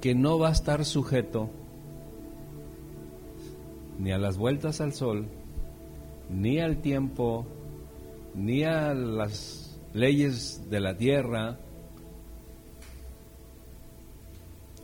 que 0.00 0.14
no 0.14 0.38
va 0.38 0.48
a 0.48 0.52
estar 0.52 0.84
sujeto 0.84 1.50
ni 3.98 4.12
a 4.12 4.18
las 4.18 4.36
vueltas 4.36 4.80
al 4.80 4.92
sol, 4.92 5.26
ni 6.30 6.60
al 6.60 6.82
tiempo, 6.82 7.46
ni 8.34 8.64
a 8.64 8.92
las 8.94 9.78
leyes 9.94 10.68
de 10.68 10.80
la 10.80 10.96
tierra, 10.96 11.58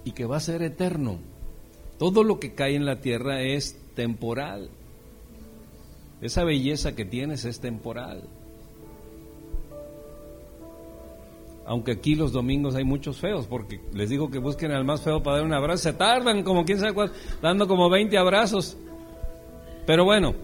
y 0.04 0.12
que 0.12 0.24
va 0.24 0.38
a 0.38 0.40
ser 0.40 0.62
eterno. 0.62 1.18
Todo 1.98 2.24
lo 2.24 2.40
que 2.40 2.54
cae 2.54 2.74
en 2.74 2.86
la 2.86 3.00
tierra 3.00 3.42
es 3.42 3.78
temporal. 3.94 4.70
Esa 6.20 6.44
belleza 6.44 6.94
que 6.94 7.04
tienes 7.04 7.44
es 7.44 7.60
temporal. 7.60 8.22
Aunque 11.64 11.92
aquí 11.92 12.14
los 12.14 12.32
domingos 12.32 12.74
hay 12.74 12.84
muchos 12.84 13.18
feos, 13.18 13.46
porque 13.46 13.80
les 13.92 14.10
digo 14.10 14.30
que 14.30 14.38
busquen 14.38 14.72
al 14.72 14.84
más 14.84 15.02
feo 15.02 15.22
para 15.22 15.36
dar 15.36 15.46
un 15.46 15.52
abrazo. 15.52 15.84
Se 15.84 15.92
tardan 15.92 16.42
como 16.42 16.64
quién 16.64 16.78
sabe 16.78 16.92
cuál, 16.92 17.12
dando 17.40 17.68
como 17.68 17.88
20 17.88 18.18
abrazos. 18.18 18.76
Pero 19.86 20.04
bueno, 20.04 20.34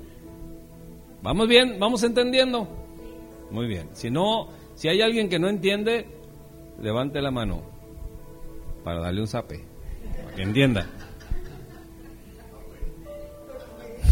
vamos 1.23 1.49
bien, 1.49 1.79
vamos 1.79 2.03
entendiendo. 2.03 2.69
Muy 3.51 3.67
bien. 3.67 3.89
Si 3.93 4.11
no, 4.11 4.49
si 4.75 4.89
hay 4.89 5.01
alguien 5.01 5.29
que 5.29 5.39
no 5.39 5.49
entiende, 5.49 6.07
levante 6.81 7.21
la 7.21 7.31
mano 7.31 7.63
para 8.85 9.01
darle 9.01 9.21
un 9.21 9.27
zape, 9.27 9.65
para 10.23 10.37
que 10.37 10.43
entienda. 10.43 10.89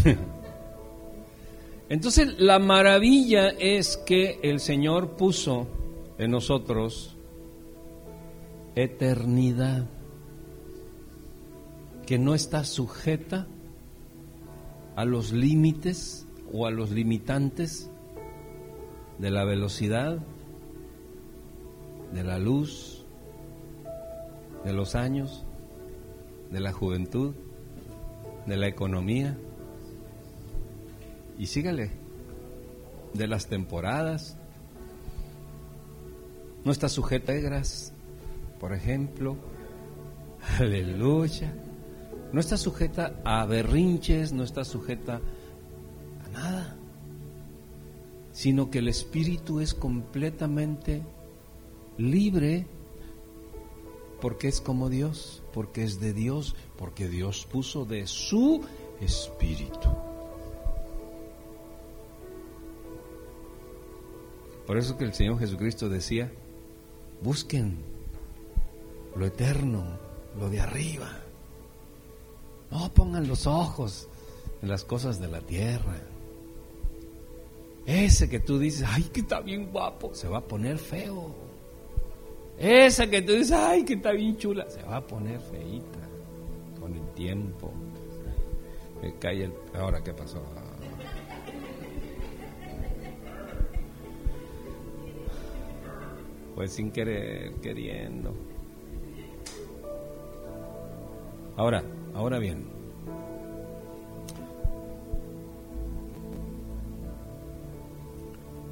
Entonces, 1.89 2.37
la 2.37 2.59
maravilla 2.59 3.47
es 3.49 3.95
que 3.97 4.39
el 4.43 4.59
Señor 4.59 5.15
puso 5.15 5.67
en 6.17 6.31
nosotros 6.31 7.15
eternidad 8.75 9.85
que 12.05 12.17
no 12.17 12.33
está 12.33 12.63
sujeta 12.63 13.47
a 14.95 15.05
los 15.05 15.31
límites 15.31 16.25
o 16.53 16.65
a 16.65 16.71
los 16.71 16.91
limitantes 16.91 17.89
de 19.19 19.31
la 19.31 19.43
velocidad, 19.45 20.19
de 22.13 22.23
la 22.23 22.39
luz, 22.39 23.05
de 24.63 24.73
los 24.73 24.95
años, 24.95 25.45
de 26.51 26.59
la 26.59 26.71
juventud, 26.71 27.35
de 28.45 28.57
la 28.57 28.67
economía. 28.67 29.37
Y 31.37 31.47
sígale, 31.47 31.91
de 33.13 33.27
las 33.27 33.47
temporadas, 33.47 34.36
no 36.67 36.73
está 36.73 36.89
sujeta 36.89 37.31
a 37.31 37.35
egras, 37.35 37.93
por 38.59 38.73
ejemplo. 38.73 39.37
Aleluya. 40.59 41.55
No 42.33 42.41
está 42.41 42.57
sujeta 42.57 43.21
a 43.23 43.45
berrinches, 43.45 44.33
no 44.33 44.43
está 44.43 44.65
sujeta 44.65 45.21
a 46.25 46.29
nada, 46.29 46.75
sino 48.33 48.69
que 48.69 48.79
el 48.79 48.89
espíritu 48.89 49.61
es 49.61 49.73
completamente 49.73 51.03
libre 51.97 52.67
porque 54.19 54.49
es 54.49 54.59
como 54.59 54.89
Dios, 54.89 55.43
porque 55.53 55.85
es 55.85 56.01
de 56.01 56.11
Dios, 56.11 56.53
porque 56.75 57.07
Dios 57.07 57.47
puso 57.49 57.85
de 57.85 58.07
su 58.07 58.61
espíritu. 58.99 59.89
Por 64.65 64.77
eso 64.77 64.97
que 64.97 65.05
el 65.05 65.13
Señor 65.13 65.39
Jesucristo 65.39 65.87
decía, 65.87 66.29
Busquen 67.21 67.77
lo 69.15 69.25
eterno, 69.25 69.83
lo 70.39 70.49
de 70.49 70.59
arriba. 70.59 71.09
No 72.69 72.93
pongan 72.93 73.27
los 73.27 73.47
ojos 73.47 74.07
en 74.61 74.69
las 74.69 74.83
cosas 74.83 75.19
de 75.19 75.27
la 75.27 75.41
tierra. 75.41 75.95
Ese 77.85 78.29
que 78.29 78.39
tú 78.39 78.59
dices, 78.59 78.85
ay, 78.87 79.03
que 79.03 79.21
está 79.21 79.39
bien 79.39 79.71
guapo, 79.71 80.13
se 80.13 80.27
va 80.27 80.39
a 80.39 80.41
poner 80.41 80.77
feo. 80.77 81.33
Esa 82.59 83.07
que 83.07 83.21
tú 83.21 83.33
dices, 83.33 83.53
ay, 83.53 83.85
que 83.85 83.93
está 83.93 84.11
bien 84.11 84.35
chula, 84.37 84.69
se 84.69 84.83
va 84.83 84.97
a 84.97 85.07
poner 85.07 85.39
feita 85.39 85.99
con 86.79 86.93
el 86.93 87.07
tiempo. 87.13 87.71
Me 89.01 89.13
cae 89.17 89.45
el... 89.45 89.53
Ahora, 89.73 90.03
¿qué 90.03 90.13
pasó? 90.13 90.41
Pues 96.57 96.71
sin 96.71 96.89
querer, 96.89 97.53
queriendo. 97.61 98.33
Ahora, 101.55 101.83
ahora 102.15 102.39
bien. 102.39 102.65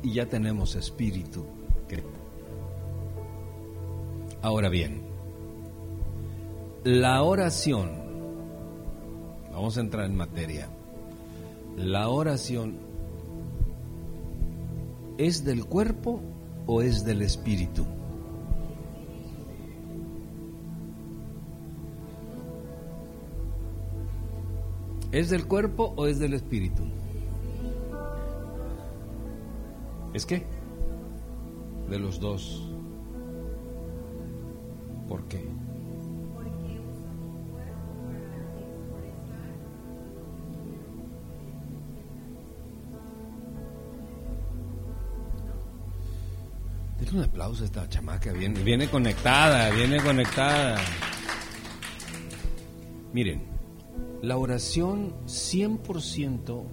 Y 0.01 0.13
ya 0.13 0.25
tenemos 0.25 0.73
espíritu. 0.73 1.46
Ahora 4.41 4.69
bien, 4.69 5.03
la 6.84 7.22
oración, 7.22 7.91
vamos 9.52 9.78
a 9.78 9.81
entrar 9.81 10.06
en 10.06 10.16
materia, 10.16 10.69
la 11.78 12.09
oración 12.09 12.79
es 15.19 15.46
del 15.46 15.66
cuerpo 15.66 16.34
o 16.68 16.81
es 16.81 17.06
del 17.06 17.22
espíritu? 17.22 17.86
¿Es 25.12 25.30
del 25.30 25.48
cuerpo 25.48 25.94
o 25.96 26.08
es 26.08 26.20
del 26.20 26.34
espíritu? 26.34 26.84
¿Es 30.14 30.26
qué? 30.26 30.46
De 31.90 32.00
los 32.00 32.20
dos. 32.20 32.70
¿Por 35.08 35.24
qué? 35.28 35.46
Un 47.16 47.24
aplauso 47.24 47.64
a 47.64 47.66
esta 47.66 47.88
chamaca, 47.88 48.31
viene, 48.34 48.62
viene 48.62 48.88
conectada, 48.90 49.70
viene 49.72 49.98
conectada. 50.02 50.78
Miren, 53.14 53.44
la 54.22 54.38
oración 54.38 55.14
100% 55.26 56.64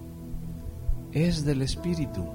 es 1.12 1.44
del 1.44 1.62
Espíritu, 1.62 2.26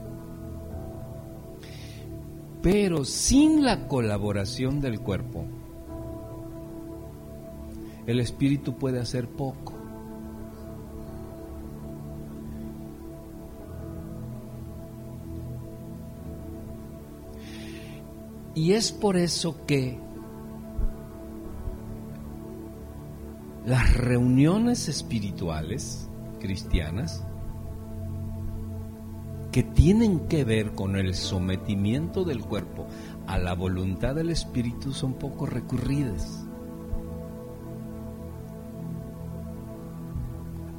pero 2.61 3.03
sin 3.03 3.63
la 3.63 3.87
colaboración 3.87 4.79
del 4.79 5.01
cuerpo, 5.01 5.45
el 8.05 8.21
Espíritu 8.21 8.77
puede 8.77 9.01
hacer 9.01 9.27
poco. 9.27 9.76
Y 18.57 18.73
es 18.73 18.91
por 18.91 19.17
eso 19.17 19.67
que 19.67 19.99
las 23.67 23.95
reuniones 23.95 24.87
espirituales 24.87 26.09
cristianas 26.39 27.23
que 29.51 29.61
tienen 29.61 30.27
que 30.27 30.43
ver 30.43 30.71
con 30.71 30.95
el 30.95 31.13
sometimiento 31.13 32.23
del 32.23 32.43
cuerpo 32.43 32.87
a 33.27 33.37
la 33.37 33.53
voluntad 33.53 34.15
del 34.15 34.31
espíritu 34.31 34.91
son 34.91 35.13
poco 35.13 35.45
recurridas. 35.45 36.43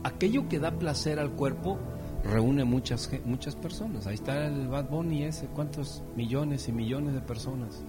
Aquello 0.02 0.48
que 0.48 0.58
da 0.58 0.76
placer 0.80 1.20
al 1.20 1.30
cuerpo 1.30 1.78
reúne 2.24 2.64
muchas, 2.64 3.10
muchas 3.24 3.56
personas. 3.56 4.06
Ahí 4.06 4.14
está 4.14 4.46
el 4.46 4.68
Bad 4.68 4.88
Bunny 4.88 5.24
ese, 5.24 5.46
cuántos 5.46 6.02
millones 6.16 6.68
y 6.68 6.72
millones 6.72 7.14
de 7.14 7.20
personas. 7.20 7.82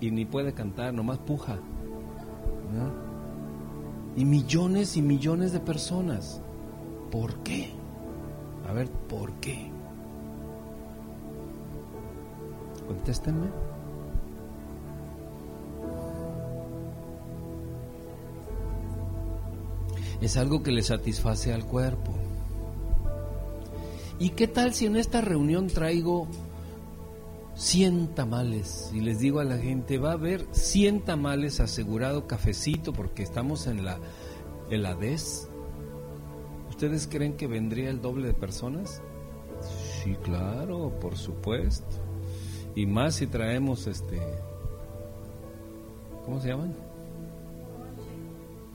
Y 0.00 0.10
ni 0.10 0.24
puede 0.24 0.52
cantar, 0.52 0.94
nomás 0.94 1.18
puja. 1.18 1.58
Y 4.16 4.24
millones 4.24 4.96
y 4.96 5.02
millones 5.02 5.52
de 5.52 5.60
personas. 5.60 6.40
¿Por 7.10 7.42
qué? 7.42 7.70
A 8.68 8.72
ver, 8.72 8.90
¿por 8.90 9.32
qué? 9.34 9.70
Contéstenme. 12.86 13.48
Es 20.20 20.36
algo 20.36 20.62
que 20.62 20.70
le 20.70 20.82
satisface 20.82 21.52
al 21.52 21.64
cuerpo. 21.64 22.19
¿Y 24.20 24.30
qué 24.30 24.46
tal 24.46 24.72
si 24.74 24.86
en 24.86 24.94
esta 24.94 25.20
reunión 25.20 25.66
traigo 25.66 26.28
100 27.60 28.14
tamales. 28.14 28.90
Y 28.94 29.00
les 29.00 29.18
digo 29.18 29.38
a 29.40 29.44
la 29.44 29.58
gente, 29.58 29.98
va 29.98 30.10
a 30.10 30.14
haber 30.14 30.46
100 30.52 31.02
tamales 31.02 31.60
asegurado, 31.60 32.26
cafecito, 32.26 32.94
porque 32.94 33.22
estamos 33.22 33.66
en 33.66 33.84
la, 33.84 33.98
en 34.70 34.82
la 34.82 34.94
DES. 34.94 35.46
¿Ustedes 36.70 37.06
creen 37.06 37.36
que 37.36 37.46
vendría 37.46 37.90
el 37.90 38.00
doble 38.00 38.28
de 38.28 38.34
personas? 38.34 39.02
Sí, 40.02 40.16
claro, 40.22 40.98
por 41.00 41.18
supuesto. 41.18 41.96
Y 42.74 42.86
más 42.86 43.16
si 43.16 43.26
traemos 43.26 43.86
este... 43.86 44.18
¿Cómo 46.24 46.40
se 46.40 46.48
llaman? 46.48 46.74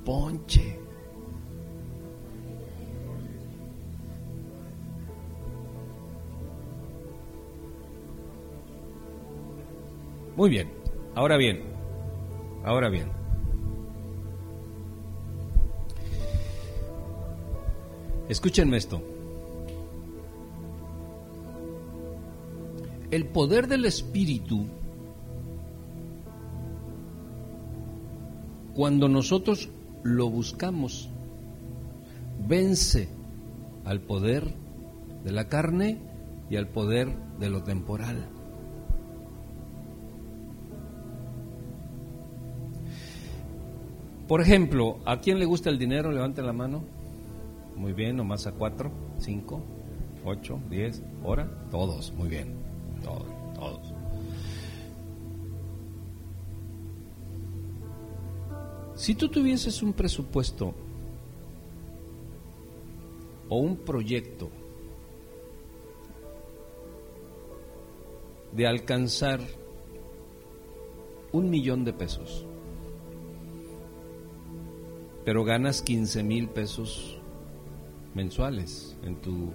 Ponche. 0.04 0.85
Muy 10.36 10.50
bien. 10.50 10.70
Ahora 11.16 11.38
bien. 11.38 11.62
Ahora 12.64 12.90
bien. 12.90 13.08
Escúchenme 18.28 18.78
esto. 18.78 19.02
El 23.12 23.28
poder 23.28 23.68
del 23.68 23.86
Espíritu, 23.86 24.66
cuando 28.74 29.08
nosotros 29.08 29.70
lo 30.04 30.30
buscamos, 30.30 31.10
vence 32.48 33.08
al 33.86 34.02
poder 34.02 34.54
de 35.24 35.32
la 35.32 35.48
carne 35.48 36.02
y 36.50 36.58
al 36.58 36.68
poder 36.68 37.16
de 37.40 37.50
lo 37.50 37.64
temporal. 37.64 38.35
Por 44.28 44.42
ejemplo, 44.42 45.00
¿a 45.06 45.20
quién 45.20 45.38
le 45.38 45.46
gusta 45.46 45.70
el 45.70 45.78
dinero? 45.78 46.12
Levante 46.12 46.42
la 46.42 46.54
mano. 46.54 46.84
Muy 47.76 47.94
bien, 47.94 48.16
nomás 48.16 48.48
a 48.48 48.54
cuatro, 48.54 48.92
cinco, 49.20 49.62
ocho, 50.24 50.60
diez, 50.70 51.04
hora, 51.24 51.48
todos, 51.70 52.12
muy 52.14 52.30
bien, 52.30 52.56
todos, 53.04 53.28
todos. 53.54 53.94
Si 58.96 59.14
tú 59.14 59.28
tuvieses 59.28 59.84
un 59.84 59.94
presupuesto 59.94 60.74
o 63.50 63.58
un 63.58 63.76
proyecto 63.76 64.50
de 68.54 68.66
alcanzar 68.66 69.42
un 71.34 71.50
millón 71.50 71.84
de 71.84 71.92
pesos, 71.92 72.48
pero 75.26 75.44
ganas 75.44 75.82
15 75.82 76.22
mil 76.24 76.48
pesos 76.48 77.20
mensuales 78.14 78.96
en 79.04 79.16
tu, 79.16 79.52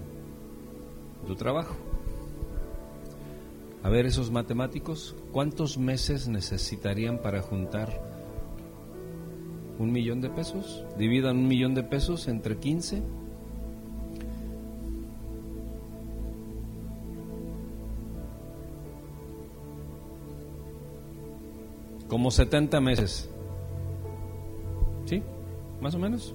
tu 1.25 1.35
trabajo. 1.35 1.75
A 3.81 3.89
ver, 3.89 4.05
esos 4.05 4.29
matemáticos, 4.29 5.15
¿cuántos 5.31 5.77
meses 5.77 6.27
necesitarían 6.27 7.19
para 7.19 7.41
juntar 7.41 7.89
un 9.79 9.91
millón 9.91 10.21
de 10.21 10.29
pesos? 10.29 10.83
Dividan 10.99 11.37
un 11.37 11.47
millón 11.47 11.73
de 11.73 11.83
pesos 11.83 12.27
entre 12.27 12.57
15. 12.57 13.01
Como 22.07 22.29
70 22.29 22.81
meses. 22.81 23.29
Más 25.81 25.95
o 25.95 25.99
menos. 25.99 26.33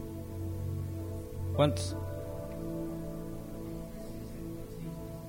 ¿Cuántos? 1.55 1.97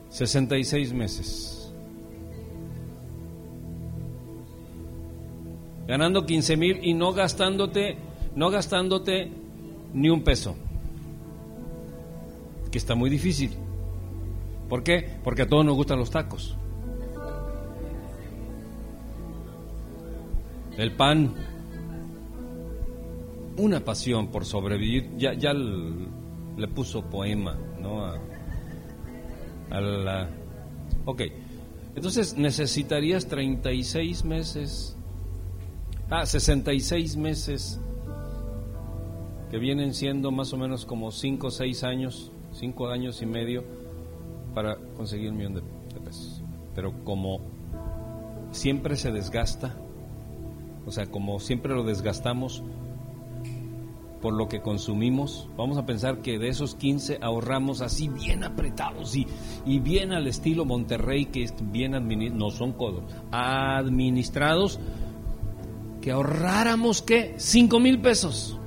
66 0.10 0.94
meses. 0.94 1.72
Ganando 5.88 6.26
15 6.26 6.58
mil 6.58 6.80
y 6.82 6.94
no 6.94 7.14
gastándote, 7.14 7.98
no 8.36 8.50
gastándote 8.50 9.32
ni 9.94 10.10
un 10.10 10.24
peso. 10.24 10.56
Que 12.72 12.78
está 12.78 12.96
muy 12.96 13.10
difícil. 13.10 13.52
¿Por 14.68 14.84
qué? 14.84 15.18
Porque 15.24 15.44
a 15.44 15.48
todos 15.48 15.64
nos 15.64 15.76
gustan 15.76 16.00
los 16.00 16.10
tacos. 16.10 16.58
El 20.78 20.92
pan, 20.92 21.34
una 23.58 23.84
pasión 23.84 24.28
por 24.28 24.46
sobrevivir, 24.46 25.18
ya, 25.18 25.34
ya 25.34 25.54
le 25.54 26.68
puso 26.68 27.04
poema, 27.04 27.58
¿no? 27.82 28.06
A, 28.06 29.82
la... 29.82 30.30
Ok, 31.06 31.24
entonces 31.96 32.38
necesitarías 32.38 33.28
36 33.28 34.24
meses, 34.24 34.96
ah, 36.10 36.26
66 36.26 37.18
meses, 37.18 37.82
que 39.50 39.58
vienen 39.58 39.94
siendo 39.94 40.32
más 40.32 40.54
o 40.54 40.58
menos 40.58 40.86
como 40.86 41.12
5 41.12 41.48
o 41.48 41.52
6 41.52 41.84
años, 41.84 42.32
5 42.54 42.90
años 42.90 43.22
y 43.22 43.26
medio, 43.26 43.64
para 44.54 44.78
conseguir 44.96 45.32
un 45.32 45.38
millón 45.38 45.54
de 45.56 45.62
pesos. 46.04 46.42
Pero 46.76 46.94
como 47.04 47.42
siempre 48.52 48.96
se 48.96 49.12
desgasta, 49.12 49.76
o 50.86 50.92
sea, 50.92 51.08
como 51.08 51.40
siempre 51.40 51.74
lo 51.74 51.84
desgastamos, 51.84 52.64
por 54.28 54.34
lo 54.34 54.50
que 54.50 54.60
consumimos, 54.60 55.48
vamos 55.56 55.78
a 55.78 55.86
pensar 55.86 56.18
que 56.18 56.38
de 56.38 56.50
esos 56.50 56.76
15 56.76 57.20
ahorramos 57.22 57.80
así 57.80 58.10
bien 58.10 58.44
apretados 58.44 59.16
y, 59.16 59.26
y 59.66 59.80
bien 59.80 60.12
al 60.12 60.28
estilo 60.28 60.66
Monterrey, 60.66 61.28
que 61.28 61.44
es 61.44 61.54
bien 61.72 61.96
administrados, 61.96 62.38
no 62.38 62.52
son 62.52 62.74
codos, 62.74 63.06
administrados, 63.32 64.82
que 66.02 66.12
ahorráramos 66.12 67.02
que 67.02 67.36
5 67.38 67.80
mil 67.80 68.02
pesos. 68.02 68.60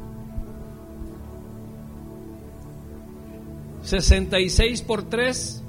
66 3.82 4.80
por 4.80 5.10
3, 5.10 5.62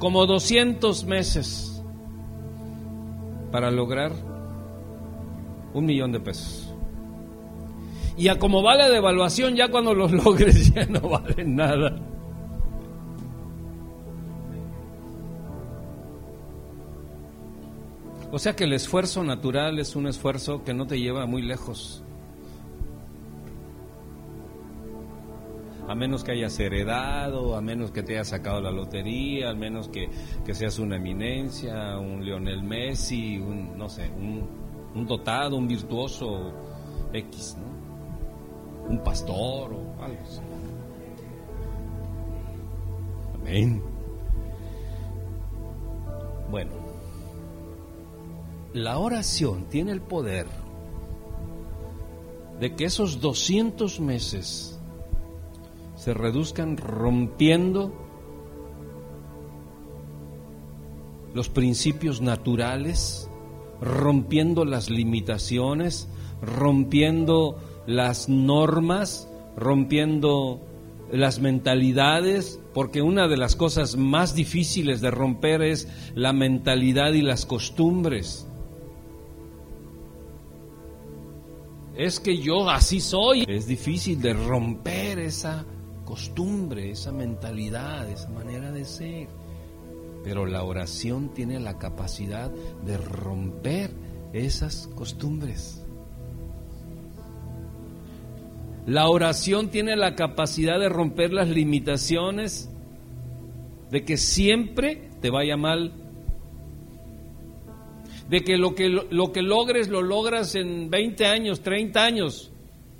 como 0.00 0.26
200 0.26 1.04
meses 1.04 1.84
para 3.52 3.70
lograr 3.70 4.10
un 5.72 5.86
millón 5.86 6.10
de 6.10 6.18
pesos. 6.18 6.67
Y 8.18 8.26
a 8.26 8.36
como 8.36 8.62
vale 8.62 8.82
la 8.82 8.90
devaluación, 8.90 9.54
ya 9.54 9.68
cuando 9.68 9.94
los 9.94 10.10
logres 10.24 10.74
ya 10.74 10.84
no 10.86 11.00
valen 11.08 11.54
nada. 11.54 11.96
O 18.30 18.38
sea 18.38 18.54
que 18.56 18.64
el 18.64 18.72
esfuerzo 18.72 19.22
natural 19.22 19.78
es 19.78 19.94
un 19.94 20.08
esfuerzo 20.08 20.64
que 20.64 20.74
no 20.74 20.86
te 20.86 20.98
lleva 20.98 21.26
muy 21.26 21.42
lejos. 21.42 22.02
A 25.86 25.94
menos 25.94 26.24
que 26.24 26.32
hayas 26.32 26.58
heredado, 26.58 27.56
a 27.56 27.62
menos 27.62 27.92
que 27.92 28.02
te 28.02 28.14
hayas 28.14 28.28
sacado 28.28 28.60
la 28.60 28.70
lotería, 28.70 29.50
a 29.50 29.54
menos 29.54 29.88
que, 29.88 30.10
seas 30.52 30.78
una 30.78 30.96
eminencia, 30.96 31.96
un 31.98 32.22
Lionel 32.22 32.62
Messi, 32.62 33.38
un, 33.38 33.78
no 33.78 33.88
sé, 33.88 34.10
un, 34.10 34.46
un 34.94 35.06
dotado, 35.06 35.56
un 35.56 35.66
virtuoso 35.66 36.52
X, 37.14 37.56
¿no? 37.58 37.77
Un 38.88 38.98
pastor 39.02 39.72
o 39.72 40.02
algo 40.02 40.18
así. 40.24 40.40
Amén. 43.34 43.82
Bueno, 46.50 46.72
la 48.72 48.98
oración 48.98 49.66
tiene 49.68 49.92
el 49.92 50.00
poder 50.00 50.46
de 52.60 52.74
que 52.74 52.84
esos 52.84 53.20
200 53.20 54.00
meses 54.00 54.78
se 55.96 56.14
reduzcan 56.14 56.76
rompiendo 56.76 57.92
los 61.34 61.48
principios 61.48 62.20
naturales, 62.20 63.30
rompiendo 63.80 64.64
las 64.64 64.90
limitaciones, 64.90 66.08
rompiendo 66.40 67.58
las 67.88 68.28
normas, 68.28 69.26
rompiendo 69.56 70.60
las 71.10 71.40
mentalidades, 71.40 72.60
porque 72.74 73.00
una 73.00 73.28
de 73.28 73.38
las 73.38 73.56
cosas 73.56 73.96
más 73.96 74.34
difíciles 74.34 75.00
de 75.00 75.10
romper 75.10 75.62
es 75.62 75.88
la 76.14 76.34
mentalidad 76.34 77.14
y 77.14 77.22
las 77.22 77.46
costumbres. 77.46 78.46
Es 81.96 82.20
que 82.20 82.36
yo 82.36 82.68
así 82.68 83.00
soy. 83.00 83.46
Es 83.48 83.66
difícil 83.66 84.20
de 84.20 84.34
romper 84.34 85.18
esa 85.18 85.64
costumbre, 86.04 86.90
esa 86.90 87.10
mentalidad, 87.10 88.06
esa 88.10 88.28
manera 88.28 88.70
de 88.70 88.84
ser. 88.84 89.28
Pero 90.22 90.44
la 90.44 90.62
oración 90.62 91.30
tiene 91.32 91.58
la 91.58 91.78
capacidad 91.78 92.50
de 92.84 92.98
romper 92.98 93.90
esas 94.34 94.88
costumbres. 94.94 95.77
La 98.88 99.10
oración 99.10 99.68
tiene 99.68 99.96
la 99.96 100.14
capacidad 100.14 100.80
de 100.80 100.88
romper 100.88 101.30
las 101.30 101.50
limitaciones 101.50 102.70
de 103.90 104.02
que 104.02 104.16
siempre 104.16 105.10
te 105.20 105.28
vaya 105.28 105.58
mal, 105.58 105.92
de 108.30 108.40
que 108.44 108.56
lo 108.56 108.74
que, 108.74 108.88
lo 108.88 109.30
que 109.30 109.42
logres 109.42 109.88
lo 109.88 110.00
logras 110.00 110.54
en 110.54 110.88
20 110.88 111.26
años, 111.26 111.60
30 111.60 112.02
años. 112.02 112.50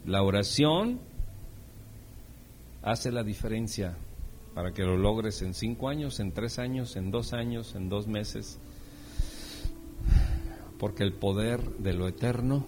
La 0.04 0.22
oración 0.22 1.00
hace 2.82 3.10
la 3.10 3.22
diferencia 3.22 3.96
para 4.54 4.74
que 4.74 4.82
lo 4.82 4.98
logres 4.98 5.40
en 5.40 5.54
5 5.54 5.88
años, 5.88 6.20
en 6.20 6.32
3 6.32 6.58
años, 6.58 6.96
en 6.96 7.10
2 7.10 7.32
años, 7.32 7.74
en 7.74 7.88
2 7.88 8.08
meses. 8.08 8.58
Porque 10.78 11.02
el 11.02 11.14
poder 11.14 11.62
de 11.78 11.94
lo 11.94 12.06
eterno, 12.08 12.66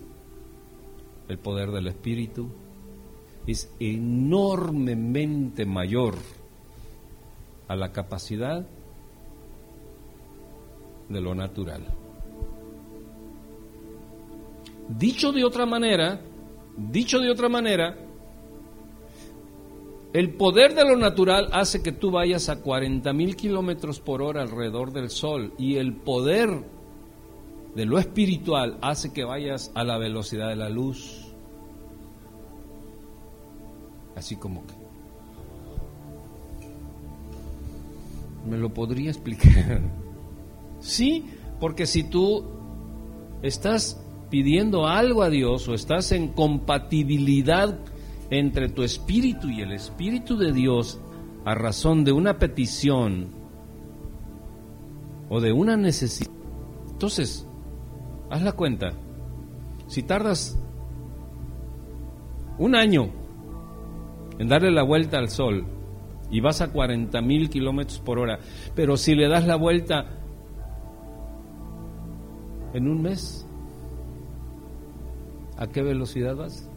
el 1.28 1.38
poder 1.38 1.70
del 1.70 1.86
Espíritu, 1.86 2.50
es 3.46 3.72
enormemente 3.80 5.66
mayor 5.66 6.14
a 7.68 7.76
la 7.76 7.92
capacidad 7.92 8.66
de 11.08 11.20
lo 11.20 11.34
natural. 11.34 11.86
Dicho 14.88 15.32
de 15.32 15.44
otra 15.44 15.66
manera, 15.66 16.20
dicho 16.76 17.20
de 17.20 17.30
otra 17.30 17.48
manera, 17.48 17.96
el 20.12 20.34
poder 20.34 20.74
de 20.74 20.84
lo 20.84 20.96
natural 20.96 21.48
hace 21.52 21.82
que 21.82 21.92
tú 21.92 22.10
vayas 22.10 22.48
a 22.48 22.60
40 22.60 23.12
mil 23.12 23.36
kilómetros 23.36 24.00
por 24.00 24.22
hora 24.22 24.42
alrededor 24.42 24.92
del 24.92 25.10
sol 25.10 25.54
y 25.56 25.76
el 25.76 25.94
poder 25.94 26.64
de 27.76 27.84
lo 27.84 27.98
espiritual 27.98 28.78
hace 28.82 29.12
que 29.12 29.22
vayas 29.22 29.70
a 29.74 29.84
la 29.84 29.98
velocidad 29.98 30.48
de 30.48 30.56
la 30.56 30.68
luz. 30.68 31.19
Así 34.20 34.36
como 34.36 34.66
que 34.66 34.74
¿Me 38.48 38.58
lo 38.58 38.72
podría 38.72 39.10
explicar? 39.10 39.80
Sí, 40.82 41.26
porque 41.58 41.84
si 41.84 42.04
tú 42.04 42.42
estás 43.42 44.02
pidiendo 44.30 44.86
algo 44.86 45.22
a 45.22 45.28
Dios 45.28 45.68
o 45.68 45.74
estás 45.74 46.10
en 46.12 46.28
compatibilidad 46.28 47.78
entre 48.30 48.70
tu 48.70 48.82
espíritu 48.82 49.50
y 49.50 49.60
el 49.60 49.72
espíritu 49.72 50.38
de 50.38 50.52
Dios 50.52 50.98
a 51.44 51.54
razón 51.54 52.02
de 52.02 52.12
una 52.12 52.38
petición 52.38 53.28
o 55.28 55.42
de 55.42 55.52
una 55.52 55.76
necesidad, 55.76 56.32
entonces, 56.90 57.46
haz 58.30 58.40
la 58.40 58.52
cuenta. 58.52 58.94
Si 59.86 60.02
tardas 60.02 60.58
un 62.56 62.74
año 62.74 63.19
en 64.40 64.48
darle 64.48 64.70
la 64.70 64.82
vuelta 64.82 65.18
al 65.18 65.28
sol, 65.28 65.66
y 66.30 66.40
vas 66.40 66.62
a 66.62 66.72
40 66.72 67.20
mil 67.20 67.50
kilómetros 67.50 68.00
por 68.00 68.18
hora. 68.18 68.38
Pero 68.74 68.96
si 68.96 69.14
le 69.14 69.28
das 69.28 69.46
la 69.46 69.56
vuelta 69.56 70.06
en 72.72 72.88
un 72.88 73.02
mes, 73.02 73.46
¿a 75.58 75.66
qué 75.66 75.82
velocidad 75.82 76.36
vas? 76.36 76.70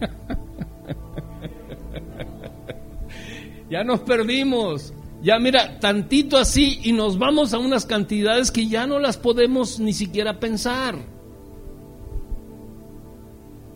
ya 3.68 3.84
nos 3.84 4.00
perdimos. 4.00 4.94
Ya 5.24 5.38
mira, 5.38 5.80
tantito 5.80 6.36
así 6.36 6.80
y 6.82 6.92
nos 6.92 7.18
vamos 7.18 7.54
a 7.54 7.58
unas 7.58 7.86
cantidades 7.86 8.50
que 8.50 8.68
ya 8.68 8.86
no 8.86 8.98
las 8.98 9.16
podemos 9.16 9.80
ni 9.80 9.94
siquiera 9.94 10.38
pensar. 10.38 10.96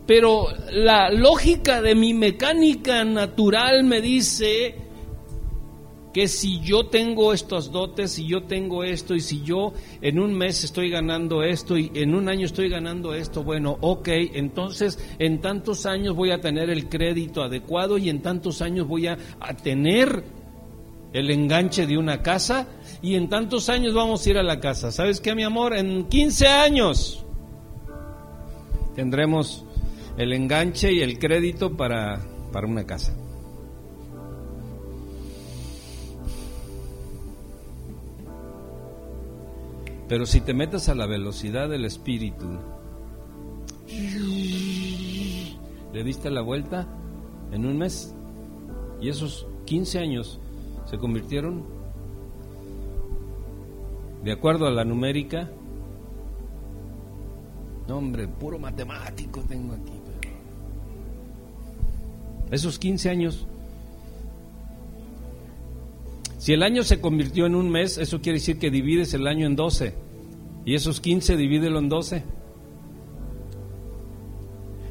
Pero 0.05 0.45
la 0.71 1.09
lógica 1.09 1.81
de 1.81 1.95
mi 1.95 2.13
mecánica 2.13 3.03
natural 3.03 3.83
me 3.83 3.99
dice 3.99 4.75
que 6.13 6.27
si 6.27 6.59
yo 6.59 6.85
tengo 6.85 7.33
estos 7.33 7.71
dotes, 7.71 8.11
si 8.11 8.27
yo 8.27 8.43
tengo 8.43 8.83
esto 8.83 9.15
y 9.15 9.19
si 9.19 9.41
yo 9.41 9.73
en 10.01 10.19
un 10.19 10.35
mes 10.35 10.63
estoy 10.63 10.91
ganando 10.91 11.41
esto 11.41 11.79
y 11.79 11.89
en 11.95 12.13
un 12.13 12.29
año 12.29 12.45
estoy 12.45 12.69
ganando 12.69 13.15
esto, 13.15 13.43
bueno, 13.43 13.75
ok, 13.81 14.07
entonces 14.33 14.99
en 15.17 15.41
tantos 15.41 15.87
años 15.87 16.15
voy 16.15 16.29
a 16.29 16.41
tener 16.41 16.69
el 16.69 16.89
crédito 16.89 17.41
adecuado 17.41 17.97
y 17.97 18.09
en 18.09 18.21
tantos 18.21 18.61
años 18.61 18.87
voy 18.87 19.07
a, 19.07 19.17
a 19.39 19.57
tener 19.57 20.37
el 21.13 21.31
enganche 21.31 21.87
de 21.87 21.97
una 21.97 22.21
casa 22.21 22.67
y 23.01 23.15
en 23.15 23.29
tantos 23.29 23.69
años 23.69 23.93
vamos 23.93 24.25
a 24.25 24.29
ir 24.29 24.37
a 24.37 24.43
la 24.43 24.59
casa. 24.59 24.91
¿Sabes 24.91 25.21
qué, 25.21 25.33
mi 25.35 25.43
amor? 25.43 25.75
En 25.75 26.07
15 26.07 26.47
años 26.47 27.25
tendremos 28.95 29.65
el 30.17 30.33
enganche 30.33 30.91
y 30.91 31.01
el 31.01 31.17
crédito 31.17 31.75
para, 31.75 32.21
para 32.51 32.67
una 32.67 32.85
casa. 32.85 33.15
Pero 40.07 40.25
si 40.25 40.41
te 40.41 40.55
metes 40.55 40.89
a 40.89 40.95
la 40.95 41.05
velocidad 41.05 41.69
del 41.69 41.85
espíritu, 41.85 42.47
le 45.93 46.03
diste 46.03 46.31
la 46.31 46.41
vuelta 46.41 46.87
en 47.51 47.65
un 47.65 47.77
mes 47.77 48.15
y 48.99 49.09
esos 49.09 49.45
15 49.65 49.99
años 49.99 50.39
se 50.89 50.97
convirtieron, 50.97 51.63
de 54.23 54.31
acuerdo 54.31 54.67
a 54.67 54.71
la 54.71 54.83
numérica, 54.83 55.49
no 57.87 57.97
hombre, 57.97 58.27
puro 58.27 58.59
matemático 58.59 59.41
tengo 59.47 59.73
aquí. 59.73 59.99
Esos 62.51 62.79
15 62.79 63.09
años, 63.09 63.47
si 66.39 66.53
el 66.53 66.63
año 66.63 66.83
se 66.83 66.99
convirtió 66.99 67.45
en 67.45 67.53
un 67.53 67.69
mes, 67.69 67.99
eso 67.99 68.21
quiere 68.21 68.39
decir 68.39 68.57
que 68.57 68.71
divides 68.71 69.13
el 69.13 69.27
año 69.27 69.45
en 69.45 69.55
12. 69.55 69.93
Y 70.65 70.73
esos 70.73 70.99
15 70.99 71.37
divídelo 71.37 71.77
en 71.79 71.89
12. 71.89 72.23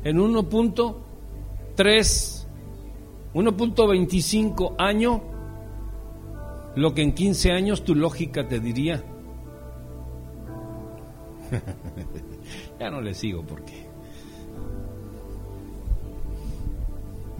En 0.04 0.18
1.3, 0.18 2.46
1.25 3.34 4.74
año 4.78 5.20
lo 6.76 6.94
que 6.94 7.02
en 7.02 7.12
15 7.12 7.52
años 7.52 7.84
tu 7.84 7.94
lógica 7.94 8.46
te 8.48 8.60
diría. 8.60 9.02
ya 12.80 12.90
no 12.90 13.00
le 13.00 13.14
sigo 13.14 13.42
porque 13.42 13.88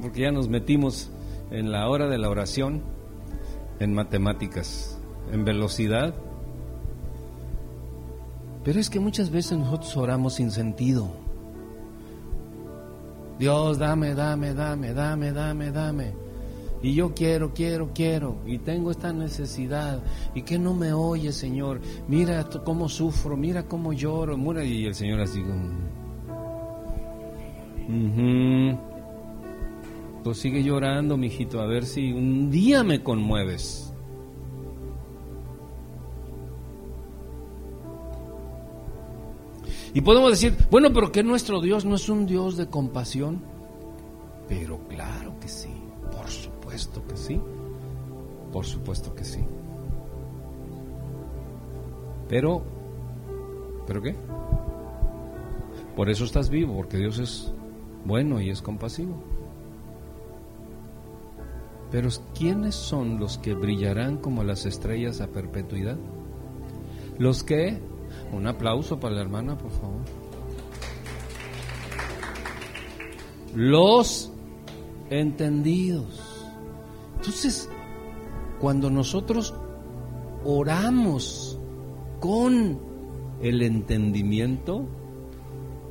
porque 0.01 0.21
ya 0.21 0.31
nos 0.31 0.49
metimos 0.49 1.11
en 1.51 1.73
la 1.73 1.89
hora 1.89 2.09
de 2.09 2.19
la 2.19 2.31
oración 2.31 2.83
en 3.81 3.95
matemáticas, 3.95 4.99
en 5.33 5.45
velocidad. 5.45 6.15
Pero 8.65 8.81
es 8.81 8.91
que 8.91 9.01
muchas 9.01 9.31
veces 9.31 9.59
nosotros 9.59 9.97
oramos 9.97 10.35
sin 10.35 10.51
sentido. 10.51 11.11
Dios, 13.39 13.79
dame, 13.79 14.15
dame, 14.15 14.53
dame, 14.53 14.93
dame, 14.93 15.33
dame, 15.33 15.71
dame. 15.71 16.28
Y 16.81 16.95
yo 16.95 17.13
quiero, 17.13 17.53
quiero, 17.53 17.91
quiero. 17.93 18.37
Y 18.47 18.59
tengo 18.59 18.91
esta 18.91 19.13
necesidad. 19.13 20.03
¿Y 20.35 20.43
que 20.43 20.59
no 20.59 20.75
me 20.75 20.93
oye, 20.93 21.33
Señor? 21.33 21.81
Mira 22.07 22.49
cómo 22.65 22.89
sufro, 22.89 23.37
mira 23.37 23.65
cómo 23.65 23.93
lloro. 23.93 24.37
Y 24.63 24.87
el 24.87 24.95
Señor 24.95 25.21
así 25.21 25.43
Pues 30.23 30.39
sigue 30.39 30.63
llorando, 30.63 31.17
mijito, 31.17 31.61
a 31.61 31.67
ver 31.67 31.85
si 31.85 32.13
un 32.13 32.51
día 32.51 32.85
me 32.85 33.03
conmueves. 33.03 33.93
Y 39.95 40.01
podemos 40.03 40.31
decir, 40.31 40.55
bueno, 40.71 40.93
pero 40.93 41.11
que 41.11 41.25
nuestro 41.25 41.61
Dios 41.61 41.85
no 41.85 41.97
es 41.97 42.09
un 42.09 42.27
Dios 42.27 42.57
de 42.57 42.69
compasión. 42.69 43.43
Pero 44.47 44.79
claro 44.89 45.35
que 45.41 45.49
sí 45.49 45.78
supuesto 46.69 47.03
que 47.07 47.17
sí. 47.17 47.41
Por 48.53 48.65
supuesto 48.65 49.15
que 49.15 49.25
sí. 49.25 49.45
Pero, 52.29 52.63
¿pero 53.87 54.03
qué? 54.03 54.15
Por 55.97 56.11
eso 56.11 56.25
estás 56.25 56.51
vivo, 56.51 56.77
porque 56.77 56.99
Dios 56.99 57.19
es 57.19 57.53
bueno 58.05 58.41
y 58.41 58.51
es 58.51 58.61
compasivo. 58.61 59.15
Pero 61.91 62.09
¿quiénes 62.35 62.75
son 62.75 63.19
los 63.19 63.39
que 63.39 63.55
brillarán 63.55 64.19
como 64.19 64.45
las 64.45 64.67
estrellas 64.67 65.23
a 65.23 65.29
perpetuidad? 65.29 65.97
Los 67.19 67.43
que, 67.43 67.81
un 68.33 68.47
aplauso 68.47 69.01
para 69.01 69.15
la 69.15 69.23
hermana, 69.23 69.57
por 69.57 69.71
favor. 69.71 70.03
los 73.55 74.31
entendidos. 75.11 76.28
Entonces, 77.19 77.69
cuando 78.61 78.91
nosotros 78.91 79.53
oramos 80.45 81.59
con 82.21 82.81
el 83.43 83.63
entendimiento, 83.63 84.87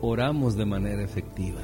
oramos 0.02 0.56
de 0.56 0.66
manera 0.66 1.04
efectiva. 1.04 1.62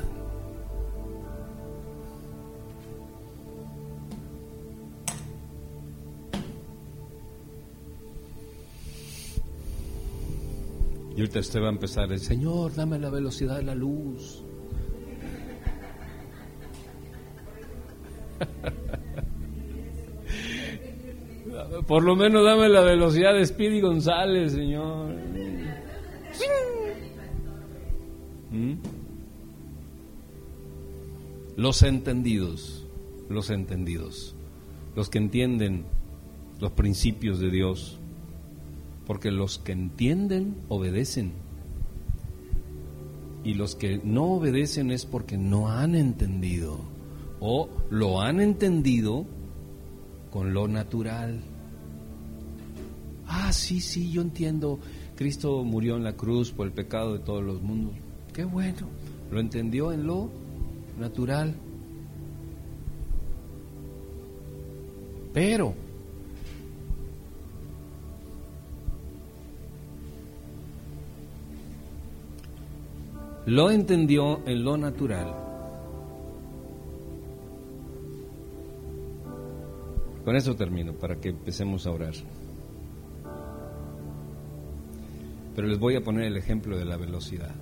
Y 11.15 11.19
ahorita 11.21 11.39
usted 11.39 11.61
va 11.61 11.67
a 11.67 11.69
empezar, 11.69 12.11
el 12.11 12.19
Señor, 12.19 12.73
dame 12.73 12.97
la 12.99 13.09
velocidad 13.09 13.57
de 13.57 13.63
la 13.63 13.75
luz. 13.75 14.43
Por 21.81 22.03
lo 22.03 22.15
menos 22.15 22.43
dame 22.45 22.69
la 22.69 22.81
velocidad 22.81 23.33
de 23.33 23.45
Speedy 23.45 23.81
González, 23.81 24.53
Señor. 24.53 25.15
¿Mm? 28.51 28.73
Los 31.55 31.83
entendidos, 31.83 32.85
los 33.29 33.49
entendidos, 33.49 34.35
los 34.95 35.09
que 35.09 35.17
entienden 35.17 35.85
los 36.59 36.71
principios 36.71 37.39
de 37.39 37.49
Dios, 37.49 37.97
porque 39.05 39.31
los 39.31 39.57
que 39.57 39.71
entienden 39.71 40.55
obedecen. 40.69 41.33
Y 43.43 43.55
los 43.55 43.75
que 43.75 43.99
no 44.03 44.35
obedecen 44.35 44.91
es 44.91 45.05
porque 45.05 45.37
no 45.37 45.69
han 45.69 45.95
entendido 45.95 46.79
o 47.41 47.67
lo 47.89 48.21
han 48.21 48.39
entendido 48.39 49.25
con 50.31 50.53
lo 50.53 50.67
natural. 50.67 51.41
Ah, 53.35 53.51
sí, 53.51 53.81
sí, 53.81 54.11
yo 54.11 54.21
entiendo. 54.21 54.79
Cristo 55.15 55.63
murió 55.63 55.97
en 55.97 56.03
la 56.03 56.13
cruz 56.13 56.51
por 56.51 56.67
el 56.67 56.71
pecado 56.71 57.13
de 57.13 57.19
todos 57.19 57.43
los 57.43 57.63
mundos. 57.63 57.95
Qué 58.31 58.43
bueno. 58.43 58.87
Lo 59.31 59.39
entendió 59.39 59.91
en 59.91 60.05
lo 60.05 60.29
natural. 60.99 61.55
Pero 65.33 65.73
lo 73.47 73.71
entendió 73.71 74.47
en 74.47 74.63
lo 74.63 74.77
natural. 74.77 75.33
Con 80.23 80.35
eso 80.35 80.55
termino, 80.55 80.93
para 80.93 81.19
que 81.19 81.29
empecemos 81.29 81.87
a 81.87 81.91
orar. 81.91 82.13
Pero 85.55 85.67
les 85.67 85.79
voy 85.79 85.95
a 85.95 86.01
poner 86.01 86.25
el 86.25 86.37
ejemplo 86.37 86.77
de 86.77 86.85
la 86.85 86.97
velocidad. 86.97 87.53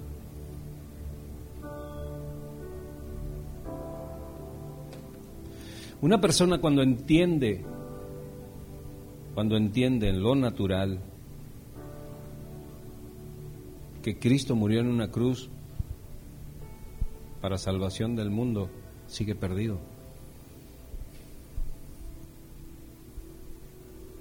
Una 6.02 6.20
persona 6.20 6.60
cuando 6.60 6.82
entiende, 6.82 7.64
cuando 9.36 9.56
entiende 9.56 10.10
en 10.10 10.24
lo 10.24 10.34
natural 10.34 11.00
que 14.02 14.18
Cristo 14.18 14.56
murió 14.56 14.80
en 14.80 14.88
una 14.88 15.12
cruz 15.12 15.50
para 17.40 17.58
salvación 17.58 18.16
del 18.16 18.32
mundo, 18.32 18.70
sigue 19.06 19.36
perdido. 19.36 19.80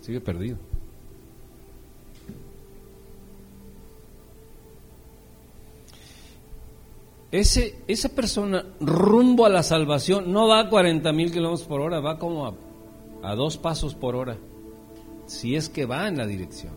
Sigue 0.02 0.20
perdido. 0.20 0.69
Esa 7.30 8.08
persona 8.08 8.64
rumbo 8.80 9.46
a 9.46 9.48
la 9.48 9.62
salvación 9.62 10.32
no 10.32 10.48
va 10.48 10.60
a 10.60 10.68
40 10.68 11.12
mil 11.12 11.30
kilómetros 11.30 11.66
por 11.66 11.80
hora, 11.80 12.00
va 12.00 12.18
como 12.18 12.46
a, 12.46 12.54
a 13.22 13.34
dos 13.36 13.56
pasos 13.56 13.94
por 13.94 14.16
hora, 14.16 14.36
si 15.26 15.54
es 15.54 15.68
que 15.68 15.86
va 15.86 16.08
en 16.08 16.16
la 16.16 16.26
dirección. 16.26 16.72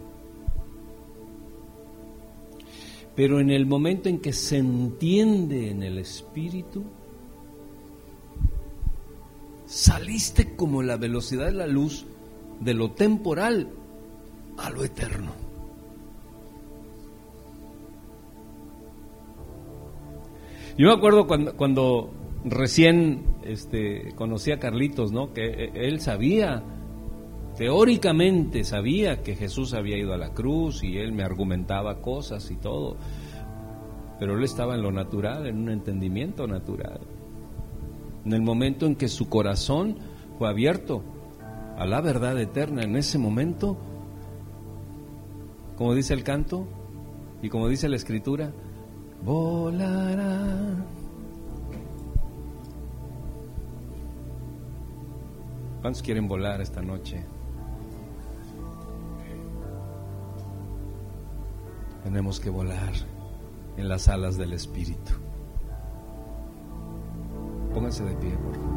Pero 3.15 3.39
en 3.39 3.49
el 3.49 3.65
momento 3.65 4.09
en 4.09 4.19
que 4.19 4.33
se 4.33 4.57
entiende 4.57 5.69
en 5.69 5.81
el 5.81 5.97
espíritu, 5.97 6.83
saliste 9.65 10.55
como 10.55 10.83
la 10.83 10.97
velocidad 10.97 11.45
de 11.45 11.51
la 11.53 11.67
luz 11.67 12.05
de 12.59 12.73
lo 12.73 12.91
temporal 12.91 13.69
a 14.57 14.69
lo 14.69 14.83
eterno. 14.83 15.42
Yo 20.77 20.87
me 20.87 20.93
acuerdo 20.93 21.27
cuando, 21.27 21.55
cuando 21.55 22.11
recién 22.45 23.23
este, 23.43 24.13
conocí 24.15 24.51
a 24.51 24.59
Carlitos, 24.59 25.11
¿no? 25.11 25.33
Que 25.33 25.71
él 25.73 25.99
sabía, 25.99 26.63
teóricamente 27.57 28.63
sabía 28.63 29.21
que 29.21 29.35
Jesús 29.35 29.73
había 29.73 29.97
ido 29.97 30.13
a 30.13 30.17
la 30.17 30.33
cruz 30.33 30.83
y 30.83 30.97
él 30.97 31.11
me 31.11 31.23
argumentaba 31.23 32.01
cosas 32.01 32.49
y 32.49 32.55
todo, 32.55 32.97
pero 34.19 34.37
él 34.37 34.43
estaba 34.43 34.75
en 34.75 34.81
lo 34.81 34.91
natural, 34.91 35.45
en 35.47 35.57
un 35.57 35.69
entendimiento 35.69 36.47
natural. 36.47 37.01
En 38.25 38.33
el 38.33 38.41
momento 38.41 38.85
en 38.85 38.95
que 38.95 39.09
su 39.09 39.29
corazón 39.29 39.97
fue 40.39 40.49
abierto 40.49 41.03
a 41.77 41.85
la 41.85 42.01
verdad 42.01 42.39
eterna, 42.39 42.83
en 42.83 42.95
ese 42.95 43.17
momento, 43.17 43.77
como 45.77 45.93
dice 45.93 46.13
el 46.13 46.23
canto 46.23 46.67
y 47.41 47.49
como 47.49 47.67
dice 47.67 47.89
la 47.89 47.95
escritura, 47.95 48.53
volará. 49.23 50.75
¿Cuántos 55.81 56.01
quieren 56.01 56.27
volar 56.27 56.61
esta 56.61 56.81
noche? 56.81 57.25
Tenemos 62.03 62.39
que 62.39 62.49
volar 62.49 62.93
en 63.77 63.89
las 63.89 64.07
alas 64.07 64.37
del 64.37 64.53
Espíritu. 64.53 65.13
Pónganse 67.73 68.03
de 68.03 68.15
pie, 68.15 68.31
por 68.37 68.55
favor. 68.55 68.72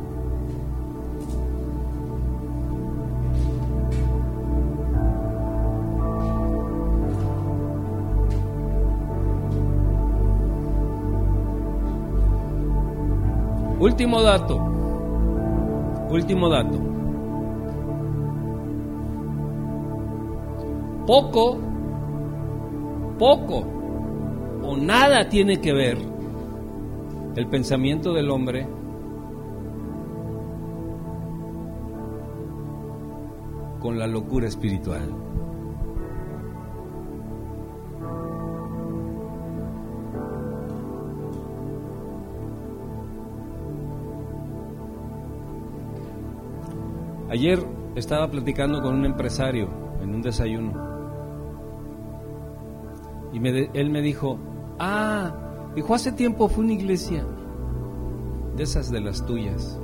Último 13.96 14.20
dato. 14.20 14.56
Último 16.10 16.50
dato. 16.50 16.78
Poco, 21.06 21.56
poco 23.18 23.64
o 24.64 24.76
nada 24.76 25.30
tiene 25.30 25.62
que 25.62 25.72
ver 25.72 25.96
el 27.36 27.46
pensamiento 27.48 28.12
del 28.12 28.30
hombre 28.30 28.68
con 33.80 33.98
la 33.98 34.06
locura 34.06 34.46
espiritual. 34.46 35.25
Ayer 47.36 47.62
estaba 47.96 48.30
platicando 48.30 48.80
con 48.80 48.94
un 48.94 49.04
empresario 49.04 49.68
en 50.00 50.14
un 50.14 50.22
desayuno 50.22 50.72
y 53.30 53.46
él 53.74 53.90
me 53.90 54.00
dijo, 54.00 54.38
ah, 54.78 55.34
dijo, 55.74 55.94
hace 55.94 56.12
tiempo 56.12 56.48
fue 56.48 56.64
una 56.64 56.72
iglesia 56.72 57.26
de 58.56 58.62
esas 58.62 58.90
de 58.90 59.02
las 59.02 59.26
tuyas. 59.26 59.78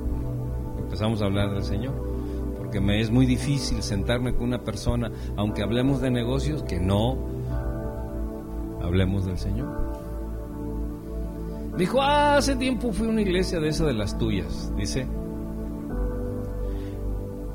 Empezamos 0.79 1.21
a 1.21 1.25
hablar 1.25 1.53
del 1.53 1.61
Señor, 1.61 1.93
porque 2.57 2.81
me 2.81 2.99
es 2.99 3.11
muy 3.11 3.27
difícil 3.27 3.83
sentarme 3.83 4.33
con 4.33 4.45
una 4.45 4.63
persona, 4.63 5.11
aunque 5.37 5.61
hablemos 5.61 6.01
de 6.01 6.09
negocios, 6.09 6.63
que 6.63 6.79
no 6.79 7.19
hablemos 8.81 9.27
del 9.27 9.37
Señor. 9.37 9.69
Dijo, 11.77 12.01
ah, 12.01 12.37
hace 12.37 12.55
tiempo 12.55 12.91
fui 12.91 13.05
a 13.05 13.11
una 13.11 13.21
iglesia 13.21 13.59
de 13.59 13.67
esas 13.67 13.85
de 13.85 13.93
las 13.93 14.17
tuyas, 14.17 14.73
dice, 14.75 15.05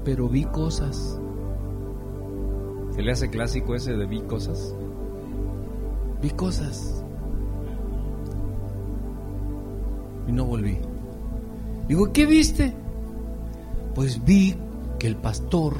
pero 0.09 0.27
vi 0.27 0.47
cosas. 0.47 1.21
¿Se 2.93 3.03
le 3.03 3.13
hace 3.13 3.29
clásico 3.29 3.75
ese 3.75 3.93
de 3.93 4.07
vi 4.07 4.23
cosas? 4.23 4.75
Vi 6.23 6.31
cosas. 6.31 7.05
Y 10.27 10.33
no 10.33 10.47
volví. 10.47 10.79
Digo, 11.89 12.11
¿qué 12.15 12.25
viste? 12.25 12.75
Pues 13.95 14.25
vi 14.25 14.57
que 14.99 15.09
el 15.09 15.17
pastor 15.17 15.75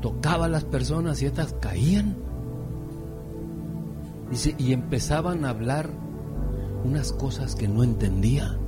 tocaba 0.00 0.46
a 0.46 0.48
las 0.48 0.64
personas 0.64 1.20
y 1.20 1.26
estas 1.26 1.52
caían. 1.52 2.16
Dice, 4.30 4.54
y 4.56 4.72
empezaban 4.72 5.44
a 5.44 5.50
hablar 5.50 5.90
unas 6.82 7.12
cosas 7.12 7.56
que 7.56 7.68
no 7.68 7.84
entendía. 7.84 8.58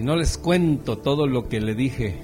Y 0.00 0.02
no 0.02 0.16
les 0.16 0.38
cuento 0.38 0.96
todo 0.96 1.26
lo 1.26 1.50
que 1.50 1.60
le 1.60 1.74
dije 1.74 2.22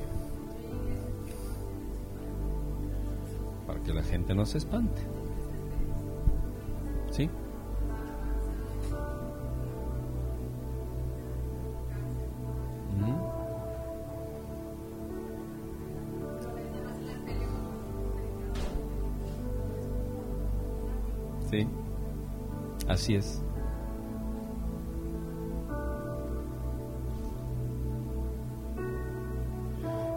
para 3.67 3.83
que 3.83 3.93
la 3.93 4.03
gente 4.03 4.35
no 4.35 4.47
se 4.47 4.57
espante. 4.57 5.03
¿Sí? 7.11 7.29
Sí, 21.51 21.69
así 22.89 23.17
es. 23.17 23.46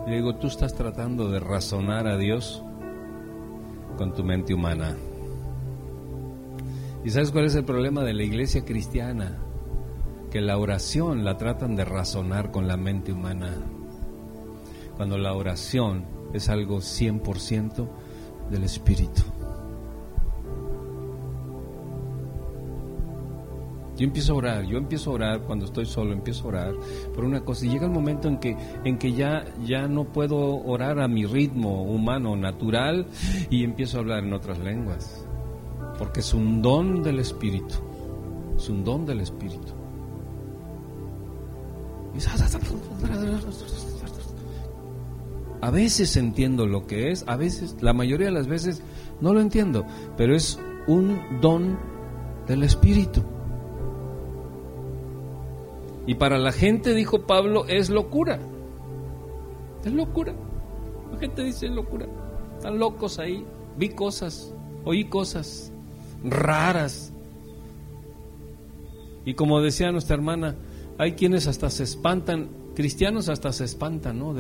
Le 0.10 0.16
digo, 0.16 0.34
tú 0.34 0.48
estás 0.48 0.74
tratando 0.74 1.30
de 1.30 1.40
razonar 1.40 2.08
a 2.08 2.18
Dios 2.18 2.64
con 3.96 4.12
tu 4.16 4.24
mente 4.24 4.56
humana. 4.56 4.98
¿Y 7.06 7.12
sabes 7.12 7.30
cuál 7.30 7.46
es 7.46 7.54
el 7.54 7.64
problema 7.64 8.04
de 8.04 8.16
la 8.16 8.24
iglesia 8.24 8.66
cristiana? 8.66 9.38
Que 10.32 10.42
la 10.42 10.58
oración 10.58 11.24
la 11.24 11.38
tratan 11.38 11.76
de 11.76 11.86
razonar 11.86 12.50
con 12.50 12.68
la 12.68 12.76
mente 12.76 13.12
humana. 13.14 13.54
Cuando 14.98 15.20
la 15.20 15.36
oración 15.36 16.06
es 16.34 16.50
algo 16.50 16.78
100% 16.78 17.88
del 18.50 18.64
Espíritu. 18.64 19.22
Yo 24.00 24.06
empiezo 24.06 24.32
a 24.32 24.36
orar, 24.38 24.64
yo 24.64 24.78
empiezo 24.78 25.12
a 25.12 25.14
orar 25.16 25.42
cuando 25.42 25.66
estoy 25.66 25.86
solo, 25.86 26.14
empiezo 26.14 26.46
a 26.46 26.48
orar 26.48 26.74
por 27.14 27.26
una 27.26 27.42
cosa 27.42 27.66
y 27.66 27.70
llega 27.70 27.86
el 27.86 27.92
momento 27.92 28.30
en 28.30 28.38
que 28.38 28.56
en 28.86 28.98
que 28.98 29.12
ya 29.12 29.44
ya 29.66 29.90
no 29.90 30.06
puedo 30.06 30.64
orar 30.64 31.02
a 31.02 31.10
mi 31.10 31.26
ritmo 31.26 31.84
humano 31.84 32.38
natural 32.38 33.08
y 33.50 33.66
empiezo 33.66 33.98
a 33.98 34.00
hablar 34.00 34.24
en 34.24 34.32
otras 34.32 34.58
lenguas. 34.60 35.26
Porque 35.98 36.22
es 36.22 36.34
un 36.34 36.62
don 36.62 37.04
del 37.04 37.20
espíritu. 37.20 37.76
Es 38.56 38.70
un 38.70 38.86
don 38.86 39.06
del 39.06 39.20
espíritu. 39.20 39.74
A 45.60 45.72
veces 45.72 46.16
entiendo 46.16 46.68
lo 46.68 46.88
que 46.88 47.12
es, 47.12 47.26
a 47.28 47.36
veces, 47.36 47.76
la 47.82 47.92
mayoría 47.92 48.28
de 48.28 48.34
las 48.34 48.48
veces 48.48 48.82
no 49.20 49.34
lo 49.34 49.42
entiendo, 49.42 49.86
pero 50.16 50.34
es 50.34 50.58
un 50.88 51.20
don 51.42 51.78
del 52.48 52.64
espíritu. 52.64 53.22
Y 56.10 56.16
para 56.16 56.40
la 56.40 56.52
gente, 56.52 56.96
dijo 56.96 57.28
Pablo, 57.28 57.68
es 57.68 57.92
locura. 57.92 58.40
Es 59.86 59.94
locura. 59.94 60.34
La 61.12 61.20
gente 61.20 61.44
dice 61.44 61.68
es 61.68 61.72
locura. 61.72 62.08
Están 62.58 62.80
locos 62.80 63.20
ahí. 63.20 63.46
Vi 63.78 63.90
cosas, 63.90 64.52
oí 64.86 65.06
cosas 65.06 65.72
raras. 66.24 67.14
Y 69.24 69.36
como 69.36 69.62
decía 69.62 69.92
nuestra 69.92 70.16
hermana, 70.16 70.56
hay 70.98 71.12
quienes 71.12 71.46
hasta 71.46 71.70
se 71.70 71.84
espantan, 71.84 72.50
cristianos 72.74 73.30
hasta 73.30 73.52
se 73.54 73.66
espantan, 73.66 74.18
¿no? 74.18 74.34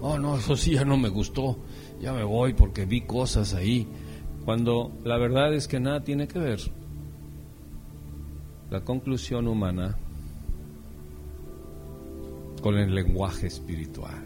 Oh, 0.00 0.16
no, 0.16 0.36
eso 0.36 0.56
sí 0.56 0.74
ya 0.74 0.84
no 0.84 0.96
me 0.96 1.08
gustó, 1.08 1.56
ya 2.00 2.12
me 2.12 2.22
voy 2.22 2.54
porque 2.54 2.86
vi 2.86 3.00
cosas 3.00 3.52
ahí. 3.52 3.88
Cuando 4.44 4.92
la 5.02 5.18
verdad 5.18 5.52
es 5.54 5.66
que 5.66 5.80
nada 5.80 6.04
tiene 6.04 6.28
que 6.28 6.38
ver. 6.38 6.60
La 8.70 8.84
conclusión 8.84 9.48
humana 9.48 9.98
con 12.66 12.78
el 12.78 12.96
lenguaje 12.96 13.46
espiritual. 13.46 14.24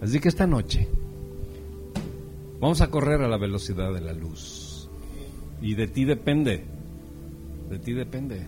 Así 0.00 0.20
que 0.20 0.28
esta 0.28 0.46
noche 0.46 0.86
vamos 2.60 2.80
a 2.82 2.88
correr 2.88 3.20
a 3.20 3.26
la 3.26 3.36
velocidad 3.36 3.92
de 3.92 4.00
la 4.00 4.12
luz. 4.12 4.88
Y 5.60 5.74
de 5.74 5.88
ti 5.88 6.04
depende, 6.04 6.62
de 7.68 7.78
ti 7.80 7.94
depende. 7.94 8.46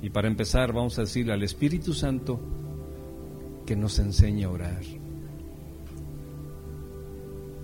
Y 0.00 0.08
para 0.08 0.28
empezar 0.28 0.72
vamos 0.72 0.96
a 0.96 1.02
decirle 1.02 1.34
al 1.34 1.42
Espíritu 1.42 1.92
Santo 1.92 2.40
que 3.66 3.76
nos 3.76 3.98
enseñe 3.98 4.44
a 4.44 4.50
orar. 4.50 4.82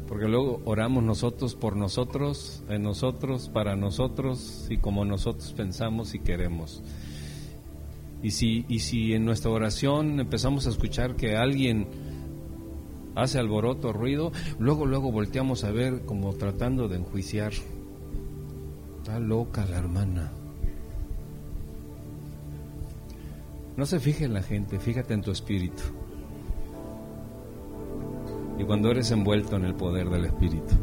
Porque 0.07 0.29
luego 0.29 0.61
oramos 0.67 1.03
nosotros 1.03 1.55
por 1.55 1.77
nosotros, 1.77 2.63
en 2.69 2.83
nosotros, 2.83 3.49
para 3.49 3.75
nosotros 3.75 4.67
y 4.69 4.77
como 4.77 5.07
nosotros 5.07 5.51
pensamos 5.55 6.13
y 6.15 6.19
queremos. 6.19 6.83
Y 8.23 8.31
si, 8.31 8.65
y 8.69 8.79
si 8.79 9.15
en 9.15 9.25
nuestra 9.25 9.51
oración 9.51 10.21
empezamos 10.21 10.67
a 10.67 10.71
escuchar 10.71 11.17
que 11.17 11.37
alguien 11.37 11.89
hace 13.17 13.39
alboroto, 13.39 13.93
ruido, 13.93 14.31
luego, 14.59 14.87
luego 14.87 15.11
volteamos 15.11 15.65
a 15.65 15.73
ver 15.73 16.05
como 16.05 16.33
tratando 16.35 16.89
de 16.89 16.99
enjuiciar. 16.99 17.53
Está 18.99 19.19
loca 19.19 19.67
la 19.67 19.79
hermana. 19.79 20.33
No 23.77 23.87
se 23.87 23.99
fije 23.99 24.25
en 24.25 24.35
la 24.35 24.43
gente, 24.43 24.79
fíjate 24.79 25.15
en 25.15 25.23
tu 25.23 25.33
espíritu. 25.33 25.83
Y 28.59 28.65
cuando 28.65 28.91
eres 28.91 29.11
envuelto 29.11 29.57
en 29.57 29.65
el 29.65 29.75
poder 29.75 30.09
del 30.09 30.27
espíritu, 30.27 30.75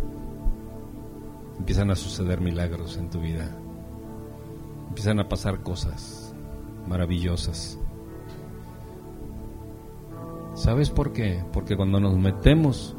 empiezan 1.58 1.92
a 1.92 1.96
suceder 1.96 2.42
milagros 2.42 2.98
en 2.98 3.10
tu 3.10 3.22
vida. 3.22 3.56
Empiezan 4.90 5.20
a 5.22 5.30
pasar 5.30 5.62
cosas 5.62 6.19
maravillosas. 6.88 7.78
¿Sabes 10.54 10.90
por 10.90 11.14
qué? 11.14 11.44
Porque 11.54 11.78
cuando 11.78 12.00
nos 12.00 12.18
metemos 12.18 12.96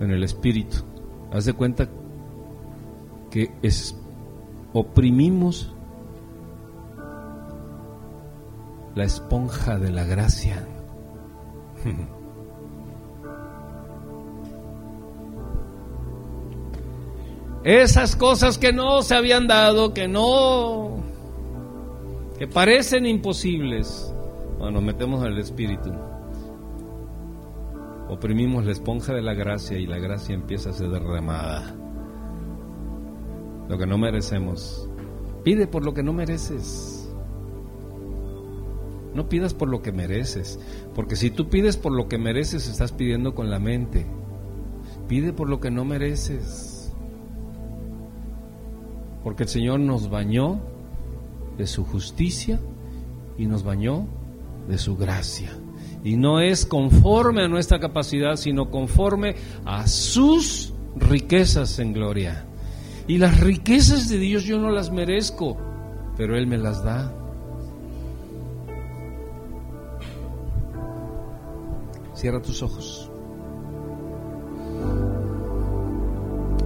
en 0.00 0.10
el 0.10 0.22
espíritu, 0.24 0.78
haz 1.32 1.44
de 1.44 1.52
cuenta 1.52 1.88
que 3.30 3.52
es 3.62 3.96
oprimimos 4.72 5.74
la 8.94 9.04
esponja 9.04 9.78
de 9.78 9.90
la 9.90 10.04
gracia. 10.04 10.66
Esas 17.62 18.16
cosas 18.16 18.56
que 18.56 18.72
no 18.72 19.02
se 19.02 19.14
habían 19.14 19.46
dado, 19.46 19.92
que 19.92 20.08
no 20.08 20.99
que 22.40 22.48
parecen 22.48 23.04
imposibles, 23.04 24.14
bueno, 24.58 24.80
metemos 24.80 25.22
al 25.22 25.36
Espíritu, 25.36 25.92
oprimimos 28.08 28.64
la 28.64 28.72
esponja 28.72 29.12
de 29.12 29.20
la 29.20 29.34
gracia 29.34 29.76
y 29.76 29.84
la 29.86 29.98
gracia 29.98 30.34
empieza 30.34 30.70
a 30.70 30.72
ser 30.72 30.88
derramada. 30.88 31.76
Lo 33.68 33.76
que 33.76 33.86
no 33.86 33.98
merecemos. 33.98 34.88
Pide 35.44 35.66
por 35.66 35.84
lo 35.84 35.92
que 35.92 36.02
no 36.02 36.14
mereces. 36.14 37.12
No 39.12 39.28
pidas 39.28 39.52
por 39.52 39.68
lo 39.68 39.82
que 39.82 39.92
mereces, 39.92 40.58
porque 40.94 41.16
si 41.16 41.30
tú 41.30 41.50
pides 41.50 41.76
por 41.76 41.92
lo 41.92 42.08
que 42.08 42.16
mereces, 42.16 42.68
estás 42.68 42.92
pidiendo 42.92 43.34
con 43.34 43.50
la 43.50 43.58
mente. 43.58 44.06
Pide 45.08 45.34
por 45.34 45.50
lo 45.50 45.60
que 45.60 45.70
no 45.70 45.84
mereces. 45.84 46.90
Porque 49.22 49.42
el 49.42 49.48
Señor 49.50 49.80
nos 49.80 50.08
bañó 50.08 50.69
de 51.60 51.66
su 51.66 51.84
justicia 51.84 52.58
y 53.36 53.46
nos 53.46 53.62
bañó 53.62 54.06
de 54.66 54.78
su 54.78 54.96
gracia. 54.96 55.50
Y 56.02 56.16
no 56.16 56.40
es 56.40 56.64
conforme 56.64 57.44
a 57.44 57.48
nuestra 57.48 57.78
capacidad, 57.78 58.36
sino 58.36 58.70
conforme 58.70 59.36
a 59.66 59.86
sus 59.86 60.72
riquezas 60.96 61.78
en 61.78 61.92
gloria. 61.92 62.46
Y 63.06 63.18
las 63.18 63.40
riquezas 63.40 64.08
de 64.08 64.16
Dios 64.16 64.44
yo 64.44 64.58
no 64.58 64.70
las 64.70 64.90
merezco, 64.90 65.58
pero 66.16 66.34
Él 66.34 66.46
me 66.46 66.56
las 66.56 66.82
da. 66.82 67.12
Cierra 72.14 72.40
tus 72.40 72.62
ojos. 72.62 73.10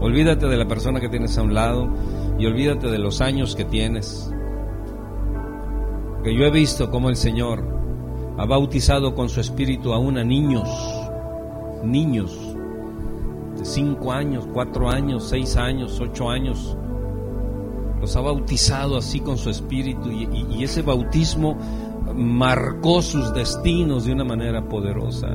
Olvídate 0.00 0.46
de 0.46 0.56
la 0.56 0.68
persona 0.68 1.00
que 1.00 1.08
tienes 1.08 1.36
a 1.38 1.42
un 1.42 1.54
lado 1.54 1.88
y 2.38 2.46
olvídate 2.46 2.88
de 2.88 2.98
los 2.98 3.20
años 3.20 3.56
que 3.56 3.64
tienes 3.64 4.30
que 6.24 6.34
yo 6.34 6.46
he 6.46 6.50
visto 6.50 6.90
cómo 6.90 7.10
el 7.10 7.16
Señor 7.16 7.62
ha 8.38 8.46
bautizado 8.46 9.14
con 9.14 9.28
su 9.28 9.40
espíritu 9.40 9.92
aún 9.92 10.16
a 10.16 10.24
niños, 10.24 10.66
niños, 11.84 12.56
cinco 13.62 14.10
años, 14.10 14.48
cuatro 14.54 14.88
años, 14.88 15.28
seis 15.28 15.54
años, 15.58 16.00
ocho 16.00 16.30
años. 16.30 16.78
Los 18.00 18.16
ha 18.16 18.22
bautizado 18.22 18.96
así 18.96 19.20
con 19.20 19.36
su 19.36 19.50
espíritu 19.50 20.10
y, 20.10 20.64
ese 20.64 20.80
bautismo 20.80 21.58
marcó 22.14 23.02
sus 23.02 23.34
destinos 23.34 24.06
de 24.06 24.12
una 24.12 24.24
manera 24.24 24.66
poderosa. 24.66 25.28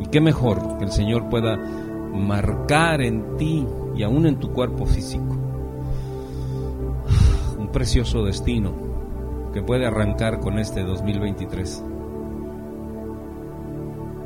Y 0.00 0.06
qué 0.06 0.20
mejor 0.20 0.78
que 0.78 0.86
el 0.86 0.90
Señor 0.90 1.28
pueda 1.28 1.56
marcar 1.56 3.00
en 3.00 3.36
ti 3.36 3.64
y 3.94 4.02
aún 4.02 4.26
en 4.26 4.40
tu 4.40 4.52
cuerpo 4.52 4.86
físico 4.86 5.51
precioso 7.72 8.24
destino 8.24 8.72
que 9.52 9.62
puede 9.62 9.86
arrancar 9.86 10.40
con 10.40 10.58
este 10.58 10.82
2023. 10.82 11.84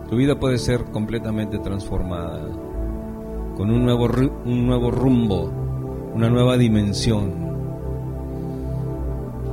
Tu 0.09 0.17
vida 0.17 0.39
puede 0.39 0.59
ser 0.59 0.85
completamente 0.85 1.59
transformada 1.59 2.49
con 3.57 3.71
un 3.71 3.85
nuevo, 3.85 4.09
un 4.45 4.67
nuevo 4.67 4.91
rumbo, 4.91 5.51
una 6.15 6.29
nueva 6.29 6.57
dimensión, 6.57 7.33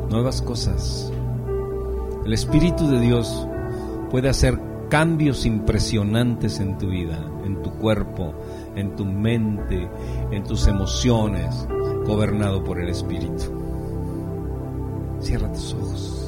nuevas 0.10 0.42
cosas. 0.42 1.12
El 2.26 2.34
Espíritu 2.34 2.88
de 2.88 3.00
Dios 3.00 3.48
puede 4.12 4.30
hacer 4.30 4.60
cambios 4.90 5.46
impresionantes 5.46 6.60
en 6.60 6.78
tu 6.78 6.90
vida, 6.90 7.18
en 7.46 7.62
tu 7.64 7.72
cuerpo, 7.72 8.34
en 8.76 8.96
tu 8.96 9.06
mente, 9.06 9.90
en 10.32 10.44
tus 10.44 10.68
emociones, 10.68 11.68
gobernado 12.06 12.64
por 12.64 12.80
el 12.80 12.90
Espíritu. 12.90 13.63
Cierra 15.24 15.50
tus 15.54 15.74
ojos. 15.74 16.23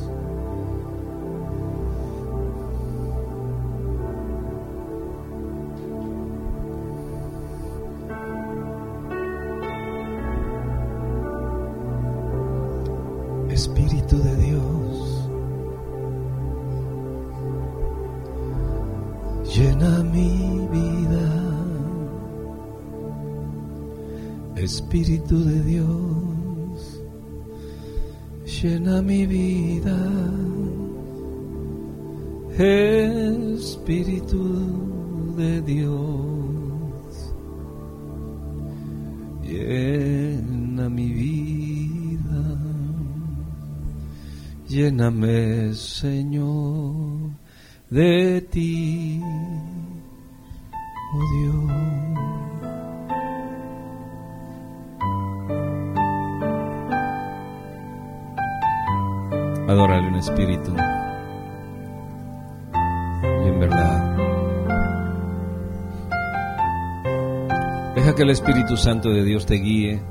Espíritu 68.66 68.84
Santo 68.84 69.10
de 69.12 69.24
Dios 69.24 69.46
te 69.46 69.56
guíe, 69.56 70.02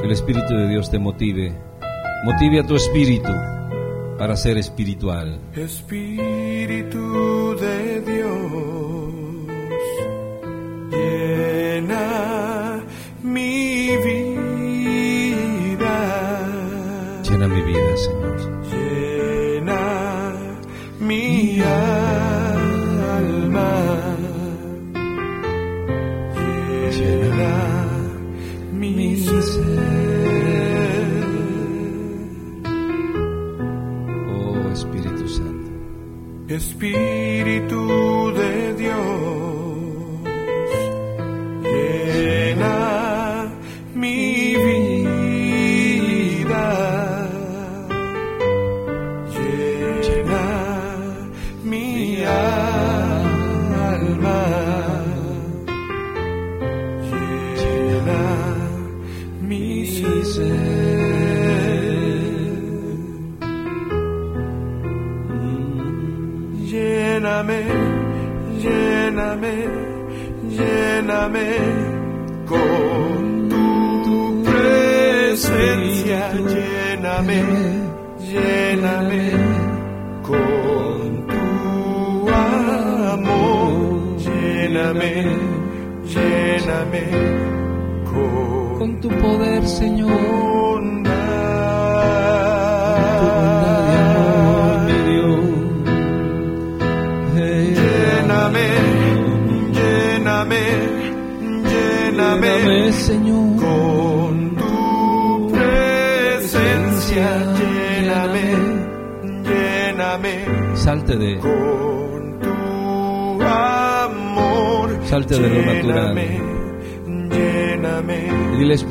que 0.00 0.06
el 0.06 0.10
Espíritu 0.10 0.54
de 0.54 0.68
Dios 0.68 0.90
te 0.90 0.98
motive, 0.98 1.52
motive 2.24 2.60
a 2.60 2.66
tu 2.66 2.76
espíritu 2.76 3.30
para 4.16 4.36
ser 4.36 4.56
espiritual. 4.56 5.38
Espíritu 5.54 7.41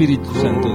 Espíritu 0.02 0.34
Santo 0.42 0.71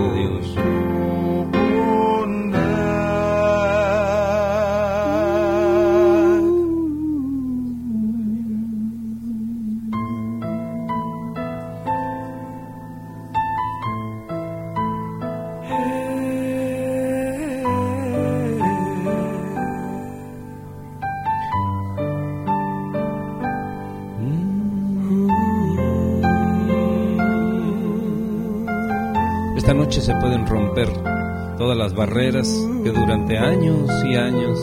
durante 33.27 33.39
años 33.39 33.91
y 34.05 34.15
años 34.15 34.59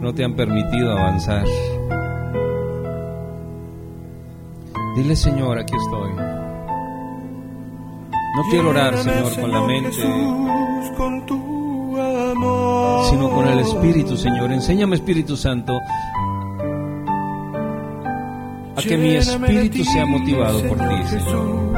no 0.00 0.12
te 0.12 0.24
han 0.24 0.34
permitido 0.34 0.90
avanzar. 0.92 1.44
Dile, 4.96 5.14
Señor, 5.14 5.58
aquí 5.58 5.74
estoy. 5.76 6.10
No 8.36 8.42
quiero 8.50 8.70
orar, 8.70 8.96
Señor, 8.98 9.40
con 9.40 9.52
la 9.52 9.60
mente, 9.62 9.92
sino 13.10 13.30
con 13.30 13.48
el 13.48 13.60
Espíritu, 13.60 14.16
Señor. 14.16 14.52
Enséñame, 14.52 14.96
Espíritu 14.96 15.36
Santo, 15.36 15.72
a 18.76 18.82
que 18.82 18.96
mi 18.96 19.14
espíritu 19.14 19.84
sea 19.84 20.04
motivado 20.06 20.62
por 20.64 20.78
ti, 20.78 21.06
Señor. 21.06 21.72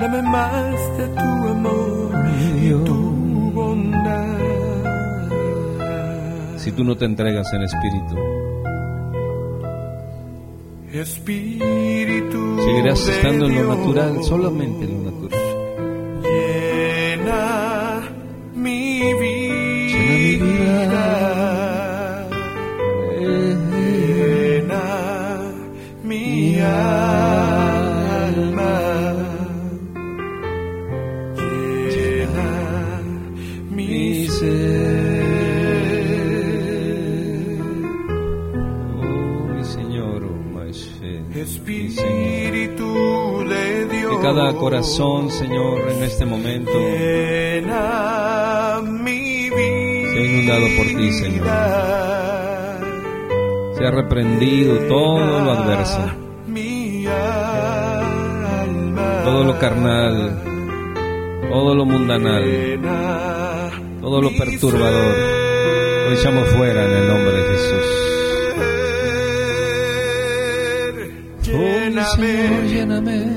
Dame 0.00 0.22
más 0.22 0.98
de 0.98 1.08
tu 1.08 1.20
amor 1.20 2.10
y 2.62 2.70
tu 2.84 3.09
Si 6.60 6.72
tú 6.72 6.84
no 6.84 6.94
te 6.94 7.06
entregas 7.06 7.50
en 7.54 7.62
espíritu, 7.62 8.16
Espíritu 10.92 12.58
seguirás 12.62 13.08
estando 13.08 13.46
en 13.46 13.54
lo 13.54 13.76
natural, 13.76 14.22
solamente 14.22 14.86
cada 44.50 44.60
corazón, 44.60 45.30
Señor, 45.30 45.88
en 45.90 46.02
este 46.02 46.24
momento 46.24 46.72
sea 46.72 47.60
inundado 50.24 50.66
por 50.76 50.86
ti, 50.86 51.12
Señor. 51.12 51.46
Sea 53.76 53.92
reprendido 53.92 54.76
todo 54.88 55.20
lo 55.20 55.52
adverso, 55.52 56.00
todo 59.24 59.44
lo 59.44 59.56
carnal, 59.58 60.42
todo 61.48 61.74
lo 61.74 61.84
mundanal, 61.84 62.80
todo 64.00 64.22
lo 64.22 64.30
perturbador. 64.36 65.16
Lo 66.08 66.12
echamos 66.12 66.48
fuera 66.48 66.86
en 66.86 66.92
el 66.92 67.08
nombre 67.08 67.36
de 67.36 67.42
Jesús. 67.50 67.86
Oh. 71.52 71.90
Señor, 72.16 72.64
lléname. 72.64 73.29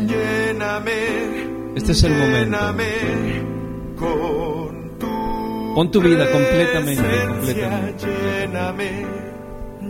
Este 1.76 1.92
es 1.92 2.04
el 2.04 2.14
momento. 2.14 2.58
Lléname 2.58 2.86
con 3.96 4.98
tu 4.98 5.74
Pon 5.76 5.92
tu 5.92 6.02
vida 6.02 6.32
completamente, 6.32 7.28
completamente. 7.28 8.06
Lléname. 8.08 9.06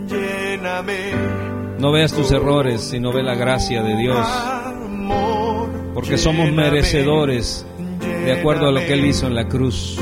Lléname. 0.06 0.98
No 1.78 1.90
veas 1.90 2.12
tus 2.12 2.30
errores, 2.32 2.82
sino 2.82 3.12
ve 3.12 3.22
la 3.22 3.34
gracia 3.34 3.82
de 3.82 3.96
Dios, 3.96 4.26
porque 5.94 6.18
somos 6.18 6.52
merecedores 6.52 7.66
de 8.24 8.32
acuerdo 8.32 8.68
a 8.68 8.72
lo 8.72 8.80
que 8.80 8.92
Él 8.92 9.06
hizo 9.06 9.26
en 9.26 9.34
la 9.34 9.48
cruz. 9.48 9.98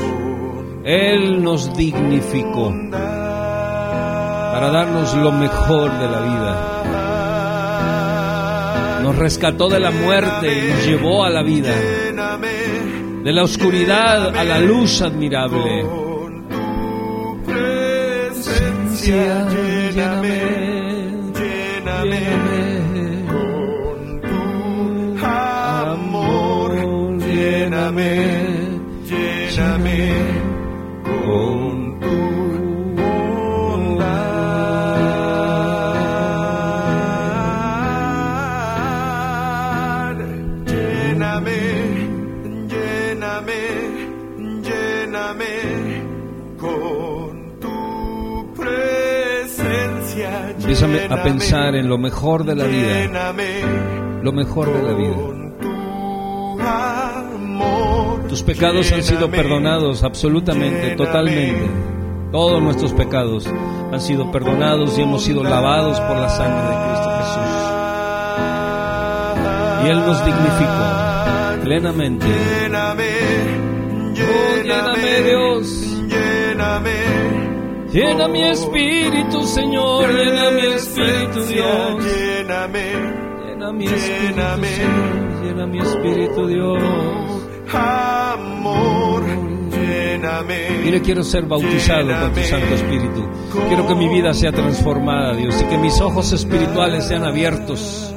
Él 0.83 1.41
nos 1.41 1.75
dignificó 1.77 2.73
para 2.91 4.69
darnos 4.69 5.15
lo 5.15 5.31
mejor 5.31 5.91
de 5.97 6.09
la 6.09 6.19
vida. 6.19 6.73
Nos 9.03 9.17
rescató 9.17 9.67
de 9.67 9.81
la 9.81 9.91
muerte 9.91 10.47
y 10.47 10.71
nos 10.71 10.87
llevó 10.87 11.25
a 11.25 11.29
la 11.29 11.43
vida, 11.43 11.75
de 11.75 13.33
la 13.33 13.43
oscuridad 13.43 14.33
a 14.33 14.45
la 14.45 14.59
luz 14.59 15.01
admirable. 15.01 15.81
con 15.81 16.47
tu 16.47 17.43
presencia. 17.43 19.45
Lléname 19.49 20.62
a 50.83 51.23
pensar 51.23 51.75
en 51.75 51.87
lo 51.87 51.97
mejor 51.97 52.43
de 52.43 52.55
la 52.55 52.65
vida, 52.65 53.33
lo 54.21 54.31
mejor 54.33 54.73
de 54.73 54.83
la 54.83 54.93
vida. 54.93 55.15
Tus 58.27 58.43
pecados 58.43 58.91
han 58.91 59.03
sido 59.03 59.29
perdonados 59.29 60.03
absolutamente, 60.03 60.95
totalmente. 60.95 61.69
Todos 62.31 62.61
nuestros 62.61 62.91
pecados 62.93 63.47
han 63.91 64.01
sido 64.01 64.31
perdonados 64.31 64.97
y 64.97 65.03
hemos 65.03 65.23
sido 65.23 65.43
lavados 65.43 65.99
por 66.01 66.17
la 66.17 66.29
sangre 66.29 66.63
de 66.63 66.75
Cristo 66.85 67.09
Jesús. 67.19 67.53
Y 69.83 69.89
Él 69.89 69.99
nos 70.05 70.25
dignificó 70.25 71.63
plenamente. 71.63 72.25
Llena 77.93 78.27
mi 78.27 78.41
espíritu, 78.41 79.43
Señor, 79.43 80.11
llena 80.11 80.49
mi 80.49 80.65
espíritu, 80.73 81.45
Dios. 81.45 82.03
Lléname, 82.03 82.91
Llena 83.45 83.71
mi 83.71 83.85
espíritu. 83.85 84.41
Señor, 84.65 85.43
llena 85.43 85.67
mi 85.67 85.77
espíritu, 85.77 86.47
Dios. 86.47 86.83
amor. 87.71 89.23
Lléname. 89.69 90.69
Mire, 90.83 91.01
quiero 91.03 91.23
ser 91.23 91.43
bautizado 91.45 92.07
con 92.19 92.33
tu 92.33 92.41
Santo 92.41 92.73
Espíritu. 92.73 93.29
Quiero 93.67 93.87
que 93.87 93.93
mi 93.93 94.09
vida 94.09 94.33
sea 94.33 94.51
transformada, 94.51 95.35
Dios, 95.35 95.61
y 95.61 95.65
que 95.65 95.77
mis 95.77 96.01
ojos 96.01 96.31
espirituales 96.33 97.05
sean 97.05 97.23
abiertos 97.23 98.11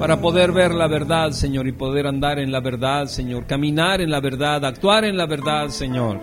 para 0.00 0.20
poder 0.20 0.50
ver 0.50 0.74
la 0.74 0.88
verdad, 0.88 1.30
Señor, 1.30 1.68
y 1.68 1.72
poder 1.72 2.08
andar 2.08 2.40
en 2.40 2.50
la 2.50 2.58
verdad, 2.58 3.06
Señor, 3.06 3.46
caminar 3.46 4.00
en 4.00 4.10
la 4.10 4.18
verdad, 4.18 4.64
actuar 4.64 5.04
en 5.04 5.16
la 5.16 5.26
verdad, 5.26 5.68
Señor. 5.68 6.18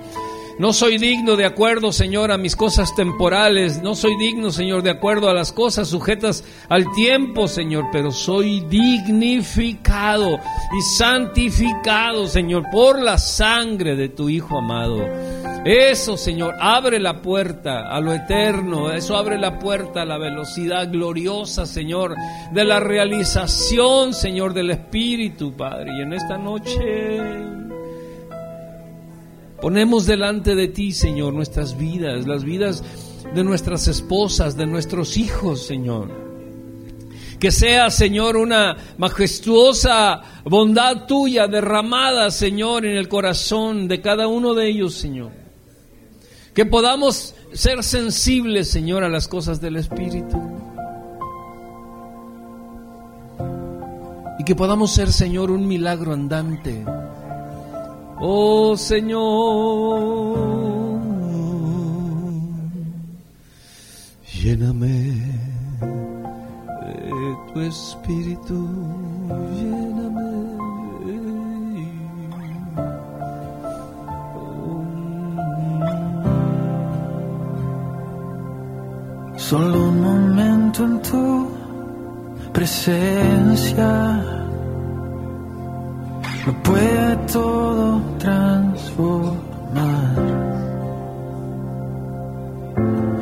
No 0.60 0.74
soy 0.74 0.98
digno 0.98 1.38
de 1.38 1.46
acuerdo, 1.46 1.94
Señor, 1.94 2.34
a 2.34 2.38
mis 2.38 2.58
cosas 2.58 2.94
temporales. 2.94 3.82
No 3.82 3.96
soy 3.96 4.18
digno, 4.18 4.52
Señor, 4.52 4.84
de 4.84 4.90
acuerdo 4.90 5.30
a 5.30 5.34
las 5.34 5.54
cosas 5.54 5.88
sujetas 5.88 6.44
al 6.68 6.92
tiempo, 6.92 7.48
Señor. 7.48 7.86
Pero 7.94 8.12
soy 8.12 8.60
dignificado 8.68 10.38
y 10.38 10.82
santificado, 10.98 12.28
Señor, 12.28 12.66
por 12.74 13.02
la 13.02 13.18
sangre 13.18 13.96
de 13.96 14.10
tu 14.10 14.28
Hijo 14.28 14.58
amado. 14.58 15.08
Eso, 15.64 16.18
Señor, 16.18 16.56
abre 16.60 17.00
la 17.00 17.22
puerta 17.22 17.88
a 17.90 18.02
lo 18.02 18.14
eterno. 18.14 18.92
Eso 18.92 19.16
abre 19.16 19.38
la 19.38 19.60
puerta 19.60 20.02
a 20.02 20.06
la 20.06 20.18
velocidad 20.18 20.92
gloriosa, 20.92 21.66
Señor, 21.66 22.16
de 22.52 22.66
la 22.66 22.82
realización, 22.82 24.14
Señor, 24.14 24.54
del 24.54 24.72
Espíritu, 24.72 25.54
Padre. 25.54 25.92
Y 25.98 26.02
en 26.02 26.12
esta 26.12 26.38
noche... 26.38 27.59
Ponemos 29.62 30.06
delante 30.06 30.56
de 30.56 30.70
ti, 30.70 30.94
Señor, 30.94 31.34
nuestras 31.34 31.78
vidas, 31.78 32.26
las 32.26 32.44
vidas 32.44 32.84
de 33.34 33.44
nuestras 33.44 33.88
esposas, 33.88 34.56
de 34.56 34.66
nuestros 34.66 35.18
hijos, 35.18 35.66
Señor. 35.66 36.30
Que 37.40 37.52
sea, 37.52 37.90
Señor, 37.90 38.38
una 38.38 38.78
majestuosa 38.98 40.22
bondad 40.46 41.06
tuya 41.08 41.48
derramada, 41.48 42.32
Señor, 42.32 42.86
en 42.86 42.98
el 42.98 43.08
corazón 43.08 43.88
de 43.88 44.02
cada 44.02 44.28
uno 44.28 44.54
de 44.54 44.70
ellos, 44.70 44.94
Señor. 44.94 45.32
Que 46.54 46.66
podamos 46.66 47.36
ser 47.54 47.84
sensibles, 47.84 48.70
Señor, 48.70 49.04
a 49.04 49.10
las 49.10 49.28
cosas 49.28 49.62
del 49.62 49.78
Espíritu. 49.78 50.38
Y 54.38 54.44
que 54.44 54.56
podamos 54.56 54.94
ser, 54.94 55.12
Señor, 55.12 55.52
un 55.52 55.68
milagro 55.68 56.14
andante. 56.14 56.84
Oh 58.22 58.76
Señor, 58.76 60.10
lléname 64.34 64.98
de 65.80 67.54
tu 67.54 67.62
espíritu, 67.62 68.68
lléname. 69.56 70.30
Solo 79.38 79.90
un 79.90 80.02
momento 80.02 80.84
en 80.84 81.02
tu 81.02 81.50
presencia 82.52 84.39
lo 86.46 86.54
puede 86.64 87.16
todo 87.32 88.02
transformar. 88.20 89.40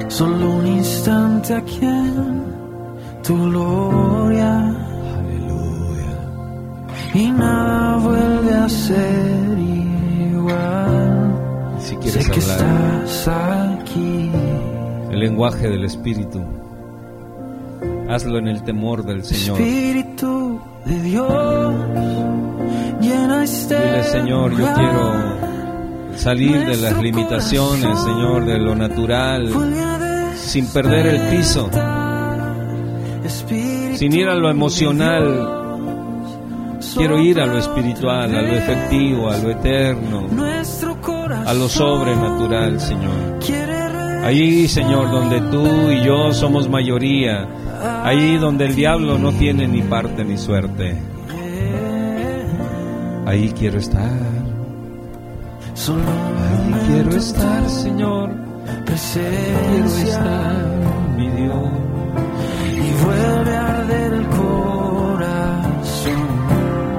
Solo 0.08 0.50
un 0.52 0.68
instante 0.68 1.54
aquí 1.54 1.80
en 1.86 2.44
tu 3.24 3.36
gloria 3.50 4.60
Aleluya. 5.18 6.12
y 7.14 7.32
nada 7.32 7.98
vuelve 7.98 8.54
a 8.56 8.70
ser 8.70 9.58
igual. 9.60 11.34
Si 11.80 11.96
Sé 12.10 12.20
que 12.32 12.40
hablar 12.40 13.04
estás 13.06 13.28
aquí. 13.82 14.32
el 15.12 15.20
lenguaje 15.20 15.70
del 15.70 15.84
Espíritu, 15.86 16.42
hazlo 18.10 18.40
en 18.40 18.48
el 18.48 18.64
temor 18.64 19.04
del 19.04 19.24
Señor. 19.24 19.60
Espíritu 19.62 20.60
de 20.86 21.02
Dios, 21.02 21.74
Dile, 23.48 24.04
Señor, 24.04 24.52
yo 24.58 24.74
quiero 24.74 26.18
salir 26.18 26.66
de 26.66 26.78
las 26.78 27.02
limitaciones, 27.02 27.98
Señor, 28.00 28.46
de 28.46 28.58
lo 28.58 28.76
natural, 28.76 29.50
sin 30.36 30.68
perder 30.68 31.08
el 31.08 31.22
piso, 31.30 31.70
sin 33.96 34.14
ir 34.14 34.28
a 34.28 34.36
lo 34.36 34.50
emocional. 34.50 35.54
Quiero 36.96 37.20
ir 37.20 37.40
a 37.40 37.46
lo 37.46 37.58
espiritual, 37.58 38.36
a 38.36 38.42
lo 38.42 38.54
efectivo, 38.54 39.30
a 39.30 39.38
lo 39.38 39.52
eterno, 39.52 40.28
a 41.46 41.54
lo 41.54 41.70
sobrenatural, 41.70 42.80
Señor. 42.82 43.40
Ahí, 44.26 44.68
Señor, 44.68 45.10
donde 45.10 45.40
tú 45.40 45.92
y 45.92 46.04
yo 46.04 46.34
somos 46.34 46.68
mayoría, 46.68 47.48
ahí 48.04 48.38
donde 48.38 48.66
el 48.66 48.76
diablo 48.76 49.18
no 49.18 49.32
tiene 49.32 49.68
ni 49.68 49.84
parte 49.84 50.26
ni 50.26 50.38
suerte. 50.38 50.98
Ahí 53.28 53.54
quiero 53.60 53.78
estar, 53.78 54.10
Solo 55.74 56.02
ahí 56.02 56.74
quiero 56.88 57.10
estar, 57.18 57.70
Señor. 57.70 58.30
Quiero 58.86 59.86
estar, 59.86 60.66
mi 61.18 61.28
Dios. 61.32 61.70
y 62.74 63.04
vuelve 63.04 63.54
a 63.54 63.68
arder 63.80 64.14
el 64.14 64.28
corazón. 64.28 65.28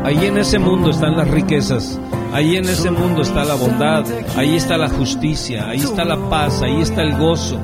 Ahí 0.04 0.26
en 0.26 0.36
ese 0.36 0.58
mundo 0.58 0.90
están 0.90 1.16
las 1.16 1.28
riquezas, 1.28 1.98
ahí 2.34 2.56
en 2.56 2.64
ese 2.64 2.90
mundo 2.90 3.22
está 3.22 3.46
la 3.46 3.54
bondad, 3.54 4.04
ahí 4.36 4.54
está 4.56 4.76
la 4.76 4.90
justicia, 4.90 5.70
ahí 5.70 5.80
está 5.80 6.04
la 6.04 6.28
paz, 6.28 6.60
ahí 6.60 6.82
está 6.82 7.00
el 7.00 7.16
gozo, 7.16 7.58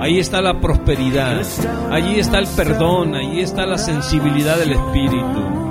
ahí 0.00 0.18
está 0.18 0.40
la 0.40 0.58
prosperidad, 0.60 1.42
allí 1.90 2.18
está 2.18 2.38
el 2.38 2.46
perdón, 2.46 3.14
ahí 3.16 3.40
está 3.40 3.66
la 3.66 3.76
sensibilidad 3.76 4.56
del 4.56 4.72
Espíritu, 4.72 5.61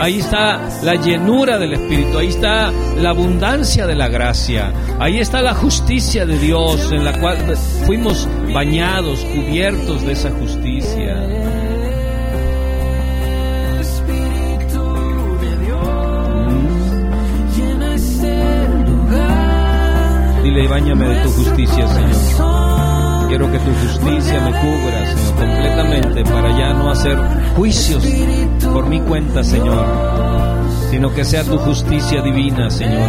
ahí 0.00 0.18
está 0.20 0.60
la 0.82 0.94
llenura 0.94 1.58
del 1.58 1.74
Espíritu, 1.74 2.18
ahí 2.18 2.28
está 2.28 2.72
la 2.96 3.10
abundancia 3.10 3.86
de 3.86 3.94
la 3.94 4.08
gracia, 4.08 4.72
ahí 4.98 5.18
está 5.18 5.42
la 5.42 5.54
justicia 5.54 6.26
de 6.26 6.38
Dios 6.38 6.90
en 6.92 7.04
la 7.04 7.18
cual 7.20 7.56
fuimos 7.86 8.28
bañados, 8.52 9.20
cubiertos 9.20 10.02
de 10.02 10.12
esa 10.12 10.30
justicia. 10.30 11.16
Dile, 20.42 20.64
y 20.64 20.66
báñame 20.66 21.08
de 21.08 21.22
tu 21.22 21.30
justicia, 21.30 21.86
Señor. 21.86 22.51
Quiero 23.32 23.50
que 23.50 23.58
tu 23.60 23.72
justicia 23.72 24.40
me 24.40 24.50
cubra, 24.50 25.06
Señor, 25.06 25.36
completamente 25.36 26.22
para 26.22 26.50
ya 26.50 26.74
no 26.74 26.90
hacer 26.90 27.16
juicios 27.56 28.06
por 28.74 28.86
mi 28.86 29.00
cuenta, 29.00 29.42
Señor, 29.42 29.86
sino 30.90 31.14
que 31.14 31.24
sea 31.24 31.42
tu 31.42 31.56
justicia 31.56 32.20
divina, 32.20 32.68
Señor, 32.68 33.08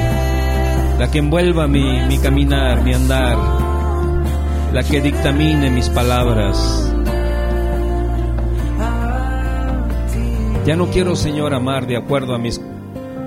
la 0.98 1.12
que 1.12 1.20
envuelva 1.20 1.68
mi, 1.68 2.00
mi 2.08 2.18
caminar, 2.20 2.84
mi 2.84 2.94
andar, 2.94 3.38
la 4.72 4.82
que 4.84 5.02
dictamine 5.02 5.70
mis 5.70 5.90
palabras. 5.90 6.90
Ya 10.66 10.78
no 10.78 10.88
quiero, 10.88 11.18
Señor, 11.18 11.54
amar 11.54 11.86
de 11.86 11.98
acuerdo 11.98 12.34
a 12.34 12.38
mis 12.38 12.62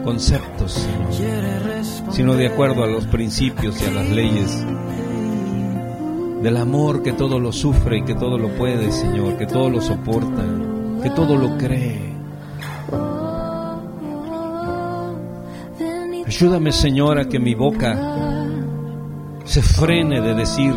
conceptos, 0.03 0.73
Señor, 1.13 1.85
sino 2.11 2.37
de 2.37 2.47
acuerdo 2.47 2.85
a 2.85 2.87
los 2.87 3.07
principios 3.07 3.83
y 3.83 3.85
a 3.85 3.91
las 3.91 4.09
leyes 4.09 4.65
del 6.43 6.57
amor 6.57 7.03
que 7.03 7.13
todo 7.13 7.39
lo 7.39 7.53
sufre 7.53 7.99
y 7.99 8.05
que 8.05 8.15
todo 8.15 8.39
lo 8.39 8.49
puede, 8.57 8.93
Señor, 8.93 9.37
que 9.37 9.47
todo 9.47 9.71
lo 9.71 9.81
soporta, 9.81 10.45
que 11.03 11.11
todo 11.11 11.37
lo 11.37 11.57
cree. 11.57 12.15
Ayúdame, 16.27 16.73
Señor, 16.73 17.19
a 17.19 17.29
que 17.29 17.39
mi 17.39 17.55
boca 17.55 17.97
se 19.45 19.63
frene 19.63 20.21
de 20.21 20.35
decir 20.35 20.75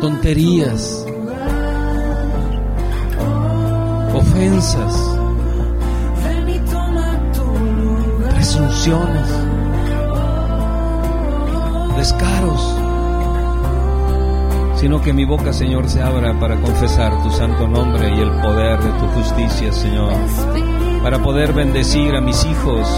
tonterías, 0.00 1.06
ofensas, 4.14 5.18
presunciones, 8.34 9.51
descaros, 11.96 12.60
sino 14.76 15.00
que 15.00 15.12
mi 15.12 15.24
boca, 15.24 15.52
Señor, 15.52 15.88
se 15.88 16.02
abra 16.02 16.38
para 16.38 16.60
confesar 16.60 17.22
tu 17.22 17.30
santo 17.30 17.68
nombre 17.68 18.14
y 18.14 18.20
el 18.20 18.30
poder 18.40 18.80
de 18.80 18.90
tu 18.98 19.06
justicia, 19.08 19.72
Señor, 19.72 20.12
para 21.02 21.22
poder 21.22 21.52
bendecir 21.52 22.14
a 22.14 22.20
mis 22.20 22.44
hijos, 22.44 22.88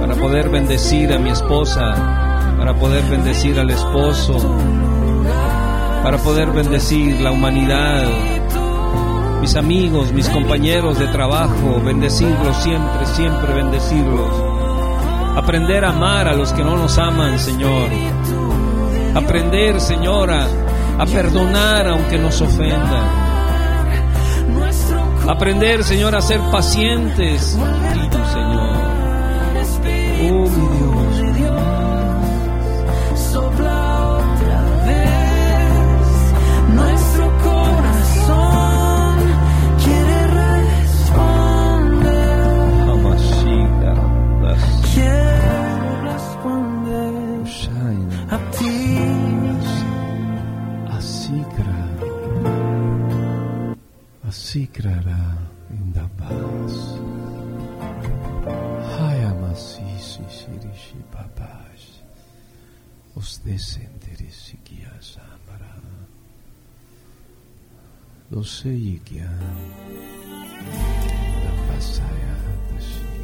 para 0.00 0.14
poder 0.14 0.48
bendecir 0.48 1.12
a 1.12 1.18
mi 1.18 1.30
esposa, 1.30 2.54
para 2.58 2.74
poder 2.74 3.04
bendecir 3.10 3.58
al 3.58 3.70
esposo, 3.70 4.36
para 6.02 6.18
poder 6.18 6.50
bendecir 6.50 7.20
la 7.20 7.30
humanidad, 7.30 8.04
mis 9.40 9.54
amigos, 9.54 10.12
mis 10.12 10.28
compañeros 10.28 10.98
de 10.98 11.06
trabajo, 11.08 11.80
bendecirlos 11.84 12.56
siempre, 12.56 13.06
siempre 13.06 13.54
bendecirlos. 13.54 14.47
Aprender 15.38 15.84
a 15.84 15.90
amar 15.90 16.26
a 16.26 16.34
los 16.34 16.52
que 16.52 16.64
no 16.64 16.76
nos 16.76 16.98
aman, 16.98 17.38
Señor. 17.38 17.88
Aprender, 19.14 19.80
Señora, 19.80 20.44
a 20.98 21.06
perdonar 21.06 21.86
aunque 21.86 22.18
nos 22.18 22.40
ofendan. 22.40 23.06
Aprender, 25.28 25.84
Señor, 25.84 26.16
a 26.16 26.20
ser 26.22 26.40
pacientes. 26.50 27.56
Señor. 28.32 28.77
Os 63.58 63.64
descenderesikia 63.64 64.92
Samara, 65.02 65.82
Doseikia, 68.30 69.28
Dabasaya, 71.42 72.36
Dashika, 72.70 73.17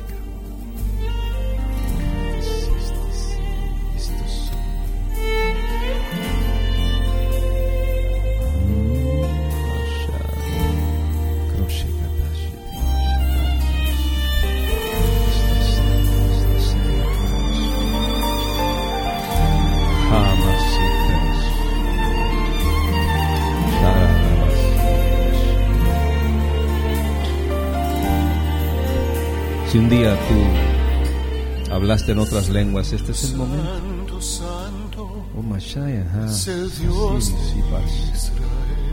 día 30.04 30.18
tú 30.28 31.72
hablaste 31.72 32.12
en 32.12 32.18
otras 32.18 32.50
lenguas, 32.50 32.92
este 32.92 33.12
es 33.12 33.30
el 33.30 33.36
momento. 33.36 34.20
Santo, 34.20 34.20
santo, 34.20 35.26
Oh, 35.36 35.42
Mashaya, 35.42 36.04
Dios 36.04 37.24
Sí, 37.24 37.32
sí. 37.48 37.60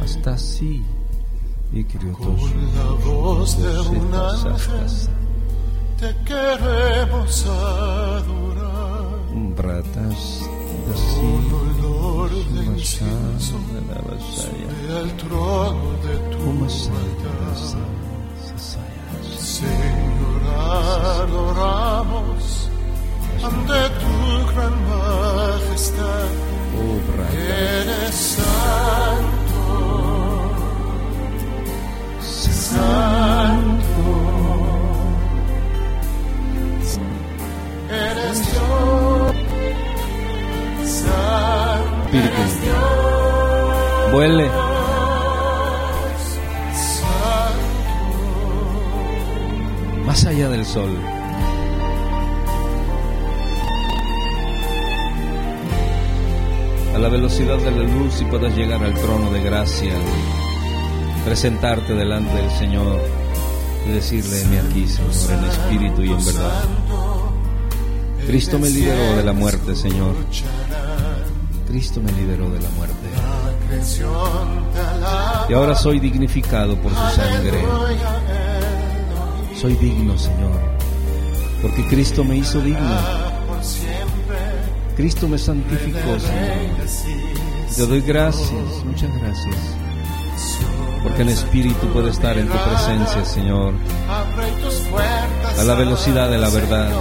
Hasta 0.01 0.33
así. 0.33 0.83
Y 1.73 1.83
Con 1.83 2.39
la 2.75 2.91
voz 3.05 3.57
de 3.61 3.79
un 3.79 4.13
ángel 4.13 4.57
te 5.99 6.15
queremos 6.25 7.45
adorar. 7.45 9.01
Bratas, 9.55 10.41
así. 10.93 11.27
incienso 12.65 13.55
sobre 14.31 15.01
el 15.01 15.17
trono 15.17 15.91
de 16.03 16.15
tu 16.31 16.39
maldad. 16.39 17.31
Adoramos 20.71 22.69
ante 23.43 23.79
tu 23.99 24.15
gran 24.53 24.75
majestad. 24.89 26.29
Eres 27.33 28.15
santo, 28.37 29.69
santo. 32.39 34.13
Eres 37.89 38.37
Dios, 38.47 39.33
santo. 41.01 41.91
Espíritu. 42.13 42.79
Vuele. 44.11 44.47
Más 44.47 44.70
allá 50.31 50.49
del 50.49 50.65
sol. 50.65 50.97
A 56.95 56.97
la 56.97 57.09
velocidad 57.09 57.57
de 57.57 57.71
la 57.71 57.83
luz 57.83 58.21
y 58.21 58.25
puedas 58.25 58.55
llegar 58.55 58.81
al 58.83 58.93
trono 58.93 59.29
de 59.31 59.41
gracia. 59.41 59.93
Presentarte 61.25 61.93
delante 61.93 62.33
del 62.33 62.49
Señor 62.51 62.99
y 63.87 63.91
decirle, 63.91 64.45
me 64.45 64.59
aquí, 64.59 64.87
Señor, 64.87 65.39
en 65.39 65.49
espíritu 65.49 66.01
y 66.01 66.11
en 66.11 66.25
verdad. 66.25 66.63
Cristo 68.25 68.57
me 68.57 68.69
liberó 68.69 69.15
de 69.17 69.23
la 69.23 69.33
muerte, 69.33 69.75
Señor. 69.75 70.15
Cristo 71.67 71.99
me 72.01 72.11
liberó 72.13 72.49
de 72.49 72.59
la 72.61 72.69
muerte. 72.69 72.95
Y 75.49 75.53
ahora 75.53 75.75
soy 75.75 75.99
dignificado 75.99 76.75
por 76.77 76.91
su 76.91 77.15
sangre. 77.15 77.63
Soy 79.61 79.75
digno, 79.75 80.17
Señor, 80.17 80.59
porque 81.61 81.85
Cristo 81.85 82.23
me 82.23 82.35
hizo 82.35 82.59
digno. 82.61 82.97
Cristo 84.97 85.27
me 85.27 85.37
santificó, 85.37 86.19
Señor. 86.19 86.57
Te 87.75 87.85
doy 87.85 88.01
gracias, 88.01 88.51
muchas 88.83 89.11
gracias, 89.21 89.55
porque 91.03 91.21
en 91.21 91.29
espíritu 91.29 91.85
puedo 91.93 92.07
estar 92.09 92.39
en 92.39 92.47
tu 92.47 92.57
presencia, 92.57 93.23
Señor, 93.23 93.75
a 95.59 95.63
la 95.63 95.75
velocidad 95.75 96.31
de 96.31 96.39
la 96.39 96.49
verdad, 96.49 96.91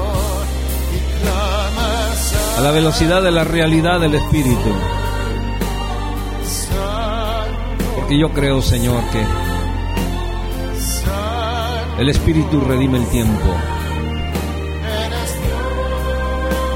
a 2.58 2.60
la 2.60 2.70
velocidad 2.72 3.22
de 3.22 3.30
la 3.30 3.44
realidad 3.44 4.00
del 4.00 4.16
espíritu. 4.16 4.70
Porque 7.96 8.18
yo 8.18 8.30
creo, 8.34 8.60
Señor, 8.60 9.02
que 9.12 9.49
el 12.00 12.08
espíritu 12.08 12.60
redime 12.62 12.96
el 12.96 13.06
tiempo. 13.08 13.54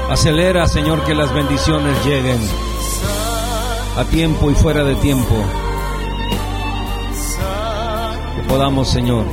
Acelera, 0.07 0.67
Señor, 0.67 1.03
que 1.03 1.15
las 1.15 1.33
bendiciones 1.33 2.05
lleguen 2.05 2.39
a 3.97 4.03
tiempo 4.03 4.51
y 4.51 4.53
fuera 4.53 4.83
de 4.83 4.93
tiempo. 4.97 5.33
Que 8.35 8.43
podamos, 8.47 8.87
Señor, 8.87 9.25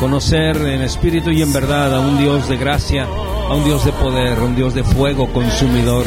conocer 0.00 0.56
en 0.56 0.80
espíritu 0.80 1.30
y 1.30 1.42
en 1.42 1.52
verdad 1.52 1.94
a 1.94 2.00
un 2.00 2.16
Dios 2.16 2.48
de 2.48 2.56
gracia, 2.56 3.04
a 3.04 3.54
un 3.54 3.64
Dios 3.64 3.84
de 3.84 3.92
poder, 3.92 4.40
un 4.40 4.56
Dios 4.56 4.72
de 4.72 4.82
fuego 4.82 5.30
consumidor. 5.30 6.06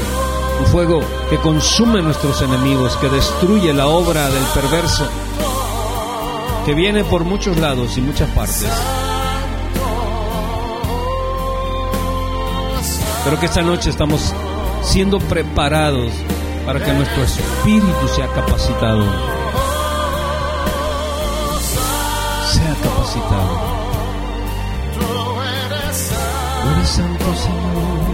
Un 0.60 0.66
fuego 0.66 1.02
que 1.30 1.38
consume 1.38 2.02
nuestros 2.02 2.42
enemigos, 2.42 2.98
que 2.98 3.10
destruye 3.10 3.72
la 3.72 3.86
obra 3.86 4.30
del 4.30 4.44
perverso, 4.46 5.08
que 6.66 6.74
viene 6.74 7.04
por 7.04 7.24
muchos 7.24 7.58
lados 7.58 7.96
y 7.98 8.02
muchas 8.02 8.28
partes. 8.32 8.68
Pero 13.24 13.40
que 13.40 13.46
esta 13.46 13.62
noche 13.62 13.92
estamos 13.92 14.34
siendo 14.82 15.20
preparados 15.20 16.12
para 16.66 16.84
que 16.84 16.92
nuestro 16.92 17.24
espíritu 17.24 18.08
sea 18.16 18.28
capacitado. 18.28 19.04
Sea 22.52 22.76
capacitado. 22.84 23.76
Eres 26.72 26.90
santo, 26.90 27.26
Señor. 27.36 28.05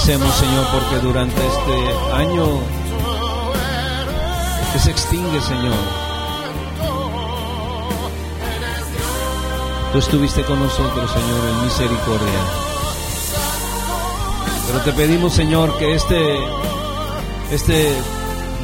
Agradecemos, 0.00 0.34
Señor, 0.34 0.66
porque 0.72 1.06
durante 1.06 1.46
este 1.46 2.14
año 2.14 2.46
que 4.72 4.78
se 4.78 4.90
extingue, 4.92 5.40
Señor, 5.42 5.74
tú 9.92 9.98
estuviste 9.98 10.42
con 10.44 10.58
nosotros, 10.58 11.10
Señor, 11.10 11.48
en 11.50 11.64
misericordia. 11.64 12.40
Pero 14.66 14.80
te 14.84 14.92
pedimos, 14.94 15.34
Señor, 15.34 15.76
que 15.76 15.94
este, 15.94 16.38
este 17.52 17.92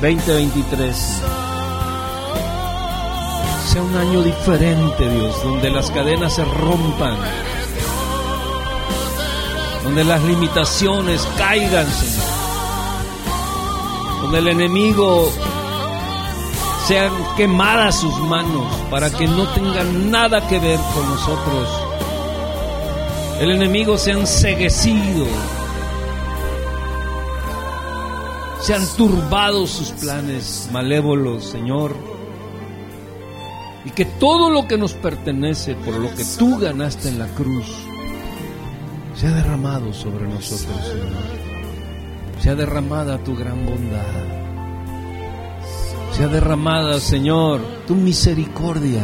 2023 0.00 0.96
sea 3.72 3.82
un 3.82 3.94
año 3.94 4.22
diferente, 4.22 5.10
Dios, 5.10 5.42
donde 5.44 5.70
las 5.70 5.90
cadenas 5.90 6.34
se 6.34 6.44
rompan, 6.46 7.18
donde 9.86 10.02
las 10.02 10.20
limitaciones 10.24 11.26
caigan, 11.38 11.86
Señor, 11.86 12.26
donde 14.20 14.38
el 14.38 14.48
enemigo 14.48 15.30
sean 16.88 17.12
quemadas 17.36 18.00
sus 18.00 18.18
manos 18.18 18.66
para 18.90 19.10
que 19.10 19.28
no 19.28 19.46
tengan 19.54 20.10
nada 20.10 20.48
que 20.48 20.58
ver 20.58 20.80
con 20.92 21.08
nosotros. 21.08 21.68
El 23.40 23.52
enemigo 23.52 23.96
sea 23.96 24.14
enseguecido, 24.14 25.24
sean 28.62 28.82
turbados 28.96 29.70
sus 29.70 29.90
planes 29.92 30.68
malévolos, 30.72 31.44
Señor. 31.44 31.94
Y 33.84 33.90
que 33.90 34.04
todo 34.04 34.50
lo 34.50 34.66
que 34.66 34.78
nos 34.78 34.94
pertenece 34.94 35.76
por 35.76 35.94
lo 35.94 36.12
que 36.12 36.24
tú 36.36 36.58
ganaste 36.58 37.08
en 37.08 37.20
la 37.20 37.28
cruz 37.28 37.85
sea 39.16 39.30
derramado 39.30 39.92
sobre 39.94 40.28
nosotros, 40.28 40.76
Señor. 40.86 41.46
Sea 42.40 42.54
derramada 42.54 43.18
tu 43.18 43.34
gran 43.34 43.64
bondad. 43.64 44.04
Sea 46.12 46.28
derramada, 46.28 47.00
Señor, 47.00 47.62
tu 47.86 47.94
misericordia. 47.94 49.02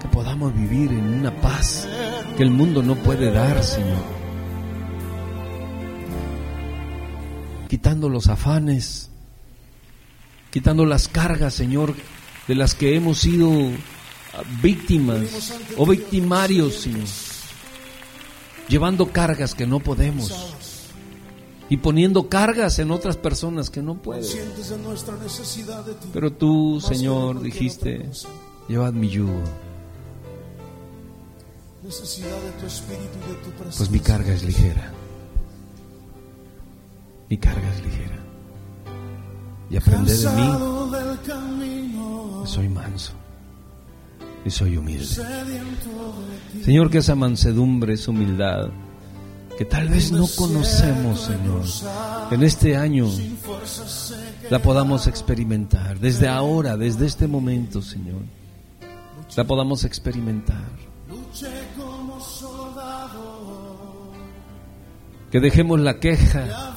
Que 0.00 0.08
podamos 0.08 0.54
vivir 0.54 0.92
en 0.92 1.20
una 1.20 1.34
paz 1.40 1.88
que 2.36 2.42
el 2.42 2.50
mundo 2.50 2.82
no 2.82 2.96
puede 2.96 3.32
dar, 3.32 3.64
Señor. 3.64 4.04
Quitando 7.68 8.10
los 8.10 8.28
afanes, 8.28 9.10
quitando 10.50 10.84
las 10.84 11.08
cargas, 11.08 11.54
Señor, 11.54 11.94
de 12.46 12.54
las 12.54 12.74
que 12.74 12.94
hemos 12.94 13.18
sido 13.18 13.50
víctimas 14.62 15.52
o 15.76 15.86
victimarios, 15.86 16.74
Señor. 16.74 17.08
Llevando 18.68 19.10
cargas 19.12 19.54
que 19.54 19.66
no 19.66 19.80
podemos 19.80 20.32
y 21.68 21.76
poniendo 21.76 22.28
cargas 22.28 22.78
en 22.78 22.90
otras 22.90 23.16
personas 23.16 23.70
que 23.70 23.82
no 23.82 24.00
pueden. 24.00 24.24
Pero 26.12 26.32
tú, 26.32 26.80
Señor, 26.80 27.40
dijiste, 27.42 28.08
llevad 28.68 28.92
mi 28.92 29.08
yugo, 29.08 29.42
pues 33.76 33.90
mi 33.90 34.00
carga 34.00 34.32
es 34.32 34.44
ligera. 34.44 34.92
Mi 37.28 37.38
carga 37.38 37.68
es 37.74 37.82
ligera. 37.84 38.18
Y 39.70 39.76
aprended 39.76 40.14
de 40.14 40.30
mí, 40.30 40.50
soy 42.46 42.68
manso 42.68 43.21
y 44.44 44.50
soy 44.50 44.76
humilde. 44.76 45.06
Señor, 46.64 46.90
que 46.90 46.98
esa 46.98 47.14
mansedumbre, 47.14 47.94
esa 47.94 48.10
humildad, 48.10 48.70
que 49.56 49.64
tal 49.64 49.88
vez 49.88 50.10
no 50.12 50.26
conocemos, 50.36 51.20
Señor, 51.20 51.62
en 52.30 52.42
este 52.42 52.76
año 52.76 53.08
la 54.50 54.60
podamos 54.60 55.06
experimentar. 55.06 55.98
Desde 55.98 56.28
ahora, 56.28 56.76
desde 56.76 57.06
este 57.06 57.26
momento, 57.26 57.82
Señor, 57.82 58.22
la 59.36 59.44
podamos 59.44 59.84
experimentar. 59.84 60.70
Que 65.30 65.40
dejemos 65.40 65.80
la 65.80 65.98
queja. 65.98 66.74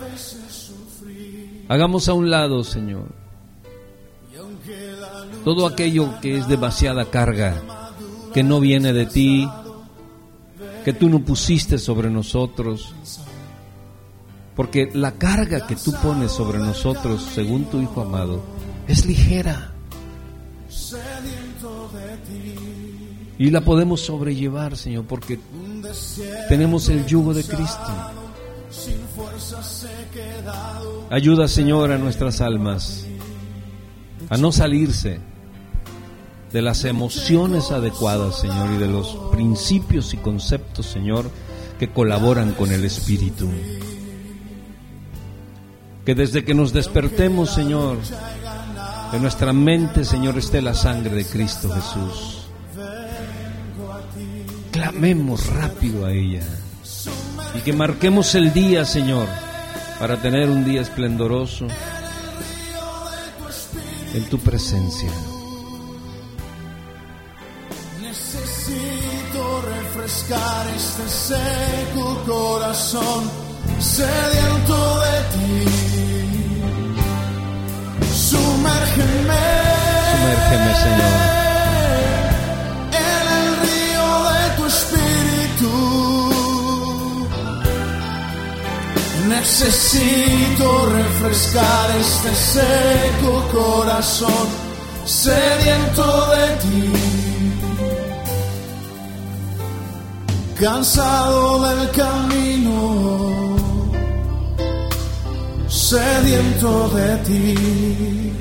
Hagamos 1.68 2.07
a 2.07 2.13
un 2.13 2.30
lado, 2.30 2.63
Señor, 2.63 3.11
todo 5.46 5.68
aquello 5.68 6.20
que 6.22 6.39
es 6.39 6.48
demasiada 6.48 7.06
carga, 7.12 7.93
que 8.34 8.43
no 8.43 8.60
viene 8.60 8.93
de 8.93 9.06
ti, 9.06 9.48
que 10.84 10.91
tú 10.91 11.08
no 11.08 11.20
pusiste 11.20 11.78
sobre 11.78 12.10
nosotros. 12.10 12.96
Porque 14.56 14.89
la 14.91 15.12
carga 15.12 15.68
que 15.68 15.76
tú 15.76 15.93
pones 16.02 16.32
sobre 16.32 16.58
nosotros, 16.58 17.22
según 17.36 17.66
tu 17.66 17.80
Hijo 17.80 18.02
amado, 18.02 18.41
es 18.88 19.06
ligera. 19.06 19.72
Y 23.38 23.52
la 23.52 23.62
podemos 23.62 24.02
sobrellevar, 24.02 24.76
Señor, 24.76 25.06
porque 25.06 25.39
tenemos 26.50 26.89
el 26.89 27.06
yugo 27.06 27.36
de 27.36 27.43
Cristo. 27.43 27.93
Ayuda, 31.12 31.48
Señor, 31.48 31.91
a 31.91 32.00
nuestras 32.00 32.41
almas 32.41 33.06
a 34.30 34.38
no 34.38 34.52
salirse 34.52 35.20
de 36.52 36.62
las 36.62 36.86
emociones 36.86 37.72
adecuadas, 37.72 38.39
Señor, 38.39 38.72
y 38.72 38.78
de 38.78 38.88
los 38.88 39.18
principios 39.32 40.14
y 40.14 40.18
conceptos, 40.18 40.86
Señor, 40.86 41.30
que 41.80 41.89
colaboran 41.89 42.54
con 42.54 42.72
el 42.72 42.86
Espíritu. 42.86 43.50
Que 46.06 46.16
desde 46.16 46.46
que 46.46 46.54
nos 46.54 46.72
despertemos, 46.72 47.54
Señor, 47.54 47.98
de 49.12 49.20
nuestra 49.20 49.54
mente, 49.54 50.06
Señor, 50.06 50.38
esté 50.38 50.62
la 50.62 50.74
sangre 50.74 51.16
de 51.16 51.26
Cristo 51.26 51.70
Jesús. 51.72 52.48
Clamemos 54.72 55.48
rápido 55.48 56.06
a 56.06 56.12
ella 56.12 56.43
y 57.56 57.60
que 57.60 57.74
marquemos 57.74 58.36
el 58.36 58.54
día, 58.54 58.86
Señor, 58.86 59.28
para 60.00 60.22
tener 60.22 60.50
un 60.50 60.66
día 60.66 60.82
esplendoroso 60.82 61.68
en 64.14 64.24
tu 64.30 64.39
presencia. 64.39 65.10
Refrescar 70.06 70.68
este 70.76 71.10
seco 71.10 72.06
corazón 72.28 73.22
sediento 73.80 74.78
de 74.99 75.18
ti. 75.34 75.66
Sumérgeme. 78.14 79.45
Sumérgeme, 80.12 80.72
Señor. 80.84 81.18
En 83.10 83.26
el 83.39 83.47
río 83.66 84.08
de 84.30 84.43
tu 84.58 84.64
espíritu. 84.76 85.74
Necesito 89.28 90.68
refrescar 90.86 91.88
este 91.99 92.32
seco 92.53 93.34
corazón 93.51 94.47
sediento 95.03 96.06
de 96.36 96.45
ti. 96.62 97.14
Cansado 100.60 101.64
del 101.68 101.91
camino, 101.91 103.56
sediento 105.68 106.89
de 106.89 107.18
ti. 107.18 108.32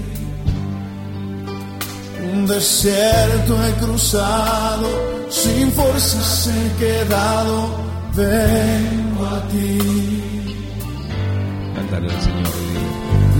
Un 2.32 2.46
desierto 2.46 3.56
he 3.64 3.72
cruzado, 3.84 4.88
sin 5.28 5.72
fuerzas 5.72 6.48
he 6.48 6.72
quedado, 6.78 7.68
vengo 8.14 9.26
a 9.26 9.48
ti. 9.48 9.78
Cántale 11.74 12.12
al 12.12 12.22
Señor. 12.22 12.54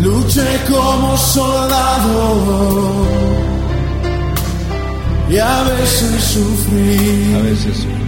Luché 0.03 0.61
como 0.69 1.17
soldado 1.17 2.95
y 5.31 5.39
a 5.39 5.63
veces 5.63 6.25
sufrí. 6.25 7.35
A 7.35 7.43
veces 7.43 7.77
sufrí. 7.77 8.04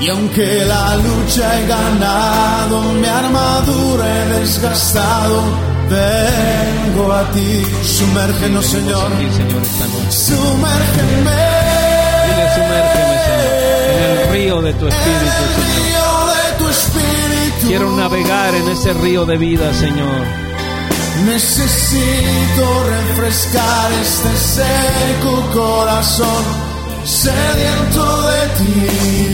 Y 0.00 0.08
aunque 0.08 0.64
la 0.66 0.96
lucha 0.96 1.60
he 1.60 1.66
ganado, 1.66 2.82
mi 2.94 3.06
armadura 3.06 4.04
he 4.06 4.40
desgastado, 4.40 5.42
vengo 5.88 7.12
a 7.12 7.30
ti. 7.30 7.64
Sumérgenos, 7.82 8.66
Señor. 8.66 9.12
Aquí, 9.12 9.28
Señor. 9.36 9.62
Sumérgeme. 10.10 11.40
Dile, 12.26 12.46
sumérgeme, 12.54 13.16
Señor, 13.24 13.94
en 13.94 14.18
el 14.18 14.32
río 14.32 14.62
de 14.62 14.72
tu 14.74 14.88
Espíritu, 14.88 15.42
Señor. 15.54 15.84
río 15.86 16.26
de 16.34 16.58
tu 16.58 16.68
espíritu. 16.68 17.66
Quiero 17.68 17.96
navegar 17.96 18.54
en 18.54 18.68
ese 18.68 18.92
río 18.94 19.24
de 19.24 19.36
vida, 19.38 19.72
Señor. 19.74 20.44
Necesito 21.26 22.84
refrescar 22.90 23.92
este 24.02 24.36
seco 24.36 25.50
corazón 25.54 26.44
sediento 27.04 28.22
de 28.22 28.48
ti. 28.58 29.33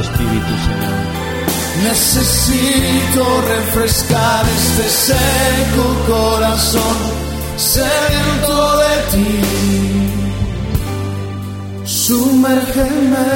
Espíritu, 0.00 0.54
Señor. 0.66 0.98
Necesito 1.82 3.24
refrescar 3.48 4.44
este 4.46 4.88
seco 4.88 5.84
corazón 6.06 6.96
sediento 7.56 8.78
de 8.78 8.96
ti. 9.12 9.40
Sumérgeme 11.84 13.28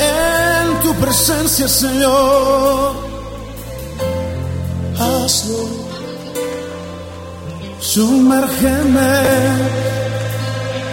en 0.00 0.80
tu 0.82 0.94
presencia, 0.94 1.68
Señor. 1.68 2.94
Hazlo. 4.98 5.68
Sumérgeme 7.80 9.12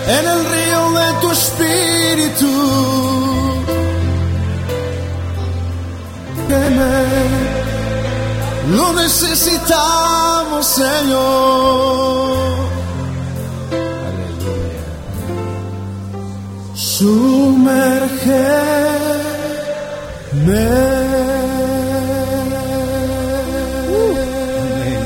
en 0.07 0.27
el 0.33 0.41
río 0.53 0.81
de 0.99 1.07
tu 1.21 1.27
espíritu. 1.31 2.53
Lo 8.71 8.93
necesitamos, 8.93 10.65
Señor. 10.65 12.37
Aleluya. 14.07 14.85
Sumérgeme. 16.75 18.05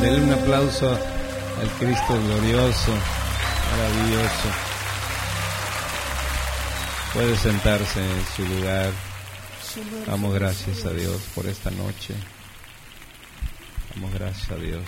Dele 0.01 0.21
un 0.21 0.31
aplauso 0.33 0.89
al 0.89 1.69
Cristo 1.79 2.13
glorioso, 2.25 2.91
maravilloso. 3.71 4.47
Puede 7.13 7.37
sentarse 7.37 7.99
en 7.99 8.25
su 8.35 8.43
lugar. 8.45 9.08
Damos 10.07 10.33
gracias 10.33 10.83
a 10.85 10.93
Dios 10.93 11.21
por 11.35 11.45
esta 11.45 11.69
noche. 11.69 12.15
Damos 13.93 14.13
gracias 14.13 14.49
a 14.51 14.55
Dios 14.55 14.83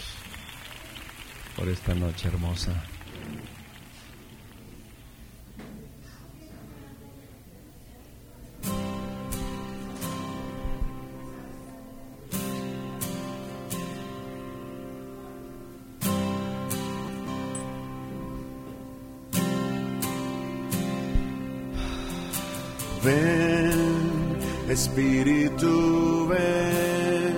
por 1.56 1.70
esta 1.70 1.94
noche 1.94 2.28
hermosa. 2.28 2.84
Espíritu, 24.72 26.28
ven, 26.30 27.36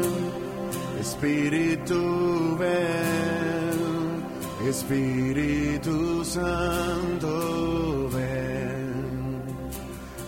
Espíritu, 1.02 2.56
ven, 2.60 4.70
Espíritu 4.70 6.24
Santo, 6.24 8.08
ven, 8.14 9.42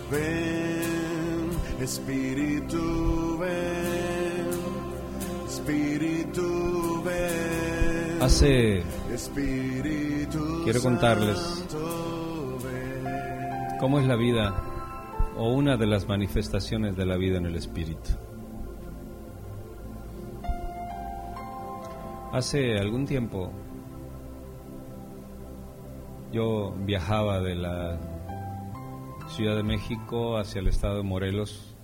ven, 0.09 1.49
Espíritu, 1.79 3.37
ven, 3.37 4.49
Espíritu, 5.47 7.03
ven. 7.03 8.17
Hace, 8.19 8.81
Espíritu 9.13 10.61
quiero 10.63 10.81
contarles 10.81 11.37
cómo 13.79 13.99
es 13.99 14.07
la 14.07 14.15
vida 14.15 14.74
o 15.37 15.49
una 15.49 15.77
de 15.77 15.85
las 15.85 16.07
manifestaciones 16.07 16.95
de 16.95 17.05
la 17.05 17.17
vida 17.17 17.37
en 17.37 17.45
el 17.45 17.55
Espíritu. 17.55 18.11
Hace 22.31 22.77
algún 22.79 23.05
tiempo 23.05 23.51
yo 26.31 26.73
viajaba 26.85 27.39
de 27.39 27.55
la 27.55 27.97
Ciudad 29.29 29.55
de 29.55 29.63
México 29.63 30.37
hacia 30.37 30.59
el 30.59 30.67
estado 30.67 30.97
de 30.97 31.03
Morelos. 31.03 31.75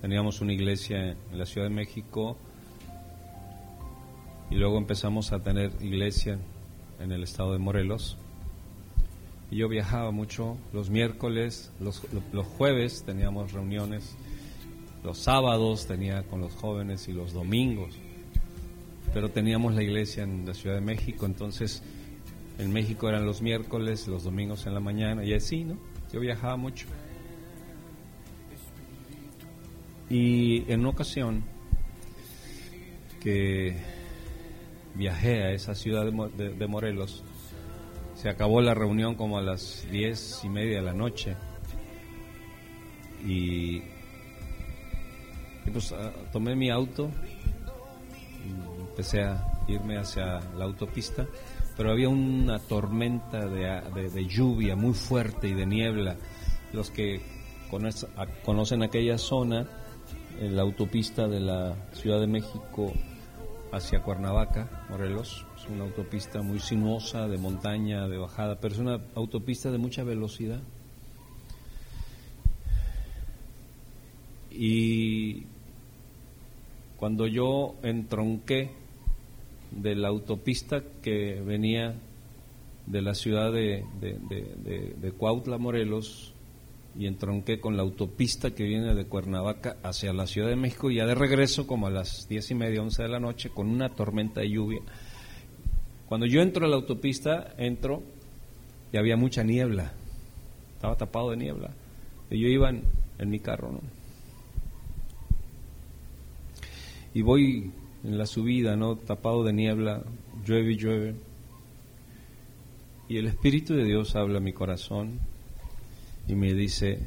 Teníamos 0.00 0.40
una 0.40 0.52
iglesia 0.52 1.12
en 1.12 1.38
la 1.38 1.46
Ciudad 1.46 1.68
de 1.68 1.74
México 1.74 2.36
y 4.50 4.56
luego 4.56 4.76
empezamos 4.76 5.32
a 5.32 5.42
tener 5.42 5.72
iglesia 5.80 6.38
en 7.00 7.12
el 7.12 7.22
estado 7.22 7.52
de 7.52 7.58
Morelos. 7.58 8.18
Yo 9.52 9.68
viajaba 9.68 10.10
mucho 10.10 10.56
los 10.72 10.88
miércoles, 10.88 11.70
los, 11.78 12.02
los 12.32 12.46
jueves 12.46 13.02
teníamos 13.04 13.52
reuniones, 13.52 14.16
los 15.04 15.18
sábados 15.18 15.86
tenía 15.86 16.22
con 16.22 16.40
los 16.40 16.54
jóvenes 16.54 17.06
y 17.08 17.12
los 17.12 17.32
domingos. 17.34 17.94
Pero 19.12 19.30
teníamos 19.30 19.74
la 19.74 19.82
iglesia 19.82 20.22
en 20.22 20.46
la 20.46 20.54
Ciudad 20.54 20.76
de 20.76 20.80
México, 20.80 21.26
entonces 21.26 21.82
en 22.58 22.72
México 22.72 23.10
eran 23.10 23.26
los 23.26 23.42
miércoles, 23.42 24.08
los 24.08 24.24
domingos 24.24 24.64
en 24.66 24.72
la 24.72 24.80
mañana 24.80 25.22
y 25.22 25.34
así, 25.34 25.64
¿no? 25.64 25.76
Yo 26.12 26.20
viajaba 26.20 26.56
mucho. 26.56 26.86
Y 30.08 30.70
en 30.72 30.80
una 30.80 30.90
ocasión 30.90 31.44
que 33.20 33.76
viajé 34.94 35.42
a 35.42 35.52
esa 35.52 35.74
ciudad 35.74 36.04
de- 36.06 36.54
de 36.54 36.66
Morelos, 36.66 37.22
se 38.22 38.28
acabó 38.28 38.60
la 38.60 38.72
reunión 38.72 39.16
como 39.16 39.36
a 39.36 39.42
las 39.42 39.84
diez 39.90 40.42
y 40.44 40.48
media 40.48 40.76
de 40.76 40.82
la 40.82 40.92
noche. 40.94 41.36
Y, 43.26 43.82
pues 45.72 45.92
ah, 45.92 46.12
tomé 46.32 46.54
mi 46.54 46.70
auto 46.70 47.10
empecé 48.90 49.22
a 49.22 49.44
irme 49.68 49.96
hacia 49.96 50.38
la 50.56 50.64
autopista, 50.64 51.26
pero 51.76 51.90
había 51.90 52.08
una 52.08 52.58
tormenta 52.60 53.46
de, 53.46 53.80
de- 54.10 54.26
lluvia 54.26 54.76
muy 54.76 54.92
fuerte 54.94 55.48
y 55.48 55.54
de 55.54 55.66
niebla. 55.66 56.16
Los 56.72 56.90
que 56.90 57.20
conocen 58.44 58.82
aquella 58.82 59.18
zona, 59.18 59.66
en 60.40 60.56
la 60.56 60.62
autopista 60.62 61.26
de 61.26 61.40
la 61.40 61.74
Ciudad 61.92 62.20
de 62.20 62.26
México 62.26 62.92
hacia 63.72 64.02
Cuernavaca, 64.02 64.86
Morelos, 64.90 65.46
es 65.62 65.68
una 65.68 65.84
autopista 65.84 66.42
muy 66.42 66.58
sinuosa, 66.58 67.28
de 67.28 67.38
montaña, 67.38 68.08
de 68.08 68.18
bajada, 68.18 68.58
pero 68.60 68.74
es 68.74 68.80
una 68.80 69.00
autopista 69.14 69.70
de 69.70 69.78
mucha 69.78 70.02
velocidad. 70.02 70.60
Y 74.50 75.44
cuando 76.96 77.26
yo 77.26 77.76
entronqué 77.82 78.72
de 79.70 79.94
la 79.94 80.08
autopista 80.08 80.82
que 81.02 81.40
venía 81.40 81.94
de 82.86 83.02
la 83.02 83.14
ciudad 83.14 83.52
de, 83.52 83.84
de, 84.00 85.12
Cuautla, 85.12 85.58
Morelos, 85.58 86.34
y 86.98 87.06
entronqué 87.06 87.58
con 87.58 87.76
la 87.76 87.82
autopista 87.82 88.50
que 88.50 88.64
viene 88.64 88.94
de 88.94 89.06
Cuernavaca 89.06 89.78
hacia 89.82 90.12
la 90.12 90.26
Ciudad 90.26 90.48
de 90.48 90.56
México, 90.56 90.90
y 90.90 90.96
ya 90.96 91.06
de 91.06 91.14
regreso, 91.14 91.66
como 91.66 91.86
a 91.86 91.90
las 91.90 92.28
diez 92.28 92.50
y 92.50 92.54
media, 92.54 92.82
once 92.82 93.02
de 93.02 93.08
la 93.08 93.20
noche, 93.20 93.50
con 93.50 93.68
una 93.68 93.90
tormenta 93.90 94.40
de 94.40 94.50
lluvia. 94.50 94.80
Cuando 96.12 96.26
yo 96.26 96.42
entro 96.42 96.66
a 96.66 96.68
la 96.68 96.76
autopista, 96.76 97.54
entro 97.56 98.02
y 98.92 98.98
había 98.98 99.16
mucha 99.16 99.42
niebla, 99.42 99.94
estaba 100.74 100.94
tapado 100.94 101.30
de 101.30 101.38
niebla, 101.38 101.70
y 102.30 102.38
yo 102.38 102.48
iba 102.48 102.68
en, 102.68 103.30
mi 103.30 103.40
carro, 103.40 103.72
¿no? 103.72 103.80
y 107.14 107.22
voy 107.22 107.70
en 108.04 108.18
la 108.18 108.26
subida, 108.26 108.76
¿no? 108.76 108.96
Tapado 108.96 109.42
de 109.42 109.54
niebla, 109.54 110.02
llueve 110.44 110.72
y 110.72 110.76
llueve. 110.76 111.14
Y 113.08 113.16
el 113.16 113.26
Espíritu 113.26 113.72
de 113.72 113.84
Dios 113.84 114.14
habla 114.14 114.36
a 114.36 114.42
mi 114.42 114.52
corazón 114.52 115.18
y 116.28 116.34
me 116.34 116.52
dice, 116.52 116.98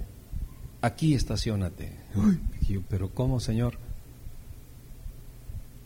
aquí 0.82 1.14
estacionate. 1.14 1.92
Yo, 2.68 2.82
pero 2.90 3.12
¿cómo, 3.12 3.40
Señor? 3.40 3.78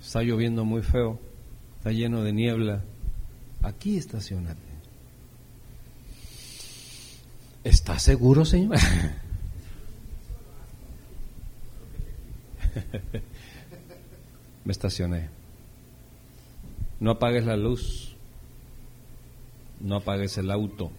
Está 0.02 0.22
lloviendo 0.22 0.64
muy 0.64 0.84
feo, 0.84 1.20
está 1.80 1.92
lleno 1.92 2.24
de 2.24 2.32
niebla. 2.32 2.86
Aquí 3.62 3.98
estacionate. 3.98 4.70
¿Estás 7.64 8.04
seguro, 8.04 8.46
Señor? 8.46 8.78
me 14.64 14.72
estacioné. 14.72 15.30
No 17.00 17.12
apagues 17.12 17.46
la 17.46 17.58
luz, 17.58 18.16
no 19.80 19.98
apagues 19.98 20.38
el 20.38 20.52
auto. 20.52 20.92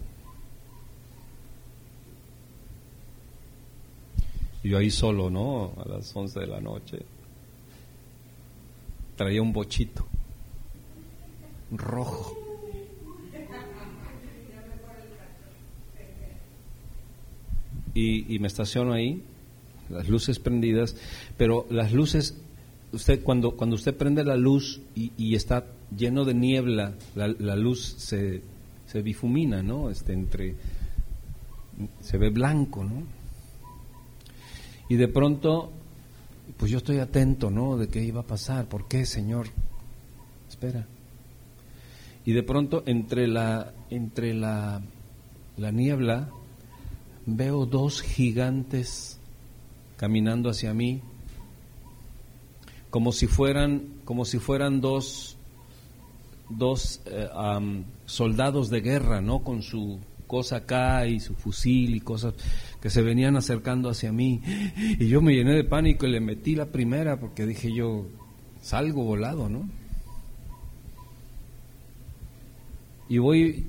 Yo 4.62 4.76
ahí 4.76 4.90
solo, 4.90 5.30
¿no? 5.30 5.72
A 5.82 5.88
las 5.88 6.14
11 6.14 6.40
de 6.40 6.46
la 6.46 6.60
noche. 6.60 6.98
Traía 9.16 9.40
un 9.40 9.52
bochito 9.52 10.06
rojo. 11.70 12.39
Y, 17.94 18.34
y 18.34 18.38
me 18.38 18.46
estaciono 18.46 18.92
ahí, 18.92 19.22
las 19.88 20.08
luces 20.08 20.38
prendidas, 20.38 20.96
pero 21.36 21.66
las 21.70 21.92
luces 21.92 22.36
usted 22.92 23.22
cuando 23.22 23.52
cuando 23.52 23.76
usted 23.76 23.96
prende 23.96 24.24
la 24.24 24.36
luz 24.36 24.80
y, 24.96 25.34
está 25.34 25.64
lleno 25.96 26.24
de 26.24 26.34
niebla 26.34 26.94
la, 27.14 27.28
la 27.28 27.54
luz 27.54 27.94
se, 27.98 28.42
se 28.86 29.00
difumina 29.00 29.62
no 29.62 29.90
este 29.90 30.12
entre 30.12 30.56
se 32.00 32.18
ve 32.18 32.30
blanco 32.30 32.82
no 32.82 33.04
y 34.88 34.96
de 34.96 35.06
pronto 35.06 35.70
pues 36.56 36.72
yo 36.72 36.78
estoy 36.78 36.98
atento 36.98 37.48
no 37.48 37.76
de 37.76 37.86
qué 37.86 38.02
iba 38.02 38.22
a 38.22 38.26
pasar 38.26 38.66
por 38.66 38.88
qué 38.88 39.06
señor 39.06 39.46
espera. 40.50 40.86
Y 42.26 42.32
de 42.32 42.42
pronto 42.42 42.82
entre 42.86 43.26
la 43.26 43.72
entre 43.88 44.34
la 44.34 44.82
la 45.56 45.70
niebla 45.70 46.28
veo 47.26 47.66
dos 47.66 48.02
gigantes 48.02 49.18
caminando 49.96 50.50
hacia 50.50 50.74
mí 50.74 51.00
como 52.90 53.12
si 53.12 53.26
fueran 53.26 54.00
como 54.04 54.24
si 54.24 54.38
fueran 54.38 54.80
dos 54.80 55.36
dos 56.48 57.00
am, 57.34 57.84
soldados 58.06 58.70
de 58.70 58.80
guerra 58.80 59.20
no 59.20 59.40
con 59.40 59.62
su 59.62 59.98
cosa 60.26 60.56
acá 60.56 61.06
y 61.06 61.18
su 61.18 61.34
fusil 61.34 61.96
y 61.96 62.00
cosas 62.00 62.34
que 62.80 62.88
se 62.88 63.02
venían 63.02 63.36
acercando 63.36 63.90
hacia 63.90 64.12
mí. 64.12 64.40
Y 64.76 65.08
yo 65.08 65.20
me 65.20 65.34
llené 65.34 65.56
de 65.56 65.64
pánico 65.64 66.06
y 66.06 66.12
le 66.12 66.20
metí 66.20 66.54
la 66.54 66.66
primera 66.66 67.18
porque 67.18 67.46
dije 67.46 67.74
yo 67.74 68.06
salgo 68.60 69.02
volado 69.02 69.48
no 69.48 69.68
y 73.08 73.18
voy 73.18 73.66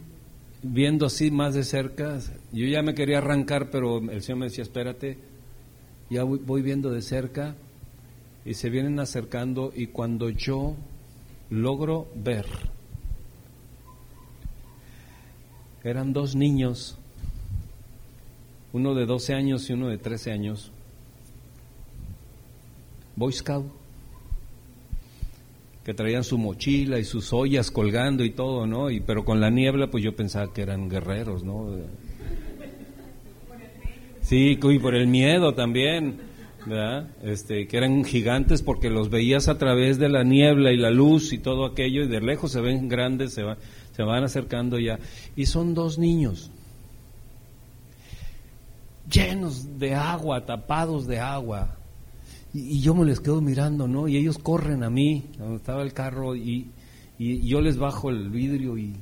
viendo 0.61 1.07
así 1.07 1.31
más 1.31 1.55
de 1.55 1.63
cerca 1.63 2.19
yo 2.51 2.67
ya 2.67 2.81
me 2.81 2.93
quería 2.93 3.19
arrancar 3.19 3.69
pero 3.69 3.97
el 3.97 4.21
señor 4.21 4.39
me 4.39 4.45
decía 4.45 4.63
espérate 4.63 5.17
ya 6.09 6.23
voy, 6.23 6.39
voy 6.39 6.61
viendo 6.61 6.91
de 6.91 7.01
cerca 7.01 7.55
y 8.43 8.53
se 8.55 8.69
vienen 8.69 8.99
acercando 8.99 9.71
y 9.75 9.87
cuando 9.87 10.29
yo 10.29 10.75
logro 11.49 12.07
ver, 12.15 12.45
eran 15.83 16.13
dos 16.13 16.35
niños, 16.35 16.97
uno 18.73 18.95
de 18.95 19.05
12 19.05 19.33
años 19.33 19.69
y 19.69 19.73
uno 19.73 19.89
de 19.89 19.97
13 19.97 20.31
años, 20.31 20.71
Boy 23.15 23.33
Scout, 23.33 23.67
que 25.83 25.93
traían 25.93 26.23
su 26.23 26.37
mochila 26.37 26.99
y 26.99 27.03
sus 27.03 27.33
ollas 27.33 27.69
colgando 27.69 28.23
y 28.23 28.31
todo, 28.31 28.65
¿no? 28.65 28.89
Y, 28.89 29.01
pero 29.01 29.25
con 29.25 29.41
la 29.41 29.49
niebla 29.49 29.91
pues 29.91 30.03
yo 30.03 30.15
pensaba 30.15 30.53
que 30.53 30.61
eran 30.61 30.89
guerreros, 30.89 31.43
¿no? 31.43 31.75
Sí, 34.21 34.57
y 34.61 34.79
por 34.79 34.95
el 34.95 35.07
miedo 35.07 35.53
también, 35.53 36.17
¿verdad? 36.65 37.09
Este, 37.23 37.67
que 37.67 37.77
eran 37.77 38.03
gigantes 38.03 38.61
porque 38.61 38.89
los 38.89 39.09
veías 39.09 39.47
a 39.47 39.57
través 39.57 39.97
de 39.97 40.09
la 40.09 40.23
niebla 40.23 40.71
y 40.71 40.77
la 40.77 40.91
luz 40.91 41.33
y 41.33 41.37
todo 41.37 41.65
aquello 41.65 42.03
y 42.03 42.07
de 42.07 42.21
lejos 42.21 42.51
se 42.51 42.61
ven 42.61 42.87
grandes, 42.87 43.33
se, 43.33 43.43
se 43.93 44.03
van 44.03 44.23
acercando 44.23 44.79
ya. 44.79 44.99
Y 45.35 45.47
son 45.47 45.73
dos 45.73 45.97
niños 45.97 46.51
llenos 49.11 49.79
de 49.79 49.93
agua, 49.93 50.45
tapados 50.45 51.07
de 51.07 51.19
agua. 51.19 51.77
Y, 52.53 52.81
yo 52.81 52.95
me 52.95 53.05
les 53.05 53.19
quedo 53.19 53.41
mirando, 53.41 53.87
¿no? 53.87 54.07
Y 54.07 54.17
ellos 54.17 54.37
corren 54.37 54.83
a 54.83 54.89
mí, 54.89 55.25
donde 55.37 55.57
estaba 55.57 55.83
el 55.83 55.93
carro, 55.93 56.35
y, 56.35 56.71
y 57.19 57.47
yo 57.47 57.61
les 57.61 57.77
bajo 57.77 58.09
el 58.09 58.29
vidrio 58.29 58.77
y 58.77 58.95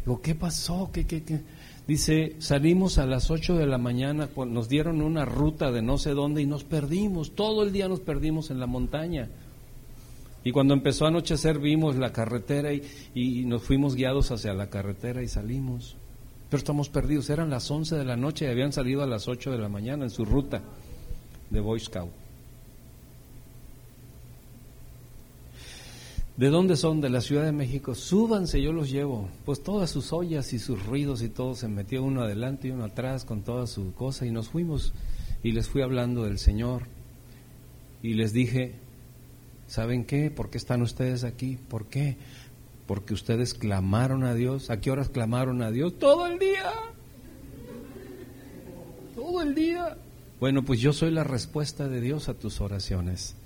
digo, 0.00 0.20
¿qué 0.20 0.34
pasó? 0.34 0.90
¿Qué, 0.92 1.06
qué, 1.06 1.22
qué? 1.22 1.40
Dice, 1.86 2.36
salimos 2.38 2.96
a 2.96 3.04
las 3.04 3.30
8 3.30 3.56
de 3.56 3.66
la 3.66 3.76
mañana, 3.76 4.30
nos 4.46 4.68
dieron 4.68 5.02
una 5.02 5.26
ruta 5.26 5.70
de 5.70 5.82
no 5.82 5.98
sé 5.98 6.10
dónde 6.10 6.40
y 6.40 6.46
nos 6.46 6.64
perdimos, 6.64 7.34
todo 7.34 7.62
el 7.62 7.72
día 7.72 7.88
nos 7.88 8.00
perdimos 8.00 8.50
en 8.50 8.58
la 8.58 8.66
montaña. 8.66 9.28
Y 10.44 10.52
cuando 10.52 10.72
empezó 10.72 11.04
a 11.04 11.08
anochecer 11.08 11.58
vimos 11.58 11.96
la 11.96 12.12
carretera 12.12 12.72
y, 12.72 12.82
y 13.14 13.44
nos 13.44 13.62
fuimos 13.62 13.94
guiados 13.96 14.30
hacia 14.30 14.54
la 14.54 14.70
carretera 14.70 15.22
y 15.22 15.28
salimos. 15.28 15.96
Pero 16.48 16.58
estamos 16.58 16.88
perdidos, 16.88 17.28
eran 17.28 17.50
las 17.50 17.70
11 17.70 17.96
de 17.96 18.04
la 18.04 18.16
noche 18.16 18.46
y 18.46 18.48
habían 18.48 18.72
salido 18.72 19.02
a 19.02 19.06
las 19.06 19.28
8 19.28 19.50
de 19.50 19.58
la 19.58 19.68
mañana 19.68 20.04
en 20.04 20.10
su 20.10 20.24
ruta 20.24 20.62
de 21.50 21.60
Boy 21.60 21.80
Scout. 21.80 22.23
¿De 26.36 26.48
dónde 26.48 26.76
son? 26.76 27.00
De 27.00 27.10
la 27.10 27.20
Ciudad 27.20 27.44
de 27.44 27.52
México. 27.52 27.94
Súbanse, 27.94 28.60
yo 28.60 28.72
los 28.72 28.90
llevo. 28.90 29.28
Pues 29.44 29.62
todas 29.62 29.90
sus 29.90 30.12
ollas 30.12 30.52
y 30.52 30.58
sus 30.58 30.84
ruidos 30.84 31.22
y 31.22 31.28
todo 31.28 31.54
se 31.54 31.68
metió 31.68 32.02
uno 32.02 32.22
adelante 32.22 32.66
y 32.66 32.70
uno 32.72 32.84
atrás 32.84 33.24
con 33.24 33.42
toda 33.42 33.68
su 33.68 33.94
cosa 33.94 34.26
y 34.26 34.32
nos 34.32 34.48
fuimos. 34.48 34.94
Y 35.44 35.52
les 35.52 35.68
fui 35.68 35.82
hablando 35.82 36.24
del 36.24 36.38
Señor. 36.38 36.82
Y 38.02 38.14
les 38.14 38.32
dije, 38.32 38.74
¿saben 39.68 40.04
qué? 40.04 40.30
¿Por 40.30 40.50
qué 40.50 40.58
están 40.58 40.82
ustedes 40.82 41.22
aquí? 41.22 41.56
¿Por 41.68 41.86
qué? 41.86 42.16
Porque 42.86 43.14
ustedes 43.14 43.54
clamaron 43.54 44.24
a 44.24 44.34
Dios. 44.34 44.70
¿A 44.70 44.80
qué 44.80 44.90
horas 44.90 45.10
clamaron 45.10 45.62
a 45.62 45.70
Dios? 45.70 45.96
Todo 46.00 46.26
el 46.26 46.40
día. 46.40 46.72
Todo 49.14 49.40
el 49.40 49.54
día. 49.54 49.96
Bueno, 50.40 50.64
pues 50.64 50.80
yo 50.80 50.92
soy 50.92 51.12
la 51.12 51.22
respuesta 51.22 51.88
de 51.88 52.00
Dios 52.00 52.28
a 52.28 52.34
tus 52.34 52.60
oraciones. 52.60 53.36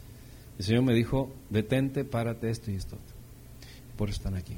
El 0.58 0.64
Señor 0.64 0.82
me 0.82 0.94
dijo, 0.94 1.30
detente, 1.50 2.04
párate 2.04 2.50
esto 2.50 2.70
y 2.70 2.74
esto. 2.74 2.98
Por 3.96 4.08
eso 4.08 4.18
están 4.18 4.34
aquí. 4.34 4.56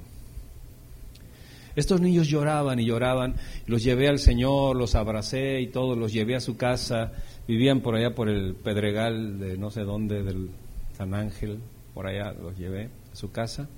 Estos 1.76 2.00
niños 2.00 2.26
lloraban 2.28 2.80
y 2.80 2.86
lloraban, 2.86 3.36
los 3.66 3.84
llevé 3.84 4.08
al 4.08 4.18
Señor, 4.18 4.76
los 4.76 4.94
abracé 4.94 5.60
y 5.60 5.68
todo, 5.68 5.94
los 5.94 6.12
llevé 6.12 6.34
a 6.34 6.40
su 6.40 6.56
casa, 6.56 7.12
vivían 7.46 7.80
por 7.80 7.94
allá 7.94 8.14
por 8.14 8.28
el 8.28 8.54
Pedregal 8.54 9.38
de 9.38 9.56
no 9.56 9.70
sé 9.70 9.82
dónde, 9.82 10.22
del 10.22 10.50
San 10.96 11.14
Ángel, 11.14 11.60
por 11.94 12.06
allá 12.06 12.32
los 12.32 12.58
llevé 12.58 12.90
a 13.12 13.16
su 13.16 13.30
casa. 13.30 13.68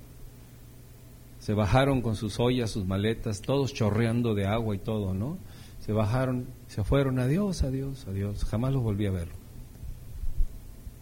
Se 1.39 1.53
bajaron 1.53 2.01
con 2.01 2.15
sus 2.15 2.39
ollas, 2.39 2.71
sus 2.71 2.85
maletas, 2.85 3.41
todos 3.41 3.73
chorreando 3.73 4.33
de 4.33 4.47
agua 4.47 4.75
y 4.75 4.79
todo, 4.79 5.13
¿no? 5.13 5.37
Se 5.81 5.91
bajaron, 5.91 6.47
se 6.67 6.83
fueron, 6.83 7.19
adiós, 7.19 7.63
adiós, 7.63 8.07
adiós, 8.07 8.45
jamás 8.45 8.73
los 8.73 8.81
volví 8.81 9.05
a 9.05 9.11
ver. 9.11 9.27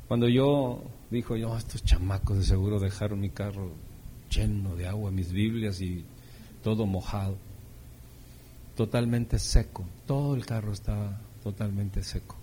Cuando 0.08 0.28
yo 0.28 0.84
dijo 1.12 1.36
yo, 1.36 1.56
estos 1.58 1.84
chamacos 1.84 2.38
de 2.38 2.44
seguro 2.46 2.80
dejaron 2.80 3.20
mi 3.20 3.30
carro 3.30 3.72
lleno 4.30 4.76
de 4.76 4.88
agua, 4.88 5.12
mis 5.12 5.32
Biblias 5.32 5.82
y 5.82 6.06
todo 6.64 6.86
mojado, 6.86 7.38
totalmente 8.76 9.38
seco, 9.38 9.86
todo 10.08 10.36
el 10.36 10.46
carro 10.46 10.72
estaba 10.72 11.20
totalmente 11.44 12.02
seco. 12.02 12.38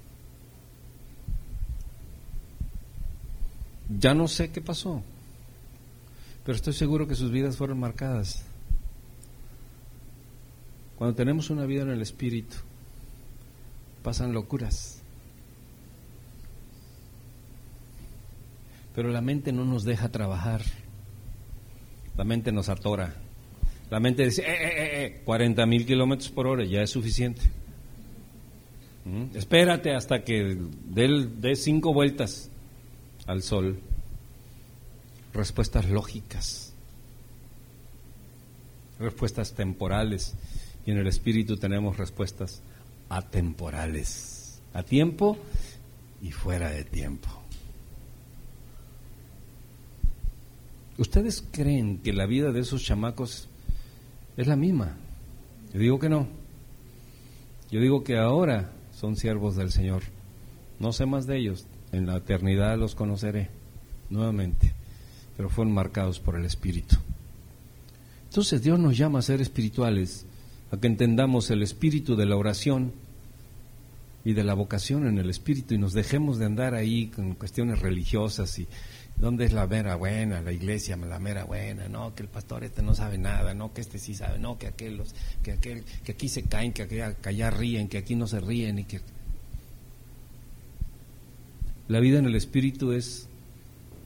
Ya 3.99 4.12
no 4.12 4.29
sé 4.29 4.51
qué 4.51 4.61
pasó, 4.61 5.03
pero 6.45 6.57
estoy 6.57 6.75
seguro 6.75 7.09
que 7.09 7.14
sus 7.14 7.31
vidas 7.31 7.57
fueron 7.57 7.81
marcadas. 7.81 8.45
Cuando 10.99 11.16
tenemos 11.16 11.49
una 11.49 11.64
vida 11.64 11.83
en 11.83 11.91
el 11.91 12.03
Espíritu, 12.03 12.57
pasan 14.03 14.35
locuras 14.35 14.97
Pero 18.99 19.11
la 19.11 19.20
mente 19.20 19.53
no 19.53 19.64
nos 19.64 19.84
deja 19.84 20.09
trabajar. 20.09 20.61
La 22.16 22.24
mente 22.24 22.51
nos 22.51 22.68
atora. 22.68 23.14
La 23.90 24.01
mente 24.01 24.24
dice, 24.24 24.42
eh, 24.42 24.46
eh, 24.51 25.05
eh, 25.05 25.22
40 25.24 25.62
eh, 25.62 25.66
mil 25.66 25.86
kilómetros 25.86 26.30
por 26.30 26.49
hora 26.49 26.64
ya 26.64 26.82
es 26.82 26.90
suficiente. 26.90 27.42
¿Mm? 29.05 29.36
Espérate 29.36 29.94
hasta 29.94 30.24
que 30.24 30.59
dé 30.88 31.55
cinco 31.55 31.94
vueltas 31.94 32.51
al 33.28 33.44
sol. 33.44 33.78
Respuestas 35.32 35.88
lógicas. 35.88 36.74
Respuestas 38.99 39.55
temporales. 39.55 40.34
Y 40.84 40.90
en 40.90 40.99
el 40.99 41.07
espíritu 41.07 41.57
tenemos 41.57 41.99
respuestas 41.99 42.62
atemporales. 43.09 44.61
A 44.74 44.82
tiempo 44.82 45.38
y 46.20 46.32
fuera 46.32 46.70
de 46.70 46.82
tiempo. 46.82 47.44
¿Ustedes 50.99 51.44
creen 51.53 51.99
que 51.99 52.12
la 52.12 52.26
vida 52.26 52.51
de 52.51 52.61
esos 52.61 52.82
chamacos 52.82 53.49
es 54.36 54.46
la 54.49 54.57
misma? 54.57 54.96
Yo 55.72 55.78
digo 55.78 55.99
que 56.01 56.09
no. 56.09 56.26
Yo 57.70 57.80
digo 57.80 58.03
que 58.03 58.18
ahora 58.18 58.72
son 58.92 59.14
siervos 59.16 59.55
del 59.55 59.70
Señor. 59.70 60.03
No 60.80 60.92
sé 60.92 61.07
más 61.07 61.26
de 61.26 61.38
ellos. 61.38 61.66
En 61.92 62.07
la 62.07 62.16
eternidad 62.16 62.76
los 62.76 62.96
conoceré 62.96 63.49
nuevamente. 64.11 64.74
Pero 65.36 65.49
fueron 65.49 65.72
marcados 65.72 66.18
por 66.18 66.34
el 66.34 66.44
Espíritu. 66.44 66.96
Entonces 68.24 68.61
Dios 68.62 68.78
nos 68.80 68.96
llama 68.96 69.20
a 69.20 69.22
ser 69.22 69.40
espirituales, 69.40 70.26
a 70.72 70.78
que 70.78 70.88
entendamos 70.88 71.51
el 71.51 71.62
espíritu 71.62 72.16
de 72.16 72.26
la 72.26 72.36
oración 72.36 72.92
y 74.24 74.32
de 74.32 74.44
la 74.44 74.55
vocación 74.55 75.07
en 75.07 75.18
el 75.18 75.30
espíritu 75.30 75.74
y 75.74 75.78
nos 75.78 75.92
dejemos 75.92 76.38
de 76.38 76.46
andar 76.46 76.74
ahí 76.74 77.07
con 77.07 77.34
cuestiones 77.34 77.80
religiosas 77.80 78.59
y 78.59 78.66
¿Dónde 79.21 79.47
es 79.47 79.53
la 79.53 79.66
mera 79.66 79.97
buena? 79.97 80.41
La 80.41 80.53
iglesia, 80.53 80.97
la 80.97 81.19
mera 81.19 81.45
buena, 81.45 81.89
no, 81.89 82.14
que 82.14 82.23
el 82.23 82.29
pastor 82.29 82.62
este 82.62 82.83
no 82.83 82.95
sabe 82.95 83.19
nada, 83.19 83.53
no, 83.53 83.73
que 83.73 83.81
este 83.81 83.99
sí 83.99 84.14
sabe, 84.14 84.39
no, 84.39 84.59
que 84.59 84.69
aquel, 84.69 85.03
que 85.43 85.53
aquel, 85.53 85.83
que 86.05 86.12
aquí 86.12 86.29
se 86.29 86.45
caen, 86.45 86.73
que, 86.73 86.87
que 86.87 87.29
allá 87.29 87.51
ríen, 87.51 87.89
que 87.89 87.99
aquí 87.99 88.14
no 88.14 88.27
se 88.29 88.41
ríen 88.41 88.79
y 88.79 88.85
que... 88.85 89.01
La 91.89 91.99
vida 92.01 92.19
en 92.19 92.27
el 92.27 92.37
espíritu 92.37 92.93
es 92.93 93.29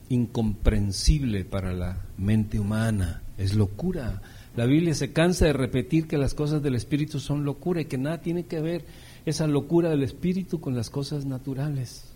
incomprensible 0.09 1.45
para 1.45 1.73
la 1.73 2.01
mente 2.17 2.59
humana, 2.59 3.21
es 3.37 3.53
locura. 3.53 4.21
La 4.55 4.65
Biblia 4.65 4.95
se 4.95 5.11
cansa 5.11 5.45
de 5.45 5.53
repetir 5.53 6.07
que 6.07 6.17
las 6.17 6.33
cosas 6.33 6.63
del 6.63 6.75
espíritu 6.75 7.19
son 7.19 7.45
locura 7.45 7.81
y 7.81 7.85
que 7.85 7.97
nada 7.97 8.21
tiene 8.21 8.45
que 8.45 8.61
ver 8.61 8.85
esa 9.25 9.45
locura 9.45 9.89
del 9.89 10.03
espíritu 10.03 10.59
con 10.59 10.75
las 10.75 10.89
cosas 10.89 11.25
naturales. 11.25 12.12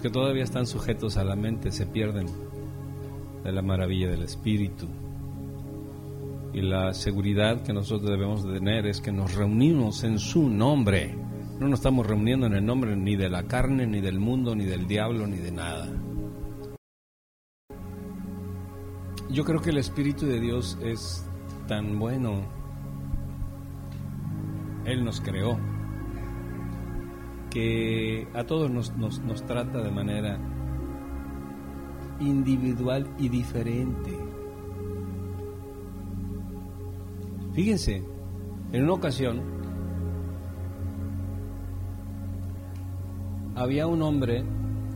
Que 0.00 0.08
todavía 0.08 0.44
están 0.44 0.66
sujetos 0.66 1.18
a 1.18 1.24
la 1.24 1.36
mente 1.36 1.70
se 1.70 1.84
pierden 1.84 2.26
de 3.44 3.52
la 3.52 3.60
maravilla 3.60 4.08
del 4.08 4.22
Espíritu. 4.22 4.86
Y 6.54 6.62
la 6.62 6.94
seguridad 6.94 7.62
que 7.62 7.74
nosotros 7.74 8.10
debemos 8.10 8.42
de 8.42 8.54
tener 8.54 8.86
es 8.86 9.02
que 9.02 9.12
nos 9.12 9.34
reunimos 9.34 10.02
en 10.04 10.18
su 10.18 10.48
nombre. 10.48 11.14
No 11.58 11.68
nos 11.68 11.80
estamos 11.80 12.06
reuniendo 12.06 12.46
en 12.46 12.54
el 12.54 12.64
nombre 12.64 12.96
ni 12.96 13.14
de 13.14 13.28
la 13.28 13.42
carne, 13.42 13.86
ni 13.86 14.00
del 14.00 14.18
mundo, 14.18 14.54
ni 14.54 14.64
del 14.64 14.86
diablo, 14.86 15.26
ni 15.26 15.36
de 15.36 15.52
nada. 15.52 15.88
Yo 19.30 19.44
creo 19.44 19.60
que 19.60 19.70
el 19.70 19.78
Espíritu 19.78 20.24
de 20.24 20.40
Dios 20.40 20.78
es 20.82 21.26
tan 21.68 21.98
bueno. 21.98 22.40
Él 24.86 25.04
nos 25.04 25.20
creó 25.20 25.58
que 27.50 28.28
a 28.32 28.44
todos 28.44 28.70
nos, 28.70 28.96
nos, 28.96 29.44
trata 29.44 29.82
de 29.82 29.90
manera 29.90 30.38
individual 32.20 33.08
y 33.18 33.28
diferente. 33.28 34.16
Fíjense, 37.52 38.04
en 38.72 38.84
una 38.84 38.92
ocasión 38.92 39.42
había 43.56 43.86
un 43.88 44.00
hombre 44.02 44.44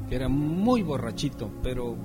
que 0.08 0.14
era 0.14 0.28
muy 0.28 0.82
borrachito, 0.82 1.50
pero 1.62 1.96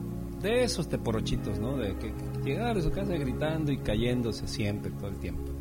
de 0.41 0.63
esos 0.63 0.89
teporochitos, 0.89 1.59
¿no? 1.59 1.77
De 1.77 1.95
que, 1.97 2.13
que 2.13 2.43
llegaba 2.43 2.71
a 2.71 2.81
su 2.81 2.91
casa 2.91 3.13
gritando 3.13 3.71
y 3.71 3.77
cayéndose 3.77 4.47
siempre, 4.47 4.91
todo 4.91 5.09
el 5.09 5.17
tiempo. 5.17 5.51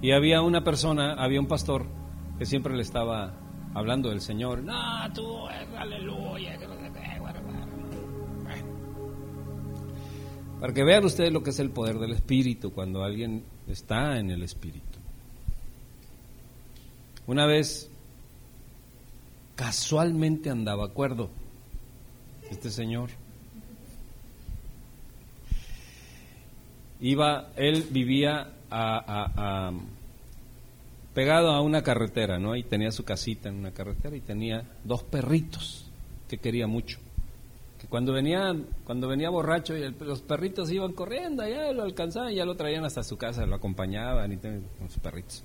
Y 0.00 0.12
había 0.12 0.42
una 0.42 0.62
persona, 0.62 1.14
había 1.14 1.40
un 1.40 1.46
pastor 1.46 1.86
que 2.38 2.46
siempre 2.46 2.74
le 2.74 2.82
estaba 2.82 3.34
hablando 3.74 4.10
del 4.10 4.20
Señor. 4.20 4.62
No, 4.62 5.12
tú, 5.14 5.46
aleluya. 5.76 6.58
Para 10.62 10.72
que 10.72 10.84
vean 10.84 11.04
ustedes 11.04 11.32
lo 11.32 11.42
que 11.42 11.50
es 11.50 11.58
el 11.58 11.70
poder 11.70 11.98
del 11.98 12.12
Espíritu 12.12 12.72
cuando 12.72 13.02
alguien 13.02 13.42
está 13.66 14.20
en 14.20 14.30
el 14.30 14.44
Espíritu. 14.44 15.00
Una 17.26 17.46
vez 17.46 17.90
casualmente 19.56 20.50
andaba 20.50 20.84
acuerdo 20.84 21.30
este 22.48 22.70
señor. 22.70 23.10
Iba, 27.00 27.50
él 27.56 27.88
vivía 27.90 28.52
a, 28.70 29.72
pegado 31.14 31.50
a 31.50 31.60
una 31.60 31.82
carretera, 31.82 32.38
¿no? 32.38 32.56
Y 32.56 32.62
tenía 32.62 32.90
su 32.90 33.04
casita 33.04 33.48
en 33.48 33.56
una 33.56 33.72
carretera 33.72 34.16
y 34.16 34.20
tenía 34.20 34.64
dos 34.84 35.02
perritos 35.02 35.90
que 36.28 36.38
quería 36.38 36.66
mucho. 36.66 36.98
Que 37.78 37.86
cuando 37.86 38.12
venían, 38.12 38.66
cuando 38.84 39.08
venía 39.08 39.28
borracho 39.28 39.76
y 39.76 39.90
los 40.00 40.22
perritos 40.22 40.70
iban 40.70 40.92
corriendo, 40.92 41.42
allá 41.42 41.72
lo 41.72 41.82
alcanzaban 41.82 42.32
ya 42.32 42.44
lo 42.44 42.54
traían 42.54 42.84
hasta 42.84 43.02
su 43.02 43.16
casa, 43.16 43.44
lo 43.44 43.56
acompañaban 43.56 44.38
con 44.78 44.88
sus 44.88 45.02
perritos. 45.02 45.42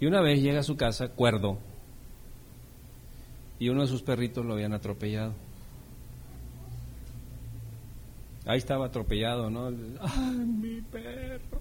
Y 0.00 0.06
una 0.06 0.20
vez 0.20 0.42
llega 0.42 0.60
a 0.60 0.64
su 0.64 0.76
casa 0.76 1.08
cuerdo 1.08 1.58
y 3.58 3.68
uno 3.68 3.82
de 3.82 3.88
sus 3.88 4.02
perritos 4.02 4.44
lo 4.44 4.54
habían 4.54 4.72
atropellado. 4.72 5.34
Ahí 8.44 8.58
estaba 8.58 8.86
atropellado, 8.86 9.50
¿no? 9.50 9.68
¡Ay, 10.00 10.36
mi 10.36 10.80
perro! 10.80 11.60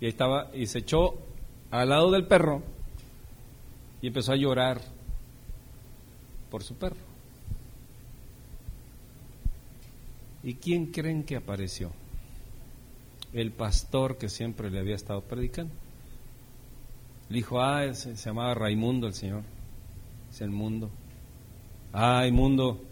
Y 0.00 0.06
ahí 0.06 0.10
estaba, 0.10 0.50
y 0.54 0.66
se 0.66 0.78
echó 0.78 1.27
al 1.70 1.88
lado 1.88 2.10
del 2.10 2.26
perro 2.26 2.62
y 4.00 4.08
empezó 4.08 4.32
a 4.32 4.36
llorar 4.36 4.80
por 6.50 6.62
su 6.62 6.74
perro. 6.76 7.08
¿Y 10.42 10.54
quién 10.54 10.86
creen 10.86 11.24
que 11.24 11.36
apareció? 11.36 11.92
El 13.32 13.52
pastor 13.52 14.16
que 14.16 14.28
siempre 14.28 14.70
le 14.70 14.78
había 14.78 14.94
estado 14.94 15.20
predicando. 15.22 15.74
Le 17.28 17.36
dijo, 17.36 17.60
ah, 17.60 17.92
se, 17.92 18.14
llamaba 18.14 18.54
Raimundo 18.54 19.06
el 19.06 19.14
Señor. 19.14 19.42
Es 20.30 20.40
el 20.40 20.50
mundo. 20.50 20.90
Ay, 21.92 22.32
mundo, 22.32 22.82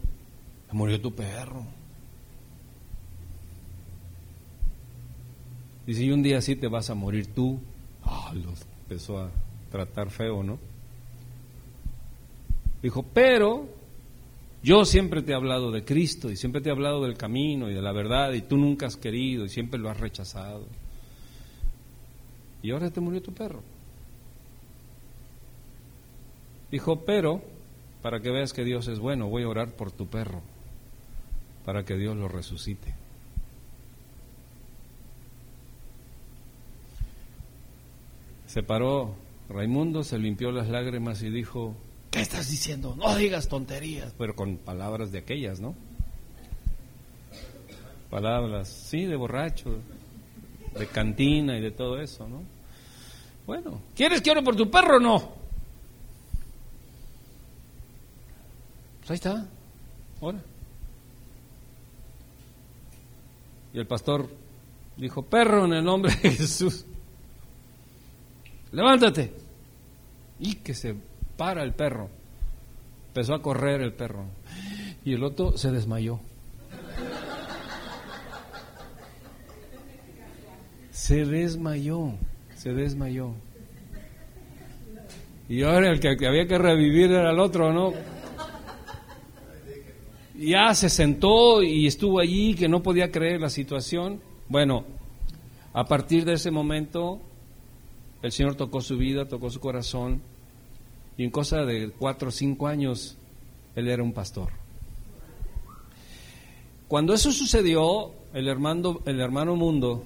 murió 0.73 1.01
tu 1.01 1.15
perro. 1.15 1.65
Y 5.87 6.11
un 6.11 6.23
día 6.23 6.43
sí 6.43 6.57
te 6.57 6.69
vas 6.69 6.91
a 6.91 6.95
morir 6.95 7.33
tú. 7.33 7.61
Ah, 8.07 8.33
empezó 8.33 9.19
a 9.19 9.31
tratar 9.71 10.11
feo, 10.11 10.43
¿no? 10.43 10.59
Dijo, 12.83 13.03
pero 13.03 13.69
yo 14.63 14.85
siempre 14.85 15.23
te 15.23 15.33
he 15.33 15.35
hablado 15.35 15.73
de 15.73 15.85
Cristo 15.85 16.31
y 16.31 16.37
siempre 16.37 16.61
te 16.61 16.69
he 16.69 16.73
hablado 16.73 17.03
del 17.03 17.17
camino 17.17 17.69
y 17.69 17.75
de 17.75 17.83
la 17.83 17.93
verdad 17.93 18.33
y 18.33 18.43
tú 18.43 18.57
nunca 18.57 18.87
has 18.87 18.97
querido 18.97 19.45
y 19.45 19.49
siempre 19.49 19.79
lo 19.79 19.91
has 19.91 19.99
rechazado. 19.99 20.67
Y 22.63 22.71
ahora 22.71 22.91
te 22.91 23.01
murió 23.01 23.21
tu 23.21 23.33
perro. 23.33 23.63
Dijo, 26.71 27.05
pero 27.05 27.43
para 28.03 28.21
que 28.21 28.31
veas 28.31 28.53
que 28.53 28.65
Dios 28.65 28.87
es 28.89 28.99
bueno, 28.99 29.29
voy 29.29 29.43
a 29.43 29.49
orar 29.49 29.73
por 29.73 29.91
tu 29.91 30.07
perro, 30.07 30.43
para 31.65 31.85
que 31.85 31.97
Dios 31.97 32.17
lo 32.17 32.29
resucite. 32.29 32.95
Se 38.57 38.63
paró 38.63 39.15
Raimundo, 39.51 40.03
se 40.03 40.19
limpió 40.19 40.51
las 40.51 40.71
lágrimas 40.71 41.23
y 41.23 41.29
dijo, 41.29 41.77
¿qué 42.11 42.23
estás 42.23 42.51
diciendo? 42.51 42.97
No 42.97 43.15
digas 43.15 43.49
tonterías, 43.49 44.15
pero 44.17 44.35
con 44.35 44.57
palabras 44.57 45.13
de 45.13 45.19
aquellas, 45.19 45.61
¿no? 45.61 45.75
Palabras, 48.09 48.69
sí, 48.69 49.05
de 49.05 49.15
borracho, 49.15 49.79
de 50.75 50.87
cantina 50.87 51.59
y 51.59 51.61
de 51.61 51.71
todo 51.71 52.01
eso, 52.01 52.27
¿no? 52.27 52.45
Bueno, 53.47 53.83
¿quieres 53.95 54.23
que 54.23 54.31
ore 54.31 54.43
por 54.43 54.57
tu 54.57 54.71
perro 54.71 54.97
o 54.97 55.01
no? 55.01 55.33
Pues 59.01 59.11
ahí 59.11 59.17
está, 59.17 59.47
ora. 60.19 60.43
Y 63.75 63.79
el 63.79 63.87
pastor 63.87 64.31
dijo, 64.97 65.21
perro 65.21 65.67
en 65.67 65.75
el 65.75 65.85
nombre 65.85 66.15
de 66.23 66.31
Jesús 66.31 66.87
levántate. 68.77 69.33
Y 70.39 70.57
que 70.57 70.75
se 70.75 70.95
para 71.37 71.63
el 71.63 71.73
perro. 71.73 72.11
Empezó 73.09 73.35
a 73.35 73.43
correr 73.43 73.81
el 73.81 73.95
perro. 73.95 74.27
Y 75.05 75.15
el 75.15 75.25
otro 75.25 75.57
se 75.57 75.71
desmayó. 75.71 76.21
Se 80.91 81.25
desmayó, 81.25 82.15
se 82.55 82.73
desmayó. 82.73 83.33
Y 85.49 85.63
ahora 85.63 85.91
el 85.91 86.01
que 86.01 86.27
había 86.27 86.47
que 86.47 86.59
revivir 86.59 87.13
era 87.13 87.31
el 87.31 87.39
otro, 87.39 87.73
¿no? 87.73 87.93
Ya 90.35 90.75
se 90.75 90.91
sentó 90.91 91.63
y 91.63 91.87
estuvo 91.87 92.19
allí 92.19 92.55
que 92.55 92.69
no 92.69 92.83
podía 92.83 93.11
creer 93.11 93.41
la 93.41 93.49
situación. 93.49 94.21
Bueno, 94.49 94.85
a 95.73 95.85
partir 95.85 96.25
de 96.25 96.35
ese 96.35 96.51
momento 96.51 97.21
el 98.23 98.33
Señor 98.33 98.55
tocó 98.55 98.81
su 98.81 98.97
vida, 98.97 99.29
tocó 99.29 99.51
su 99.51 99.61
corazón, 99.61 100.23
y 101.17 101.25
en 101.25 101.31
cosa 101.31 101.65
de 101.65 101.91
cuatro 101.91 102.29
o 102.29 102.33
cinco 102.33 102.67
años, 102.67 103.17
él 103.75 103.89
era 103.89 104.03
un 104.03 104.13
pastor. 104.13 104.51
Cuando 106.89 107.15
eso 107.15 107.33
sucedió, 107.33 108.13
el 108.33 108.49
hermano, 108.49 109.01
el 109.07 109.21
hermano 109.21 109.57
Mundo 109.57 110.05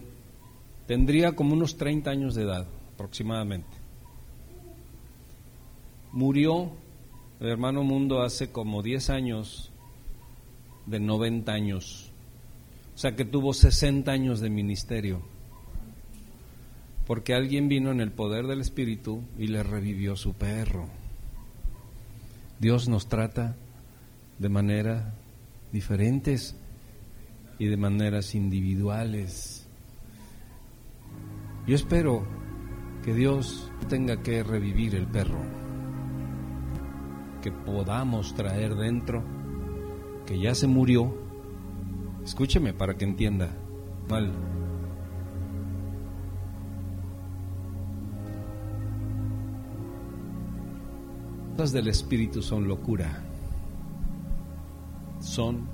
tendría 0.87 1.33
como 1.33 1.55
unos 1.55 1.77
30 1.77 2.11
años 2.11 2.35
de 2.35 2.45
edad, 2.45 2.67
aproximadamente. 2.95 3.77
Murió 6.13 6.71
el 7.41 7.49
hermano 7.49 7.83
Mundo 7.83 8.23
hace 8.23 8.51
como 8.51 8.83
10 8.83 9.11
años, 9.11 9.71
de 10.87 11.01
90 11.01 11.53
años. 11.53 12.13
O 12.95 12.99
sea 12.99 13.15
que 13.15 13.25
tuvo 13.25 13.55
60 13.55 14.11
años 14.11 14.41
de 14.41 14.51
ministerio 14.51 15.23
porque 17.11 17.35
alguien 17.35 17.69
vino 17.69 17.91
en 17.91 18.01
el 18.01 18.13
poder 18.13 18.47
del 18.47 18.61
Espíritu 18.61 19.25
y 19.37 19.49
le 19.49 19.65
revivió 19.65 20.15
su 20.15 20.35
perro. 20.35 20.87
Dios 22.61 22.89
nos 22.89 23.09
trata 23.09 23.57
de 24.39 24.49
manera 24.49 25.13
diferentes 25.73 26.55
y 27.59 27.67
de 27.67 27.77
maneras 27.77 28.37
individuales. 28.37 29.67
Yo 31.67 31.75
espero 31.75 32.25
que 33.03 33.13
Dios 33.13 33.73
tenga 33.89 34.23
que 34.23 34.45
revivir 34.45 34.95
el 34.95 35.09
perro, 35.09 35.43
que 37.43 37.51
podamos 37.51 38.37
traer 38.37 38.77
dentro, 38.77 39.25
que 40.27 40.39
ya 40.39 40.55
se 40.55 40.69
murió. 40.69 41.13
Escúcheme 42.23 42.73
para 42.73 42.97
que 42.97 43.05
entienda. 43.05 43.51
Mal 44.09 44.33
del 51.69 51.89
Espíritu 51.89 52.41
son 52.41 52.67
locura. 52.67 53.23
Son 55.21 55.69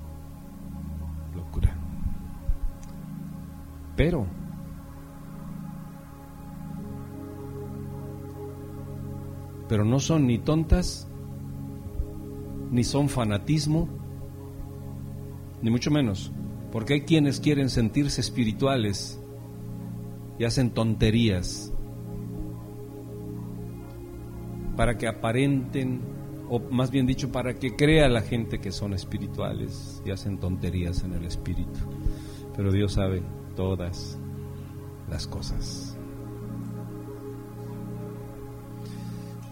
locura. 1.33 1.73
Pero 3.97 4.27
pero 9.69 9.85
no 9.85 10.01
son 10.01 10.27
ni 10.27 10.39
tontas, 10.39 11.09
ni 12.71 12.83
son 12.83 13.09
fanatismo, 13.09 13.89
ni 15.63 15.71
mucho 15.71 15.91
menos, 15.91 16.33
porque 16.73 16.95
hay 16.95 17.01
quienes 17.03 17.41
quieren 17.41 17.71
sentirse 17.71 18.21
espirituales 18.21 19.21
y 20.39 20.45
hacen 20.45 20.71
tonterías 20.71 21.73
para 24.77 24.99
que 24.99 25.09
aparenten, 25.09 26.01
o 26.49 26.61
más 26.61 26.91
bien 26.91 27.07
dicho, 27.07 27.33
para 27.33 27.55
que 27.55 27.75
crea 27.75 28.09
la 28.09 28.21
gente 28.21 28.61
que 28.61 28.71
son 28.71 28.93
espirituales 28.93 30.03
y 30.05 30.11
hacen 30.11 30.39
tonterías 30.39 31.03
en 31.03 31.15
el 31.15 31.25
espíritu. 31.25 31.81
Pero 32.55 32.71
Dios 32.71 32.93
sabe 32.93 33.23
todas 33.55 34.19
las 35.11 35.27
cosas. 35.27 35.97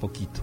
Poquito. 0.00 0.42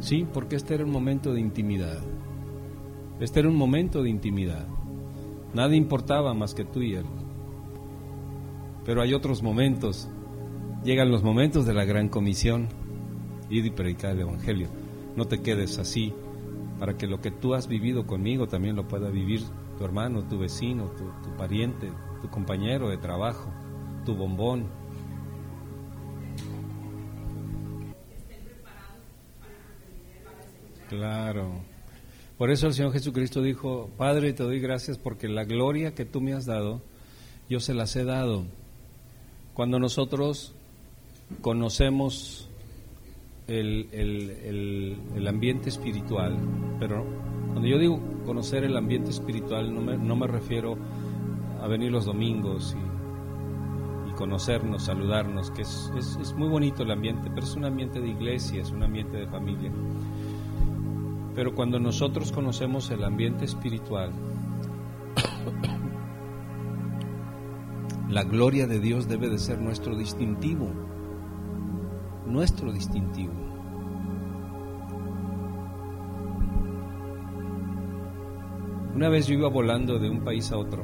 Sí, 0.00 0.26
porque 0.32 0.56
este 0.56 0.74
era 0.74 0.84
un 0.84 0.90
momento 0.90 1.32
de 1.32 1.40
intimidad. 1.40 2.00
Este 3.20 3.40
era 3.40 3.48
un 3.48 3.56
momento 3.56 4.02
de 4.02 4.10
intimidad. 4.10 4.66
Nada 5.52 5.76
importaba 5.76 6.32
más 6.32 6.54
que 6.54 6.64
tú 6.64 6.80
y 6.80 6.94
él. 6.94 7.04
Pero 8.84 9.02
hay 9.02 9.14
otros 9.14 9.42
momentos. 9.42 10.08
Llegan 10.84 11.10
los 11.10 11.22
momentos 11.22 11.66
de 11.66 11.74
la 11.74 11.84
gran 11.84 12.08
comisión. 12.08 12.68
Ir 13.50 13.66
y 13.66 13.70
predicar 13.70 14.12
el 14.12 14.20
Evangelio. 14.20 14.68
no 15.16 15.26
te 15.26 15.42
quedes 15.42 15.78
así, 15.78 16.14
para 16.78 16.96
que 16.96 17.06
lo 17.06 17.20
que 17.20 17.30
tú 17.30 17.54
has 17.54 17.66
vivido 17.66 18.06
conmigo 18.06 18.46
también 18.46 18.76
lo 18.76 18.86
pueda 18.86 19.10
vivir 19.10 19.42
tu 19.76 19.84
hermano, 19.84 20.22
tu 20.28 20.38
vecino, 20.38 20.86
tu, 20.90 21.04
tu 21.22 21.36
pariente, 21.36 21.90
tu 22.22 22.30
compañero 22.30 22.88
de 22.88 22.96
trabajo, 22.96 23.52
tu 24.04 24.14
bombón. 24.14 24.68
Claro. 30.88 31.50
Por 32.36 32.50
eso 32.50 32.66
el 32.66 32.74
Señor 32.74 32.92
Jesucristo 32.92 33.42
dijo, 33.42 33.90
Padre, 33.96 34.32
te 34.32 34.42
doy 34.42 34.60
gracias 34.60 34.96
porque 34.96 35.28
la 35.28 35.44
gloria 35.44 35.94
que 35.94 36.04
tú 36.04 36.20
me 36.20 36.32
has 36.32 36.46
dado, 36.46 36.82
yo 37.48 37.60
se 37.60 37.74
las 37.74 37.94
he 37.96 38.04
dado. 38.04 38.46
Cuando 39.60 39.78
nosotros 39.78 40.54
conocemos 41.42 42.48
el, 43.46 43.90
el, 43.92 44.96
el, 45.14 45.28
ambiente 45.28 45.68
espiritual, 45.68 46.38
pero 46.78 47.04
cuando 47.52 47.68
yo 47.68 47.78
digo 47.78 48.00
conocer 48.24 48.64
el 48.64 48.74
ambiente 48.74 49.10
espiritual 49.10 49.74
no 49.74 49.82
me, 49.82 49.98
no 49.98 50.16
me 50.16 50.26
refiero 50.28 50.78
a 51.60 51.68
venir 51.68 51.92
los 51.92 52.06
domingos 52.06 52.74
y, 52.74 54.10
y 54.10 54.14
conocernos, 54.14 54.84
saludarnos, 54.84 55.50
que 55.50 55.60
es, 55.60 55.92
es, 55.94 56.16
es 56.16 56.32
muy 56.32 56.48
bonito 56.48 56.82
el 56.82 56.92
ambiente, 56.92 57.28
pero 57.28 57.44
es 57.44 57.54
un 57.54 57.66
ambiente 57.66 58.00
de 58.00 58.08
iglesia, 58.08 58.62
es 58.62 58.70
un 58.70 58.82
ambiente 58.82 59.18
de 59.18 59.26
familia. 59.26 59.70
Pero 61.34 61.54
cuando 61.54 61.78
nosotros 61.78 62.32
conocemos 62.32 62.90
el 62.90 63.04
ambiente 63.04 63.44
espiritual, 63.44 64.10
la 68.10 68.24
gloria 68.24 68.66
de 68.66 68.80
Dios 68.80 69.08
debe 69.08 69.28
de 69.28 69.38
ser 69.38 69.60
nuestro 69.60 69.96
distintivo, 69.96 70.68
nuestro 72.26 72.72
distintivo. 72.72 73.32
Una 78.96 79.08
vez 79.08 79.28
yo 79.28 79.34
iba 79.34 79.48
volando 79.48 80.00
de 80.00 80.10
un 80.10 80.24
país 80.24 80.50
a 80.50 80.58
otro 80.58 80.82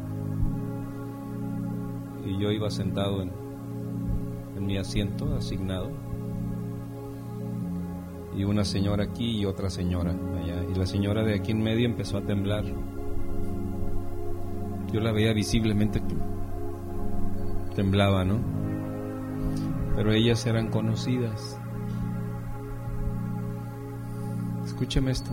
y 2.24 2.38
yo 2.40 2.52
iba 2.52 2.70
sentado 2.70 3.20
en, 3.20 3.32
en 4.56 4.64
mi 4.64 4.78
asiento 4.78 5.34
asignado 5.34 5.90
y 8.36 8.44
una 8.44 8.64
señora 8.64 9.02
aquí 9.02 9.40
y 9.40 9.44
otra 9.46 9.68
señora 9.68 10.12
allá. 10.12 10.64
Y 10.72 10.78
la 10.78 10.86
señora 10.86 11.24
de 11.24 11.34
aquí 11.34 11.50
en 11.50 11.60
medio 11.60 11.86
empezó 11.86 12.18
a 12.18 12.22
temblar. 12.22 12.64
Yo 14.92 15.00
la 15.00 15.10
veía 15.10 15.32
visiblemente 15.32 16.00
temblaba, 17.76 18.24
¿no? 18.24 18.40
Pero 19.94 20.12
ellas 20.12 20.44
eran 20.46 20.68
conocidas. 20.68 21.60
Escúcheme 24.64 25.12
esto. 25.12 25.30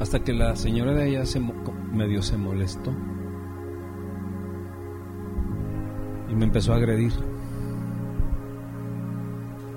Hasta 0.00 0.20
que 0.20 0.32
la 0.32 0.56
señora 0.56 0.94
de 0.94 1.02
allá 1.02 1.26
se 1.26 1.40
medio 1.92 2.22
se 2.22 2.38
molestó. 2.38 2.94
y 6.28 6.34
me 6.34 6.44
empezó 6.44 6.72
a 6.72 6.76
agredir. 6.76 7.12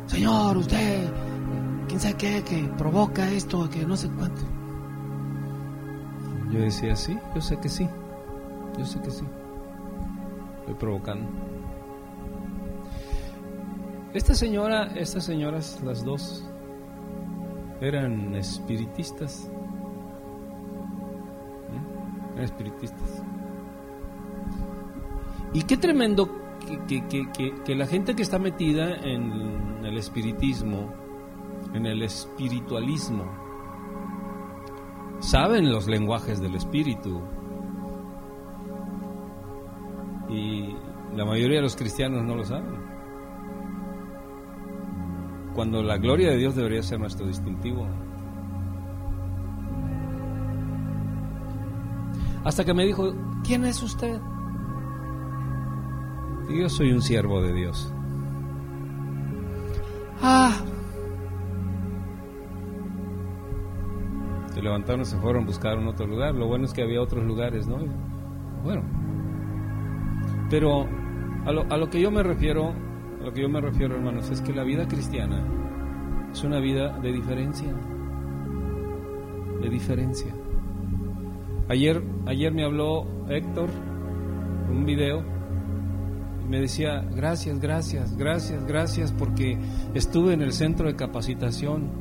Señor, 0.07 0.57
usted, 0.57 1.09
quién 1.88 1.99
sabe 1.99 2.15
qué, 2.15 2.43
que 2.43 2.69
provoca 2.77 3.29
esto, 3.32 3.69
que 3.69 3.86
no 3.86 3.95
sé 3.95 4.09
cuánto. 4.09 4.41
Yo 6.52 6.60
decía, 6.60 6.95
sí, 6.95 7.18
yo 7.34 7.41
sé 7.41 7.58
que 7.58 7.70
sí, 7.70 7.88
yo 8.78 8.86
sé 8.86 9.02
que 9.02 9.12
sí. 9.12 9.26
Estoy 10.60 10.76
provocando. 10.76 11.30
Esta 14.14 14.36
señora, 14.36 14.91
estas 14.95 15.24
señoras, 15.24 15.80
las 15.86 16.04
dos, 16.04 16.45
eran 17.80 18.36
espiritistas. 18.36 19.49
¿Mm? 21.70 22.34
Eran 22.34 22.43
espiritistas. 22.43 23.24
Y 25.54 25.64
qué 25.64 25.78
tremendo 25.78 26.30
que, 26.88 27.06
que, 27.08 27.30
que, 27.32 27.56
que, 27.64 27.76
la 27.76 27.88
gente 27.88 28.16
que 28.16 28.22
está 28.22 28.39
metida 28.39 28.95
en 28.95 29.86
el 29.86 29.97
espiritismo, 29.97 30.93
en 31.74 31.86
el 31.86 32.04
espiritualismo, 32.04 33.26
saben 35.22 35.72
los 35.72 35.88
lenguajes 35.88 36.41
del 36.41 36.55
espíritu. 36.55 37.22
Y 40.30 40.76
la 41.15 41.26
mayoría 41.26 41.57
de 41.57 41.63
los 41.63 41.76
cristianos 41.76 42.24
no 42.26 42.36
lo 42.36 42.43
saben. 42.43 42.91
Cuando 45.53 45.84
la 45.84 45.97
gloria 45.97 46.32
de 46.32 46.38
Dios 46.38 46.55
debería 46.55 46.82
ser 46.82 46.99
nuestro 46.99 47.28
distintivo. 47.28 47.88
Hasta 52.43 52.65
que 52.65 52.74
me 52.74 52.86
dijo, 52.86 53.13
¿quién 53.43 53.65
es 53.65 53.84
usted? 53.84 54.19
Yo 56.49 56.67
soy 56.67 56.91
un 56.91 57.01
siervo 57.01 57.41
de 57.41 57.53
Dios. 57.53 57.93
Levantaron 64.72 65.05
se 65.05 65.17
fueron, 65.17 65.45
buscaron 65.45 65.86
otro 65.88 66.07
lugar. 66.07 66.34
Lo 66.34 66.47
bueno 66.47 66.65
es 66.65 66.74
que 66.74 66.82
había 66.82 67.01
otros 67.01 67.26
lugares, 67.26 67.67
¿no? 67.67 67.78
Bueno. 68.63 68.84
Pero 70.49 70.88
a 71.45 71.51
lo, 71.51 71.61
a 71.69 71.78
lo 71.78 71.89
que 71.89 72.01
yo 72.01 72.09
me 72.09 72.24
refiero, 72.24 72.74
a 73.19 73.26
lo 73.26 73.34
que 73.34 73.41
yo 73.41 73.49
me 73.49 73.59
refiero, 73.59 73.95
hermanos, 73.95 74.30
es 74.30 74.41
que 74.41 74.53
la 74.53 74.63
vida 74.63 74.88
cristiana 74.88 75.45
es 76.32 76.43
una 76.43 76.59
vida 76.59 76.97
de 76.99 77.11
diferencia. 77.11 77.74
De 79.61 79.69
diferencia. 79.69 80.34
Ayer, 81.67 82.01
ayer 82.26 82.53
me 82.53 82.63
habló 82.63 83.05
Héctor, 83.30 83.69
un 84.69 84.86
video 84.86 85.24
me 86.49 86.59
decía, 86.59 87.05
gracias, 87.15 87.61
gracias, 87.61 88.17
gracias, 88.17 88.65
gracias, 88.65 89.13
porque 89.13 89.57
estuve 89.93 90.34
en 90.34 90.41
el 90.41 90.51
centro 90.51 90.88
de 90.88 90.97
capacitación. 90.97 92.01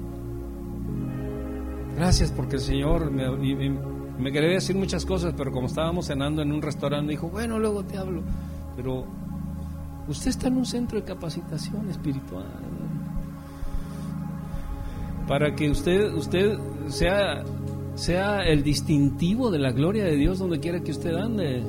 Gracias 2.00 2.32
porque 2.32 2.56
el 2.56 2.62
Señor 2.62 3.10
me, 3.10 3.28
me 3.28 4.32
quería 4.32 4.48
decir 4.48 4.74
muchas 4.74 5.04
cosas, 5.04 5.34
pero 5.36 5.52
como 5.52 5.66
estábamos 5.66 6.06
cenando 6.06 6.40
en 6.40 6.50
un 6.50 6.62
restaurante, 6.62 7.10
dijo, 7.10 7.28
bueno, 7.28 7.58
luego 7.58 7.84
te 7.84 7.98
hablo. 7.98 8.22
Pero 8.74 9.04
usted 10.08 10.30
está 10.30 10.48
en 10.48 10.56
un 10.56 10.64
centro 10.64 10.98
de 10.98 11.04
capacitación 11.04 11.90
espiritual. 11.90 12.46
Para 15.28 15.54
que 15.54 15.68
usted, 15.68 16.10
usted 16.14 16.58
sea, 16.88 17.44
sea 17.96 18.44
el 18.44 18.62
distintivo 18.62 19.50
de 19.50 19.58
la 19.58 19.70
gloria 19.70 20.04
de 20.04 20.16
Dios 20.16 20.38
donde 20.38 20.58
quiera 20.58 20.80
que 20.80 20.92
usted 20.92 21.14
ande. 21.14 21.62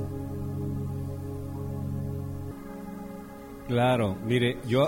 Claro, 3.68 4.15
mire, 4.26 4.60
yo... 4.65 4.88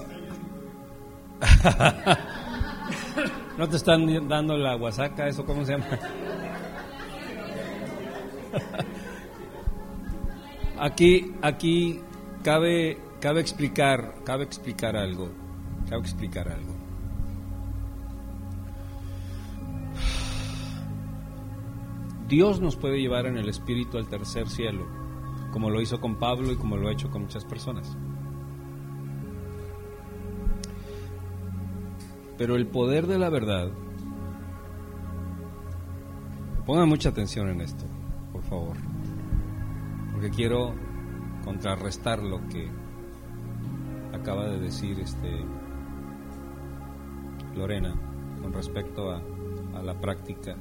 ¿No 3.58 3.70
te 3.70 3.76
están 3.78 4.28
dando 4.28 4.58
la 4.58 4.76
guasaca, 4.76 5.28
eso 5.28 5.46
cómo 5.46 5.64
se 5.64 5.74
llama? 5.74 5.86
Aquí, 10.80 11.34
aquí 11.42 12.02
cabe, 12.44 12.98
cabe 13.22 13.42
explicar, 13.42 14.16
cabe 14.26 14.44
explicar 14.44 14.98
algo, 14.98 15.30
cabe 15.88 16.02
explicar 16.02 16.50
algo. 16.50 16.74
Dios 22.28 22.60
nos 22.60 22.76
puede 22.76 23.00
llevar 23.00 23.28
en 23.28 23.38
el 23.38 23.48
espíritu 23.48 23.98
al 23.98 24.10
tercer 24.10 24.50
cielo, 24.50 24.88
como 25.52 25.70
lo 25.70 25.80
hizo 25.80 26.02
con 26.02 26.16
Pablo 26.16 26.52
y 26.52 26.56
como 26.56 26.76
lo 26.76 26.90
ha 26.90 26.92
hecho 26.92 27.12
con 27.12 27.22
muchas 27.22 27.46
personas. 27.46 27.96
Pero 32.38 32.56
el 32.56 32.68
poder 32.68 33.08
de 33.08 33.20
la 33.20 33.30
verdad, 33.30 33.70
pongan 36.66 36.90
mucha 36.90 37.10
atención 37.10 37.50
en 37.50 37.62
esto, 37.62 37.86
por 38.32 38.42
favor, 38.44 38.78
porque 40.12 40.30
quiero 40.30 40.74
contrarrestar 41.44 42.24
lo 42.24 42.48
que 42.48 42.70
acaba 44.14 44.48
de 44.48 44.60
decir 44.60 45.00
este 45.00 45.46
Lorena 47.56 47.94
con 48.42 48.54
respecto 48.54 49.12
a, 49.12 49.22
a 49.76 49.84
la 49.84 50.00
práctica. 50.00 50.56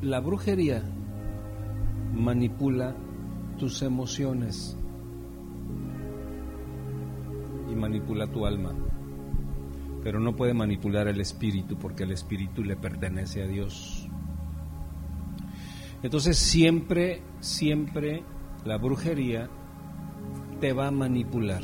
La 0.00 0.18
brujería 0.18 0.82
manipula 2.12 2.96
tus 3.58 3.82
emociones 3.82 4.76
y 7.72 7.76
manipula 7.76 8.26
tu 8.26 8.46
alma, 8.46 8.74
pero 10.02 10.20
no 10.20 10.36
puede 10.36 10.54
manipular 10.54 11.08
el 11.08 11.20
espíritu 11.20 11.76
porque 11.78 12.04
el 12.04 12.12
espíritu 12.12 12.62
le 12.62 12.76
pertenece 12.76 13.42
a 13.42 13.46
Dios. 13.46 14.08
Entonces 16.02 16.36
siempre, 16.38 17.22
siempre 17.40 18.22
la 18.64 18.76
brujería 18.76 19.48
te 20.60 20.72
va 20.72 20.88
a 20.88 20.90
manipular. 20.90 21.62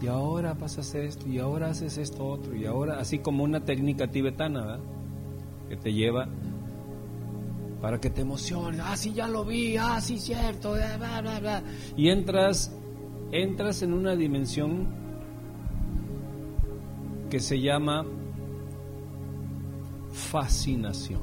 Y 0.00 0.06
ahora 0.06 0.54
pasas 0.54 0.94
esto, 0.94 1.28
y 1.28 1.38
ahora 1.38 1.68
haces 1.68 1.98
esto 1.98 2.26
otro, 2.26 2.56
y 2.56 2.64
ahora, 2.64 2.98
así 2.98 3.18
como 3.18 3.44
una 3.44 3.64
técnica 3.64 4.06
tibetana, 4.06 4.64
¿verdad? 4.64 4.80
que 5.68 5.76
te 5.76 5.92
lleva 5.92 6.26
para 7.82 8.00
que 8.00 8.10
te 8.10 8.22
emociones, 8.22 8.80
ah, 8.84 8.96
sí, 8.96 9.12
ya 9.12 9.28
lo 9.28 9.44
vi, 9.44 9.76
ah, 9.76 10.00
sí, 10.00 10.18
cierto, 10.18 10.72
bla, 10.72 11.20
bla, 11.20 11.40
bla. 11.40 11.62
Y 11.96 12.08
entras, 12.08 12.74
entras 13.32 13.82
en 13.82 13.92
una 13.92 14.16
dimensión 14.16 14.88
que 17.30 17.40
se 17.40 17.60
llama 17.60 18.04
fascinación. 20.12 21.20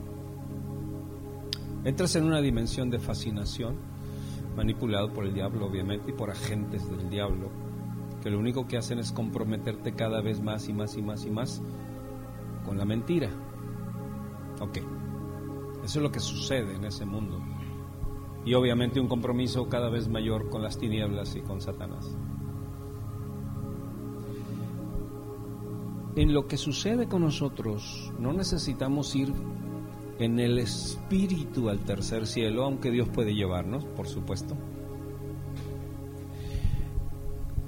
Entras 1.84 2.16
en 2.16 2.24
una 2.26 2.42
dimensión 2.42 2.90
de 2.90 3.00
fascinación, 3.00 3.76
manipulado 4.56 5.14
por 5.14 5.26
el 5.26 5.34
diablo, 5.34 5.68
obviamente, 5.68 6.12
y 6.12 6.14
por 6.14 6.32
agentes 6.32 6.90
del 6.90 7.10
diablo, 7.10 7.50
que 8.24 8.30
lo 8.30 8.40
único 8.40 8.68
que 8.68 8.78
hacen 8.78 9.00
es 9.00 9.12
comprometerte 9.12 9.94
cada 9.94 10.22
vez 10.22 10.42
más 10.42 10.68
y 10.70 10.74
más 10.74 10.98
y 10.98 11.02
más 11.02 11.26
y 11.26 11.30
más 11.30 11.62
con 12.66 12.78
la 12.78 12.86
mentira. 12.86 13.30
Ok, 14.60 14.78
eso 15.84 16.00
es 16.00 16.04
lo 16.04 16.12
que 16.12 16.20
sucede 16.20 16.76
en 16.76 16.86
ese 16.86 17.06
mundo. 17.06 17.40
Y 18.48 18.54
obviamente 18.54 19.02
un 19.02 19.10
compromiso 19.10 19.68
cada 19.68 19.90
vez 19.90 20.08
mayor 20.08 20.50
con 20.50 20.64
las 20.64 20.78
tinieblas 20.78 21.36
y 21.36 21.42
con 21.42 21.60
Satanás. 21.60 22.16
En 26.16 26.34
lo 26.34 26.48
que 26.48 26.56
sucede 26.56 27.10
con 27.10 27.24
nosotros, 27.24 28.14
no 28.18 28.32
necesitamos 28.32 29.14
ir 29.18 29.34
en 30.18 30.40
el 30.40 30.60
espíritu 30.60 31.68
al 31.68 31.80
tercer 31.80 32.26
cielo, 32.26 32.64
aunque 32.64 32.90
Dios 32.90 33.10
puede 33.10 33.36
llevarnos, 33.36 33.84
por 33.84 34.08
supuesto. 34.08 34.56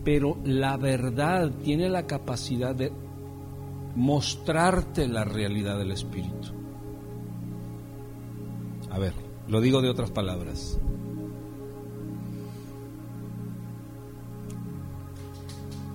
Pero 0.05 0.37
la 0.45 0.77
verdad 0.77 1.51
tiene 1.61 1.89
la 1.89 2.07
capacidad 2.07 2.73
de 2.73 2.93
mostrarte 3.97 5.09
la 5.09 5.25
realidad 5.25 5.77
del 5.77 5.91
espíritu. 5.91 6.58
Lo 9.49 9.61
digo 9.61 9.81
de 9.81 9.89
otras 9.89 10.11
palabras. 10.11 10.79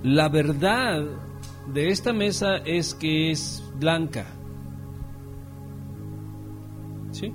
La 0.02 0.28
verdad 0.28 1.04
de 1.72 1.88
esta 1.88 2.12
mesa 2.12 2.56
es 2.56 2.94
que 2.94 3.30
es 3.30 3.62
blanca. 3.78 4.26
¿Sí? 7.12 7.32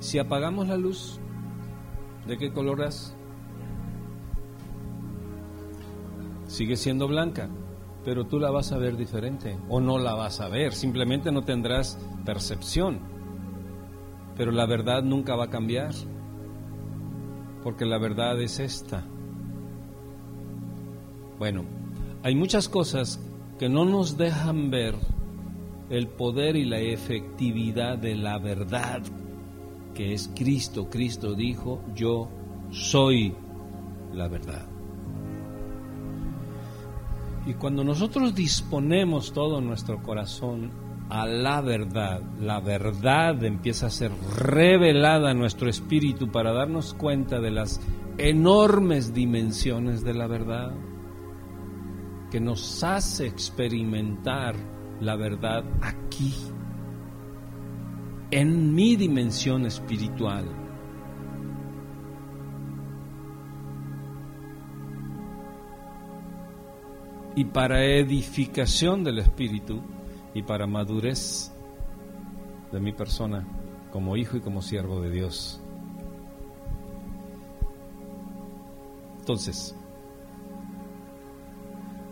Si 0.00 0.18
apagamos 0.18 0.68
la 0.68 0.76
luz, 0.76 1.18
¿de 2.26 2.36
qué 2.36 2.52
color 2.52 2.82
es? 2.82 3.16
Sigue 6.46 6.76
siendo 6.76 7.08
blanca 7.08 7.48
pero 8.08 8.24
tú 8.24 8.38
la 8.38 8.50
vas 8.50 8.72
a 8.72 8.78
ver 8.78 8.96
diferente 8.96 9.58
o 9.68 9.80
no 9.80 9.98
la 9.98 10.14
vas 10.14 10.40
a 10.40 10.48
ver, 10.48 10.72
simplemente 10.72 11.30
no 11.30 11.42
tendrás 11.42 11.98
percepción. 12.28 12.98
Pero 14.36 14.52
la 14.52 14.66
verdad 14.66 15.02
nunca 15.02 15.34
va 15.34 15.44
a 15.44 15.50
cambiar, 15.50 15.94
porque 17.64 17.86
la 17.86 17.96
verdad 17.96 18.38
es 18.42 18.58
esta. 18.58 19.02
Bueno, 21.38 21.64
hay 22.22 22.34
muchas 22.34 22.68
cosas 22.68 23.18
que 23.58 23.70
no 23.70 23.86
nos 23.86 24.18
dejan 24.18 24.70
ver 24.70 24.94
el 25.88 26.08
poder 26.08 26.56
y 26.56 26.66
la 26.66 26.80
efectividad 26.80 27.96
de 27.96 28.14
la 28.14 28.38
verdad 28.38 29.00
que 29.94 30.12
es 30.12 30.30
Cristo. 30.36 30.90
Cristo 30.90 31.32
dijo, 31.32 31.82
yo 31.94 32.28
soy 32.70 33.32
la 34.12 34.28
verdad. 34.28 34.66
Y 37.46 37.54
cuando 37.54 37.82
nosotros 37.82 38.34
disponemos 38.34 39.32
todo 39.32 39.62
nuestro 39.62 40.02
corazón 40.02 40.87
a 41.10 41.26
la 41.26 41.60
verdad, 41.62 42.22
la 42.38 42.60
verdad 42.60 43.42
empieza 43.42 43.86
a 43.86 43.90
ser 43.90 44.12
revelada 44.36 45.30
a 45.30 45.34
nuestro 45.34 45.70
espíritu 45.70 46.30
para 46.30 46.52
darnos 46.52 46.92
cuenta 46.94 47.40
de 47.40 47.50
las 47.50 47.80
enormes 48.18 49.14
dimensiones 49.14 50.04
de 50.04 50.12
la 50.12 50.26
verdad, 50.26 50.74
que 52.30 52.40
nos 52.40 52.84
hace 52.84 53.26
experimentar 53.26 54.54
la 55.00 55.16
verdad 55.16 55.64
aquí, 55.80 56.34
en 58.30 58.74
mi 58.74 58.96
dimensión 58.96 59.64
espiritual. 59.64 60.44
Y 67.34 67.44
para 67.44 67.84
edificación 67.84 69.04
del 69.04 69.20
Espíritu 69.20 69.80
y 70.34 70.42
para 70.42 70.66
madurez 70.66 71.52
de 72.72 72.80
mi 72.80 72.92
persona 72.92 73.46
como 73.92 74.16
hijo 74.16 74.36
y 74.36 74.40
como 74.40 74.62
siervo 74.62 75.00
de 75.00 75.10
Dios. 75.10 75.62
Entonces, 79.18 79.76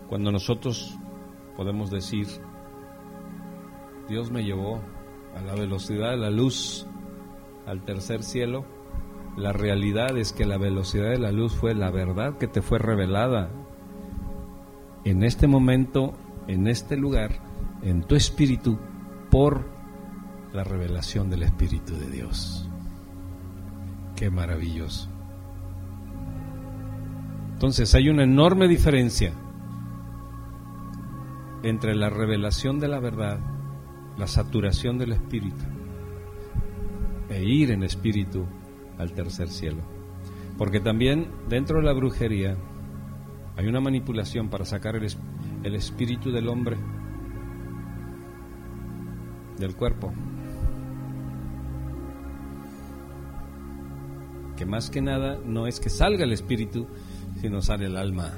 cuando 0.09 0.31
nosotros 0.31 0.97
podemos 1.57 1.91
decir, 1.91 2.27
Dios 4.09 4.31
me 4.31 4.45
llevó 4.45 4.81
a 5.35 5.41
la 5.41 5.55
velocidad 5.55 6.11
de 6.11 6.19
la 6.19 6.31
luz 6.31 6.87
al 7.67 7.83
tercer 7.85 8.23
cielo, 8.23 8.65
la 9.37 9.53
realidad 9.53 10.17
es 10.17 10.33
que 10.33 10.47
la 10.47 10.59
velocidad 10.59 11.11
de 11.11 11.19
la 11.19 11.33
luz 11.33 11.55
fue 11.55 11.75
la 11.75 11.91
verdad 11.91 12.39
que 12.39 12.47
te 12.47 12.63
fue 12.63 12.79
revelada 12.79 13.51
en 15.05 15.23
este 15.23 15.47
momento, 15.47 16.15
en 16.49 16.67
este 16.67 16.97
lugar, 16.97 17.46
en 17.83 18.03
tu 18.03 18.15
espíritu, 18.15 18.79
por 19.31 19.67
la 20.53 20.65
revelación 20.65 21.29
del 21.29 21.43
Espíritu 21.43 21.95
de 21.95 22.11
Dios. 22.11 22.69
Qué 24.17 24.31
maravilloso. 24.31 25.11
Entonces 27.53 27.95
hay 27.95 28.09
una 28.09 28.25
enorme 28.25 28.69
diferencia 28.69 29.33
entre 31.63 31.95
la 31.95 32.09
revelación 32.09 32.81
de 32.81 32.89
la 32.89 33.01
verdad, 33.01 33.41
la 34.17 34.27
saturación 34.27 34.99
del 34.99 35.13
Espíritu, 35.13 35.65
e 37.29 37.45
ir 37.45 37.71
en 37.73 37.83
espíritu 37.83 38.47
al 38.99 39.13
tercer 39.13 39.49
cielo. 39.49 39.83
Porque 40.57 40.81
también 40.81 41.29
dentro 41.49 41.79
de 41.79 41.85
la 41.85 41.93
brujería 41.93 42.57
hay 43.57 43.67
una 43.67 43.81
manipulación 43.81 44.49
para 44.49 44.65
sacar 44.65 44.97
el, 44.97 45.07
el 45.65 45.75
espíritu 45.75 46.31
del 46.31 46.49
hombre 46.49 46.77
del 49.59 49.75
cuerpo. 49.77 50.13
Que 54.57 54.65
más 54.65 54.91
que 54.91 55.03
nada 55.03 55.39
no 55.45 55.67
es 55.67 55.81
que 55.81 55.91
salga 55.91 56.25
el 56.25 56.33
espíritu, 56.33 56.87
sino 57.41 57.61
sale 57.61 57.87
el 57.87 57.97
alma. 57.97 58.33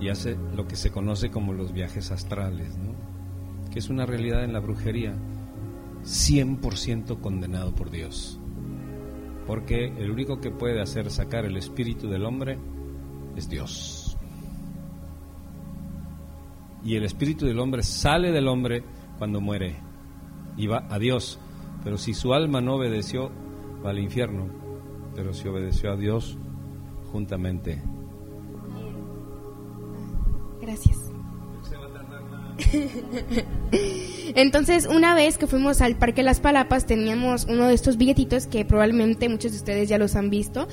Y 0.00 0.08
hace 0.08 0.36
lo 0.54 0.66
que 0.66 0.76
se 0.76 0.90
conoce 0.90 1.30
como 1.30 1.52
los 1.52 1.72
viajes 1.72 2.10
astrales, 2.10 2.76
¿no? 2.76 2.90
que 3.70 3.78
es 3.78 3.88
una 3.88 4.04
realidad 4.04 4.44
en 4.44 4.52
la 4.52 4.60
brujería 4.60 5.14
100% 6.02 7.20
condenado 7.20 7.74
por 7.74 7.90
Dios 7.90 8.40
porque 9.50 9.86
el 9.86 10.12
único 10.12 10.40
que 10.40 10.52
puede 10.52 10.80
hacer 10.80 11.10
sacar 11.10 11.44
el 11.44 11.56
espíritu 11.56 12.08
del 12.08 12.24
hombre 12.24 12.56
es 13.34 13.48
Dios. 13.48 13.99
Y 16.84 16.96
el 16.96 17.04
espíritu 17.04 17.46
del 17.46 17.58
hombre 17.58 17.82
sale 17.82 18.32
del 18.32 18.48
hombre 18.48 18.82
cuando 19.18 19.40
muere 19.40 19.76
y 20.56 20.66
va 20.66 20.86
a 20.88 20.98
Dios. 20.98 21.38
Pero 21.84 21.98
si 21.98 22.14
su 22.14 22.34
alma 22.34 22.60
no 22.60 22.74
obedeció, 22.76 23.30
va 23.84 23.90
al 23.90 23.98
infierno. 23.98 24.48
Pero 25.14 25.32
si 25.32 25.48
obedeció 25.48 25.92
a 25.92 25.96
Dios, 25.96 26.38
juntamente. 27.12 27.82
Gracias. 30.60 31.10
Entonces, 34.34 34.86
una 34.86 35.14
vez 35.14 35.38
que 35.38 35.46
fuimos 35.46 35.80
al 35.80 35.96
Parque 35.96 36.22
Las 36.22 36.40
Palapas, 36.40 36.86
teníamos 36.86 37.46
uno 37.46 37.66
de 37.66 37.74
estos 37.74 37.96
billetitos 37.96 38.46
que 38.46 38.64
probablemente 38.64 39.28
muchos 39.28 39.52
de 39.52 39.58
ustedes 39.58 39.88
ya 39.88 39.98
los 39.98 40.14
han 40.14 40.30
visto, 40.30 40.68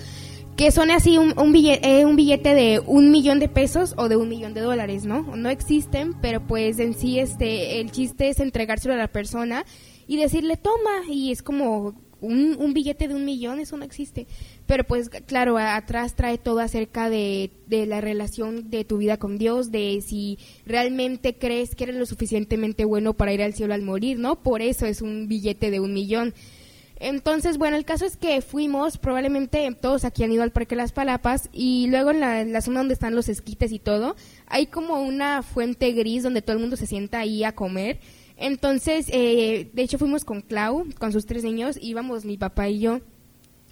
que 0.57 0.71
son 0.71 0.89
así 0.89 1.19
un, 1.19 1.51
billete, 1.51 1.99
eh, 1.99 2.05
un 2.05 2.15
billete 2.15 2.55
de 2.55 2.81
un 2.83 3.11
millón 3.11 3.37
de 3.37 3.47
pesos 3.47 3.93
o 3.95 4.09
de 4.09 4.15
un 4.15 4.27
millón 4.27 4.55
de 4.55 4.61
dólares, 4.61 5.05
¿no? 5.05 5.35
No 5.35 5.49
existen, 5.49 6.15
pero 6.19 6.41
pues 6.47 6.79
en 6.79 6.95
sí 6.95 7.19
este, 7.19 7.79
el 7.79 7.91
chiste 7.91 8.29
es 8.29 8.39
entregárselo 8.39 8.95
a 8.95 8.97
la 8.97 9.07
persona 9.07 9.65
y 10.07 10.17
decirle 10.17 10.57
toma 10.57 11.03
y 11.07 11.31
es 11.31 11.43
como 11.43 11.93
un, 12.21 12.55
un 12.59 12.73
billete 12.73 13.07
de 13.07 13.13
un 13.13 13.23
millón, 13.23 13.59
eso 13.59 13.77
no 13.77 13.85
existe. 13.85 14.25
Pero 14.65 14.83
pues 14.83 15.09
claro, 15.09 15.59
atrás 15.59 16.15
trae 16.15 16.39
todo 16.39 16.59
acerca 16.59 17.07
de, 17.11 17.51
de 17.67 17.85
la 17.85 18.01
relación 18.01 18.71
de 18.71 18.83
tu 18.83 18.97
vida 18.97 19.17
con 19.17 19.37
Dios, 19.37 19.71
de 19.71 20.01
si 20.03 20.39
realmente 20.65 21.35
crees 21.35 21.75
que 21.75 21.83
eres 21.83 21.97
lo 21.97 22.07
suficientemente 22.07 22.83
bueno 22.83 23.13
para 23.13 23.31
ir 23.31 23.43
al 23.43 23.53
cielo 23.53 23.75
al 23.75 23.83
morir, 23.83 24.17
¿no? 24.17 24.41
Por 24.41 24.63
eso 24.63 24.87
es 24.87 25.03
un 25.03 25.27
billete 25.27 25.69
de 25.69 25.79
un 25.79 25.93
millón. 25.93 26.33
Entonces, 26.99 27.57
bueno, 27.57 27.77
el 27.77 27.85
caso 27.85 28.05
es 28.05 28.17
que 28.17 28.41
fuimos, 28.41 28.97
probablemente 28.97 29.69
todos 29.79 30.03
aquí 30.03 30.23
han 30.23 30.31
ido 30.31 30.41
al 30.41 30.51
Parque 30.51 30.75
Las 30.75 30.91
Palapas 30.91 31.49
y 31.53 31.87
luego 31.87 32.11
en 32.11 32.19
la, 32.19 32.61
zona 32.61 32.79
donde 32.79 32.95
están 32.95 33.15
los 33.15 33.29
esquites 33.29 33.71
y 33.71 33.79
todo, 33.79 34.15
hay 34.47 34.67
como 34.67 35.01
una 35.01 35.43
fuente 35.43 35.91
gris 35.91 36.23
donde 36.23 36.41
todo 36.41 36.55
el 36.55 36.61
mundo 36.61 36.75
se 36.75 36.87
sienta 36.87 37.19
ahí 37.19 37.43
a 37.43 37.53
comer. 37.53 37.99
Entonces, 38.35 39.07
eh, 39.11 39.69
de 39.73 39.81
hecho 39.81 39.99
fuimos 39.99 40.25
con 40.25 40.41
Clau, 40.41 40.85
con 40.97 41.11
sus 41.11 41.25
tres 41.25 41.43
niños, 41.43 41.77
íbamos 41.79 42.25
mi 42.25 42.37
papá 42.37 42.67
y 42.67 42.79
yo. 42.79 43.01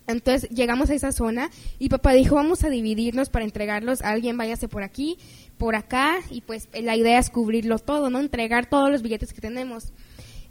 Entonces 0.07 0.49
llegamos 0.51 0.91
a 0.91 0.93
esa 0.93 1.11
zona 1.11 1.49
y 1.79 1.89
papá 1.89 2.13
dijo 2.13 2.35
vamos 2.35 2.63
a 2.63 2.69
dividirnos 2.69 3.29
para 3.29 3.43
entregarlos, 3.43 4.03
alguien 4.03 4.37
váyase 4.37 4.67
por 4.67 4.83
aquí, 4.83 5.17
por 5.57 5.75
acá 5.75 6.19
y 6.29 6.41
pues 6.41 6.69
la 6.79 6.95
idea 6.95 7.17
es 7.17 7.31
cubrirlo 7.31 7.79
todo, 7.79 8.11
¿no? 8.11 8.19
Entregar 8.19 8.69
todos 8.69 8.91
los 8.91 9.01
billetes 9.01 9.33
que 9.33 9.41
tenemos. 9.41 9.93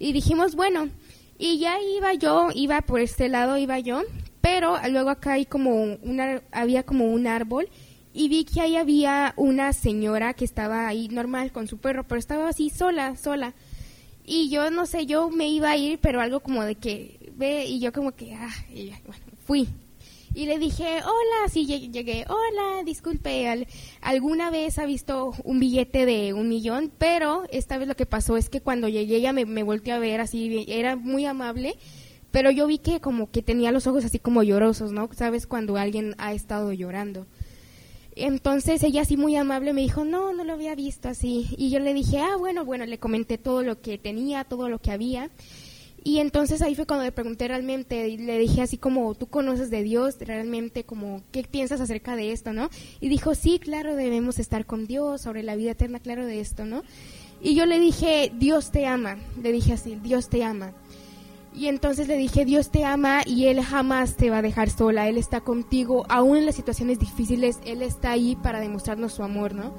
Y 0.00 0.12
dijimos, 0.12 0.56
bueno, 0.56 0.88
y 1.38 1.58
ya 1.58 1.80
iba 1.80 2.14
yo, 2.14 2.48
iba 2.54 2.80
por 2.82 3.00
este 3.00 3.28
lado, 3.28 3.56
iba 3.58 3.78
yo, 3.78 4.02
pero 4.40 4.76
luego 4.90 5.10
acá 5.10 5.32
hay 5.32 5.46
como 5.46 5.82
una, 6.02 6.42
había 6.52 6.82
como 6.84 7.06
un 7.06 7.26
árbol 7.26 7.68
y 8.12 8.28
vi 8.28 8.44
que 8.44 8.60
ahí 8.60 8.76
había 8.76 9.34
una 9.36 9.72
señora 9.72 10.34
que 10.34 10.44
estaba 10.44 10.86
ahí 10.86 11.08
normal 11.08 11.50
con 11.50 11.66
su 11.66 11.78
perro, 11.78 12.04
pero 12.04 12.18
estaba 12.18 12.48
así 12.48 12.70
sola, 12.70 13.16
sola. 13.16 13.54
Y 14.24 14.48
yo 14.50 14.70
no 14.70 14.86
sé, 14.86 15.04
yo 15.06 15.28
me 15.30 15.48
iba 15.48 15.70
a 15.70 15.76
ir, 15.76 15.98
pero 15.98 16.20
algo 16.20 16.40
como 16.40 16.62
de 16.62 16.76
que 16.76 17.32
ve 17.36 17.66
y 17.66 17.80
yo 17.80 17.92
como 17.92 18.12
que, 18.12 18.34
ah, 18.34 18.54
y 18.72 18.90
bueno, 19.04 19.24
fui. 19.46 19.68
Y 20.34 20.46
le 20.46 20.58
dije, 20.58 20.84
hola, 20.84 21.48
sí, 21.48 21.64
lleg- 21.64 21.92
llegué, 21.92 22.24
hola, 22.28 22.82
disculpe, 22.84 23.46
al- 23.48 23.68
¿alguna 24.00 24.50
vez 24.50 24.78
ha 24.78 24.84
visto 24.86 25.32
un 25.44 25.60
billete 25.60 26.06
de 26.06 26.32
un 26.34 26.48
millón? 26.48 26.90
Pero 26.98 27.44
esta 27.50 27.78
vez 27.78 27.86
lo 27.86 27.94
que 27.94 28.04
pasó 28.06 28.36
es 28.36 28.48
que 28.50 28.60
cuando 28.60 28.88
llegué 28.88 29.16
ella 29.16 29.32
me, 29.32 29.46
me 29.46 29.62
volteó 29.62 29.94
a 29.94 29.98
ver 30.00 30.20
así, 30.20 30.64
era 30.68 30.96
muy 30.96 31.24
amable, 31.24 31.76
pero 32.32 32.50
yo 32.50 32.66
vi 32.66 32.78
que 32.78 33.00
como 33.00 33.30
que 33.30 33.42
tenía 33.42 33.70
los 33.70 33.86
ojos 33.86 34.04
así 34.04 34.18
como 34.18 34.42
llorosos, 34.42 34.90
¿no? 34.90 35.08
¿Sabes? 35.12 35.46
Cuando 35.46 35.76
alguien 35.76 36.16
ha 36.18 36.32
estado 36.32 36.72
llorando. 36.72 37.26
Entonces 38.16 38.82
ella 38.82 39.02
así 39.02 39.16
muy 39.16 39.36
amable 39.36 39.72
me 39.72 39.80
dijo, 39.82 40.04
no, 40.04 40.32
no 40.32 40.44
lo 40.44 40.52
había 40.52 40.74
visto 40.74 41.08
así. 41.08 41.46
Y 41.56 41.70
yo 41.70 41.78
le 41.80 41.94
dije, 41.94 42.18
ah, 42.18 42.36
bueno, 42.36 42.64
bueno, 42.64 42.86
le 42.86 42.98
comenté 42.98 43.38
todo 43.38 43.62
lo 43.62 43.80
que 43.80 43.98
tenía, 43.98 44.44
todo 44.44 44.68
lo 44.68 44.78
que 44.80 44.90
había. 44.92 45.30
Y 46.06 46.18
entonces 46.18 46.60
ahí 46.60 46.74
fue 46.74 46.86
cuando 46.86 47.04
le 47.04 47.12
pregunté 47.12 47.48
realmente, 47.48 48.08
y 48.08 48.18
le 48.18 48.38
dije 48.38 48.60
así 48.60 48.76
como, 48.76 49.14
¿tú 49.14 49.26
conoces 49.26 49.70
de 49.70 49.82
Dios 49.82 50.16
realmente? 50.20 50.84
Como, 50.84 51.22
¿qué 51.32 51.42
piensas 51.44 51.80
acerca 51.80 52.14
de 52.14 52.30
esto, 52.30 52.52
no? 52.52 52.68
Y 53.00 53.08
dijo, 53.08 53.34
sí, 53.34 53.58
claro, 53.58 53.96
debemos 53.96 54.38
estar 54.38 54.66
con 54.66 54.86
Dios, 54.86 55.22
sobre 55.22 55.42
la 55.42 55.56
vida 55.56 55.70
eterna, 55.70 56.00
claro 56.00 56.26
de 56.26 56.40
esto, 56.40 56.66
¿no? 56.66 56.82
Y 57.40 57.54
yo 57.54 57.64
le 57.64 57.80
dije, 57.80 58.30
Dios 58.36 58.70
te 58.70 58.86
ama, 58.86 59.16
le 59.42 59.50
dije 59.50 59.72
así, 59.72 59.98
Dios 60.02 60.28
te 60.28 60.44
ama. 60.44 60.74
Y 61.54 61.68
entonces 61.68 62.06
le 62.06 62.18
dije, 62.18 62.44
Dios 62.44 62.70
te 62.70 62.84
ama 62.84 63.22
y 63.24 63.46
Él 63.46 63.62
jamás 63.62 64.16
te 64.16 64.28
va 64.28 64.38
a 64.38 64.42
dejar 64.42 64.68
sola, 64.68 65.08
Él 65.08 65.16
está 65.16 65.40
contigo, 65.40 66.04
aún 66.10 66.36
en 66.36 66.44
las 66.44 66.56
situaciones 66.56 66.98
difíciles, 66.98 67.60
Él 67.64 67.80
está 67.80 68.10
ahí 68.10 68.36
para 68.36 68.60
demostrarnos 68.60 69.14
su 69.14 69.22
amor, 69.22 69.54
¿no? 69.54 69.72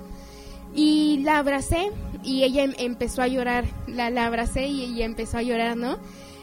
Y 0.76 1.20
la 1.24 1.38
abracé 1.38 1.92
y 2.24 2.44
ella 2.44 2.64
em- 2.64 2.74
empezó 2.78 3.22
a 3.22 3.28
llorar, 3.28 3.66
la, 3.88 4.08
abracé 4.26 4.68
y 4.68 4.84
ella 4.84 5.06
empezó 5.06 5.38
a 5.38 5.42
llorar, 5.42 5.78
¿no? 5.78 5.98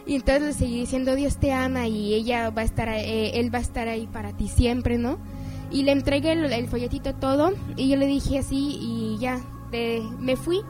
Y 0.06 0.16
entonces 0.16 0.42
le 0.42 0.52
seguí 0.54 0.80
diciendo, 0.80 1.14
Dios 1.14 1.36
te 1.36 1.52
ama 1.52 1.86
y 1.86 2.14
ella 2.14 2.50
va 2.50 2.62
a 2.62 2.64
estar, 2.64 2.88
eh, 2.88 3.38
Él 3.38 3.54
va 3.54 3.58
a 3.58 3.62
estar 3.62 3.88
ahí 3.88 4.06
para 4.06 4.36
ti 4.36 4.48
siempre, 4.48 4.98
¿no? 4.98 5.18
Y 5.70 5.82
le 5.82 5.92
entregué 5.92 6.32
el, 6.32 6.68
folletito 6.68 7.14
todo 7.14 7.52
y 7.76 7.88
yo 7.88 7.96
le 7.96 8.06
dije 8.06 8.38
así 8.38 8.78
y 8.80 9.18
ya, 9.18 9.40
me 10.18 10.36
fui, 10.36 10.60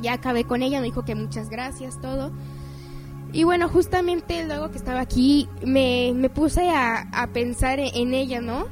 ya 0.00 0.14
acabé 0.14 0.44
con 0.44 0.62
ella, 0.62 0.80
me 0.80 0.86
dijo 0.86 1.04
que 1.04 1.14
muchas 1.14 1.50
gracias, 1.50 2.00
todo. 2.00 2.32
Y 3.32 3.44
bueno, 3.44 3.68
justamente 3.68 4.46
luego 4.46 4.70
que 4.70 4.78
estaba 4.78 5.00
aquí, 5.00 5.48
me, 5.64 6.12
me 6.14 6.30
puse 6.30 6.70
a, 6.70 7.00
a 7.12 7.26
pensar 7.28 7.80
en, 7.80 7.90
en 7.94 8.14
ella, 8.14 8.40
¿no? 8.40 8.66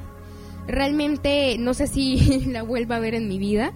Realmente 0.68 1.56
no 1.58 1.74
sé 1.74 1.86
si 1.86 2.40
la 2.46 2.62
vuelva 2.62 2.96
a 2.96 3.00
ver 3.00 3.14
en 3.14 3.28
mi 3.28 3.38
vida, 3.38 3.72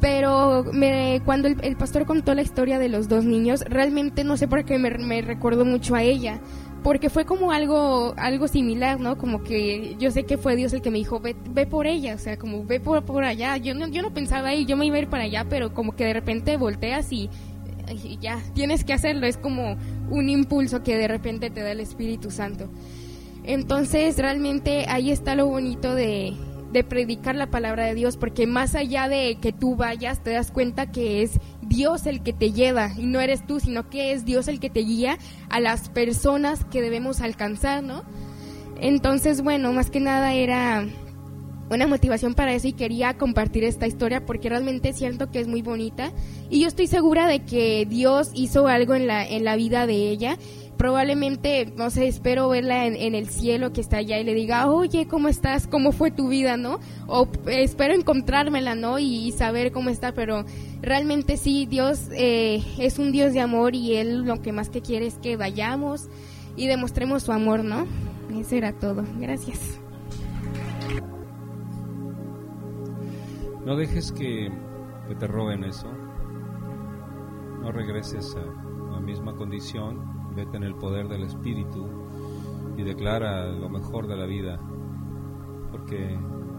pero 0.00 0.64
me, 0.72 1.20
cuando 1.24 1.48
el, 1.48 1.76
pastor 1.76 2.06
contó 2.06 2.34
la 2.34 2.42
historia 2.42 2.78
de 2.78 2.88
los 2.88 3.08
dos 3.08 3.24
niños, 3.24 3.64
realmente 3.68 4.24
no 4.24 4.36
sé 4.36 4.48
por 4.48 4.64
qué 4.64 4.78
me, 4.78 4.90
me 4.90 5.22
recordó 5.22 5.64
mucho 5.64 5.94
a 5.94 6.02
ella, 6.02 6.40
porque 6.82 7.10
fue 7.10 7.26
como 7.26 7.52
algo 7.52 8.14
algo 8.16 8.48
similar, 8.48 8.98
¿no? 8.98 9.18
Como 9.18 9.42
que 9.42 9.96
yo 9.98 10.10
sé 10.10 10.24
que 10.24 10.38
fue 10.38 10.56
Dios 10.56 10.72
el 10.72 10.80
que 10.80 10.90
me 10.90 10.98
dijo, 10.98 11.20
ve, 11.20 11.36
ve 11.50 11.66
por 11.66 11.86
ella, 11.86 12.14
o 12.14 12.18
sea, 12.18 12.38
como 12.38 12.64
ve 12.64 12.80
por, 12.80 13.04
por 13.04 13.24
allá. 13.24 13.56
Yo 13.58 13.74
no, 13.74 13.88
yo 13.88 14.00
no 14.02 14.14
pensaba 14.14 14.48
ahí, 14.48 14.64
yo 14.64 14.76
me 14.76 14.86
iba 14.86 14.96
a 14.96 15.00
ir 15.00 15.08
para 15.08 15.24
allá, 15.24 15.46
pero 15.48 15.74
como 15.74 15.94
que 15.94 16.04
de 16.04 16.14
repente 16.14 16.56
volteas 16.56 17.12
y 17.12 17.28
ya, 18.20 18.40
tienes 18.54 18.84
que 18.84 18.92
hacerlo, 18.92 19.26
es 19.26 19.36
como 19.36 19.76
un 20.10 20.28
impulso 20.28 20.82
que 20.82 20.96
de 20.96 21.08
repente 21.08 21.50
te 21.50 21.60
da 21.60 21.72
el 21.72 21.80
Espíritu 21.80 22.30
Santo. 22.30 22.68
Entonces, 23.42 24.16
realmente 24.18 24.84
ahí 24.88 25.10
está 25.10 25.34
lo 25.34 25.46
bonito 25.46 25.94
de, 25.94 26.36
de 26.72 26.84
predicar 26.84 27.34
la 27.34 27.50
palabra 27.50 27.84
de 27.86 27.94
Dios, 27.94 28.16
porque 28.16 28.46
más 28.46 28.74
allá 28.74 29.08
de 29.08 29.38
que 29.40 29.52
tú 29.52 29.76
vayas, 29.76 30.22
te 30.22 30.30
das 30.30 30.50
cuenta 30.50 30.90
que 30.90 31.22
es 31.22 31.32
Dios 31.62 32.06
el 32.06 32.22
que 32.22 32.32
te 32.32 32.52
lleva 32.52 32.90
y 32.96 33.06
no 33.06 33.20
eres 33.20 33.46
tú, 33.46 33.60
sino 33.60 33.88
que 33.88 34.12
es 34.12 34.24
Dios 34.24 34.48
el 34.48 34.60
que 34.60 34.70
te 34.70 34.80
guía 34.80 35.18
a 35.48 35.60
las 35.60 35.88
personas 35.88 36.64
que 36.64 36.82
debemos 36.82 37.20
alcanzar, 37.20 37.82
¿no? 37.82 38.04
Entonces, 38.80 39.42
bueno, 39.42 39.72
más 39.72 39.90
que 39.90 40.00
nada 40.00 40.32
era 40.32 40.86
una 41.70 41.86
motivación 41.86 42.34
para 42.34 42.52
eso 42.52 42.66
y 42.66 42.72
quería 42.72 43.16
compartir 43.16 43.62
esta 43.64 43.86
historia 43.86 44.26
porque 44.26 44.48
realmente 44.48 44.92
siento 44.92 45.30
que 45.30 45.38
es 45.38 45.46
muy 45.46 45.62
bonita 45.62 46.12
y 46.50 46.60
yo 46.60 46.68
estoy 46.68 46.88
segura 46.88 47.28
de 47.28 47.44
que 47.44 47.86
Dios 47.88 48.30
hizo 48.34 48.66
algo 48.66 48.94
en 48.94 49.06
la, 49.06 49.26
en 49.26 49.44
la 49.44 49.54
vida 49.54 49.86
de 49.86 50.10
ella. 50.10 50.36
Probablemente, 50.80 51.74
no 51.76 51.90
sé, 51.90 52.08
espero 52.08 52.48
verla 52.48 52.86
en, 52.86 53.14
el 53.14 53.28
cielo 53.28 53.70
que 53.70 53.82
está 53.82 53.98
allá 53.98 54.18
y 54.18 54.24
le 54.24 54.32
diga, 54.32 54.66
oye, 54.70 55.06
¿cómo 55.06 55.28
estás? 55.28 55.66
¿Cómo 55.66 55.92
fue 55.92 56.10
tu 56.10 56.30
vida? 56.30 56.56
¿No? 56.56 56.80
O 57.06 57.28
eh, 57.48 57.62
espero 57.64 57.92
encontrármela, 57.92 58.74
¿no? 58.74 58.98
Y, 58.98 59.30
saber 59.32 59.72
cómo 59.72 59.90
está, 59.90 60.12
pero 60.12 60.46
realmente 60.80 61.36
sí, 61.36 61.66
Dios 61.66 62.08
eh, 62.12 62.64
es 62.78 62.98
un 62.98 63.12
Dios 63.12 63.34
de 63.34 63.40
amor 63.40 63.74
y 63.74 63.96
Él 63.96 64.22
lo 64.24 64.40
que 64.40 64.52
más 64.52 64.70
que 64.70 64.80
quiere 64.80 65.06
es 65.06 65.18
que 65.18 65.36
vayamos 65.36 66.08
y 66.56 66.66
demostremos 66.66 67.24
su 67.24 67.32
amor, 67.32 67.62
¿no? 67.62 67.86
Eso 68.34 68.54
era 68.54 68.72
todo. 68.72 69.04
Gracias. 69.18 69.78
No 73.66 73.76
dejes 73.76 74.12
que 74.12 74.50
te 75.18 75.26
roben 75.26 75.62
eso. 75.62 75.92
No 77.60 77.70
regreses 77.70 78.34
a 78.34 78.92
la 78.92 79.00
misma 79.00 79.36
condición. 79.36 80.19
Vete 80.34 80.56
en 80.56 80.62
el 80.62 80.74
poder 80.74 81.08
del 81.08 81.24
Espíritu 81.24 81.86
y 82.76 82.82
declara 82.82 83.46
lo 83.46 83.68
mejor 83.68 84.06
de 84.06 84.16
la 84.16 84.26
vida. 84.26 84.60
Porque 85.70 86.18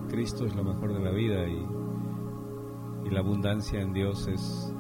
Cristo 0.10 0.46
es 0.46 0.56
lo 0.56 0.64
mejor 0.64 0.94
de 0.94 1.00
la 1.00 1.12
vida 1.12 1.48
y, 1.48 1.66
y 3.06 3.10
la 3.10 3.20
abundancia 3.20 3.82
en 3.82 3.94
Dios 3.94 4.28
es 4.28 4.74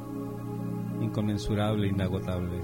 inconmensurable, 1.02 1.88
inagotable. 1.88 2.62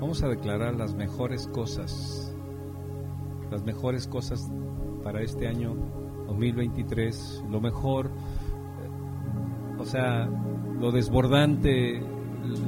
Vamos 0.00 0.22
a 0.22 0.28
declarar 0.28 0.76
las 0.76 0.94
mejores 0.94 1.48
cosas, 1.48 2.36
las 3.50 3.64
mejores 3.64 4.06
cosas 4.06 4.50
para 5.02 5.22
este 5.22 5.48
año 5.48 5.74
2023, 6.28 7.44
lo 7.50 7.60
mejor, 7.60 8.10
o 9.78 9.84
sea, 9.84 10.26
lo 10.78 10.92
desbordante, 10.92 12.00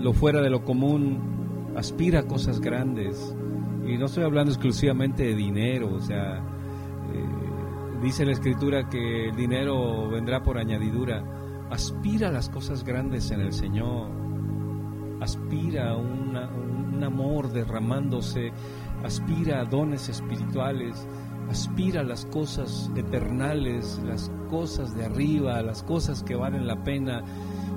lo 0.00 0.12
fuera 0.12 0.40
de 0.40 0.50
lo 0.50 0.64
común, 0.64 1.72
aspira 1.76 2.20
a 2.20 2.26
cosas 2.26 2.60
grandes. 2.60 3.34
Y 3.86 3.96
no 3.96 4.06
estoy 4.06 4.24
hablando 4.24 4.52
exclusivamente 4.52 5.24
de 5.24 5.34
dinero, 5.34 5.94
o 5.94 6.00
sea, 6.00 6.38
eh, 6.38 8.00
dice 8.02 8.24
la 8.24 8.32
escritura 8.32 8.88
que 8.88 9.28
el 9.28 9.36
dinero 9.36 10.08
vendrá 10.08 10.42
por 10.42 10.58
añadidura. 10.58 11.24
Aspira 11.70 12.28
a 12.28 12.32
las 12.32 12.48
cosas 12.48 12.84
grandes 12.84 13.30
en 13.30 13.40
el 13.40 13.52
Señor, 13.52 14.10
aspira 15.20 15.90
a 15.90 15.96
un 15.96 16.36
amor 17.02 17.52
derramándose, 17.52 18.52
aspira 19.04 19.60
a 19.60 19.64
dones 19.64 20.08
espirituales, 20.08 21.06
aspira 21.48 22.00
a 22.00 22.04
las 22.04 22.26
cosas 22.26 22.90
eternales, 22.94 24.00
las 24.04 24.30
cosas 24.50 24.94
de 24.94 25.04
arriba, 25.04 25.62
las 25.62 25.82
cosas 25.82 26.22
que 26.22 26.34
valen 26.34 26.66
la 26.66 26.82
pena. 26.82 27.22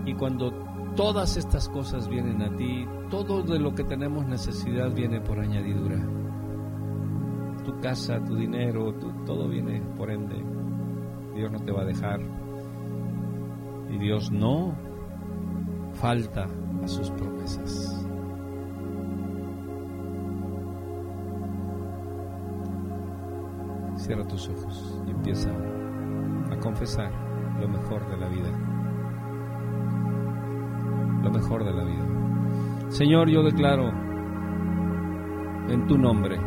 Y 0.05 0.13
cuando 0.13 0.72
Todas 0.95 1.37
estas 1.37 1.69
cosas 1.69 2.07
vienen 2.07 2.43
a 2.43 2.55
ti, 2.55 2.87
todo 3.09 3.41
de 3.41 3.57
lo 3.57 3.73
que 3.73 3.83
tenemos 3.83 4.27
necesidad 4.27 4.91
viene 4.93 5.19
por 5.21 5.39
añadidura. 5.39 5.97
Tu 7.65 7.79
casa, 7.79 8.23
tu 8.23 8.35
dinero, 8.35 8.93
todo 9.25 9.49
viene 9.49 9.81
por 9.97 10.11
ende. 10.11 10.35
Dios 11.33 11.51
no 11.51 11.59
te 11.61 11.71
va 11.71 11.81
a 11.81 11.85
dejar. 11.85 12.19
Y 13.89 13.97
Dios 13.97 14.31
no 14.31 14.75
falta 15.93 16.47
a 16.83 16.87
sus 16.87 17.09
promesas. 17.09 18.07
Cierra 23.95 24.27
tus 24.27 24.47
ojos 24.49 25.01
y 25.07 25.11
empieza 25.11 25.49
a 26.51 26.57
confesar 26.59 27.11
lo 27.59 27.67
mejor 27.67 28.07
de 28.09 28.17
la 28.17 28.27
vida. 28.27 28.72
Lo 31.23 31.31
mejor 31.31 31.63
de 31.63 31.73
la 31.73 31.83
vida. 31.83 32.89
Señor, 32.89 33.29
yo 33.29 33.41
declaro 33.41 33.89
en 35.69 35.87
tu 35.87 35.97
nombre 35.97 36.37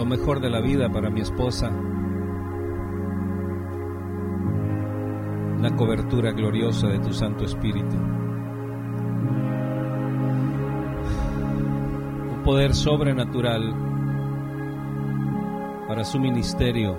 lo 0.00 0.06
mejor 0.06 0.40
de 0.40 0.48
la 0.48 0.60
vida 0.60 0.88
para 0.88 1.10
mi 1.10 1.20
esposa. 1.20 1.68
Una 5.58 5.76
cobertura 5.76 6.32
gloriosa 6.32 6.88
de 6.88 6.98
tu 7.00 7.12
Santo 7.12 7.44
Espíritu. 7.44 7.96
Un 12.34 12.42
poder 12.42 12.74
sobrenatural 12.74 13.74
para 15.86 16.02
su 16.02 16.18
ministerio. 16.18 16.96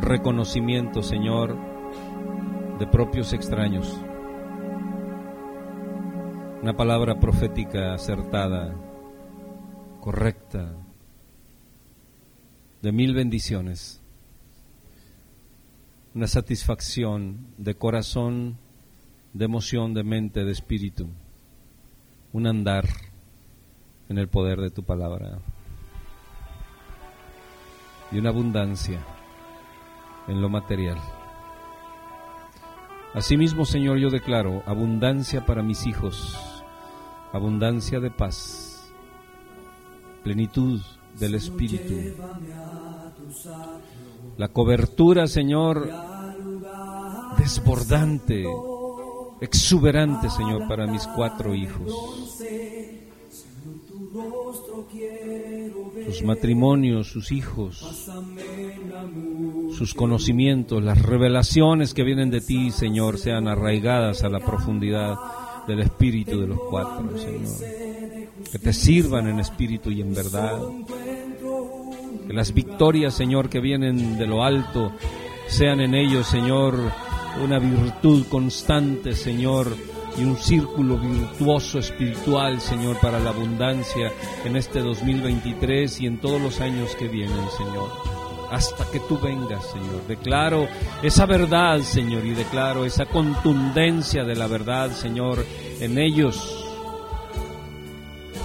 Reconocimiento, 0.00 1.02
Señor, 1.02 1.56
de 2.82 2.88
propios 2.88 3.32
extraños. 3.32 3.96
Una 6.62 6.76
palabra 6.76 7.20
profética 7.20 7.94
acertada, 7.94 8.74
correcta, 10.00 10.74
de 12.82 12.90
mil 12.90 13.14
bendiciones. 13.14 14.02
Una 16.12 16.26
satisfacción 16.26 17.54
de 17.56 17.76
corazón, 17.76 18.58
de 19.32 19.44
emoción, 19.44 19.94
de 19.94 20.02
mente, 20.02 20.44
de 20.44 20.50
espíritu. 20.50 21.08
Un 22.32 22.48
andar 22.48 22.88
en 24.08 24.18
el 24.18 24.26
poder 24.26 24.60
de 24.60 24.70
tu 24.70 24.82
palabra. 24.82 25.38
Y 28.10 28.18
una 28.18 28.30
abundancia 28.30 28.98
en 30.26 30.42
lo 30.42 30.48
material. 30.48 30.98
Asimismo, 33.14 33.66
Señor, 33.66 33.98
yo 33.98 34.08
declaro 34.08 34.62
abundancia 34.64 35.44
para 35.44 35.62
mis 35.62 35.86
hijos, 35.86 36.64
abundancia 37.32 38.00
de 38.00 38.10
paz, 38.10 38.90
plenitud 40.24 40.80
del 41.18 41.34
Espíritu, 41.34 41.94
la 44.38 44.48
cobertura, 44.48 45.26
Señor, 45.26 45.90
desbordante, 47.36 48.44
exuberante, 49.42 50.30
Señor, 50.30 50.66
para 50.66 50.86
mis 50.86 51.06
cuatro 51.08 51.54
hijos, 51.54 52.38
sus 56.06 56.22
matrimonios, 56.22 57.08
sus 57.08 57.32
hijos, 57.32 57.84
sus 59.76 59.94
conocimientos, 59.94 60.82
las 60.82 61.00
revelaciones 61.00 61.94
que 61.94 62.02
vienen 62.02 62.30
de 62.30 62.40
ti, 62.40 62.70
Señor, 62.70 63.18
sean 63.18 63.48
arraigadas 63.48 64.22
a 64.22 64.28
la 64.28 64.40
profundidad 64.40 65.16
del 65.66 65.80
espíritu 65.80 66.40
de 66.40 66.48
los 66.48 66.58
cuatro, 66.68 67.16
Señor. 67.18 67.58
Que 68.50 68.58
te 68.58 68.72
sirvan 68.72 69.28
en 69.28 69.40
espíritu 69.40 69.90
y 69.90 70.00
en 70.00 70.14
verdad. 70.14 70.60
Que 72.26 72.32
las 72.32 72.52
victorias, 72.52 73.14
Señor, 73.14 73.48
que 73.48 73.60
vienen 73.60 74.18
de 74.18 74.26
lo 74.26 74.44
alto, 74.44 74.92
sean 75.46 75.80
en 75.80 75.94
ellos, 75.94 76.26
Señor, 76.26 76.78
una 77.42 77.58
virtud 77.58 78.26
constante, 78.28 79.14
Señor, 79.14 79.74
y 80.16 80.24
un 80.24 80.36
círculo 80.36 80.98
virtuoso 80.98 81.78
espiritual, 81.78 82.60
Señor, 82.60 82.98
para 83.00 83.18
la 83.18 83.30
abundancia 83.30 84.12
en 84.44 84.56
este 84.56 84.80
2023 84.80 86.00
y 86.00 86.06
en 86.06 86.18
todos 86.18 86.40
los 86.40 86.60
años 86.60 86.94
que 86.96 87.08
vienen, 87.08 87.44
Señor. 87.56 87.90
Hasta 88.50 88.84
que 88.90 89.00
tú 89.00 89.18
vengas, 89.18 89.64
Señor. 89.70 90.06
Declaro 90.06 90.68
esa 91.02 91.24
verdad, 91.24 91.80
Señor, 91.80 92.26
y 92.26 92.34
declaro 92.34 92.84
esa 92.84 93.06
contundencia 93.06 94.24
de 94.24 94.36
la 94.36 94.46
verdad, 94.46 94.90
Señor, 94.90 95.46
en 95.80 95.98
ellos, 95.98 96.62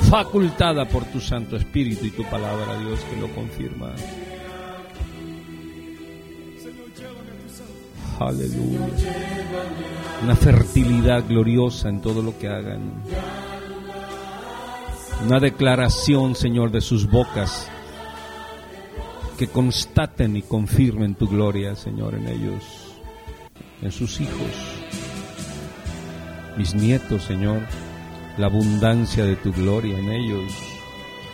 facultada 0.09 0.87
por 0.87 1.03
tu 1.05 1.19
Santo 1.19 1.57
Espíritu 1.57 2.05
y 2.05 2.11
tu 2.11 2.23
palabra, 2.23 2.79
Dios, 2.79 2.99
que 3.01 3.17
lo 3.17 3.27
confirma. 3.35 3.93
Aleluya. 8.19 8.79
Una 10.23 10.35
fertilidad 10.35 11.23
gloriosa 11.27 11.89
en 11.89 12.01
todo 12.01 12.21
lo 12.21 12.37
que 12.37 12.47
hagan. 12.47 12.91
Una 15.25 15.39
declaración, 15.39 16.35
Señor, 16.35 16.71
de 16.71 16.81
sus 16.81 17.09
bocas 17.09 17.69
que 19.37 19.47
constaten 19.47 20.35
y 20.35 20.41
confirmen 20.41 21.15
tu 21.15 21.27
gloria, 21.27 21.75
Señor, 21.75 22.15
en 22.15 22.27
ellos, 22.27 22.63
en 23.81 23.91
sus 23.91 24.19
hijos, 24.19 24.51
mis 26.57 26.73
nietos, 26.73 27.23
Señor, 27.23 27.61
la 28.37 28.47
abundancia 28.47 29.25
de 29.25 29.35
tu 29.35 29.53
gloria 29.53 29.97
en 29.97 30.09
ellos, 30.09 30.51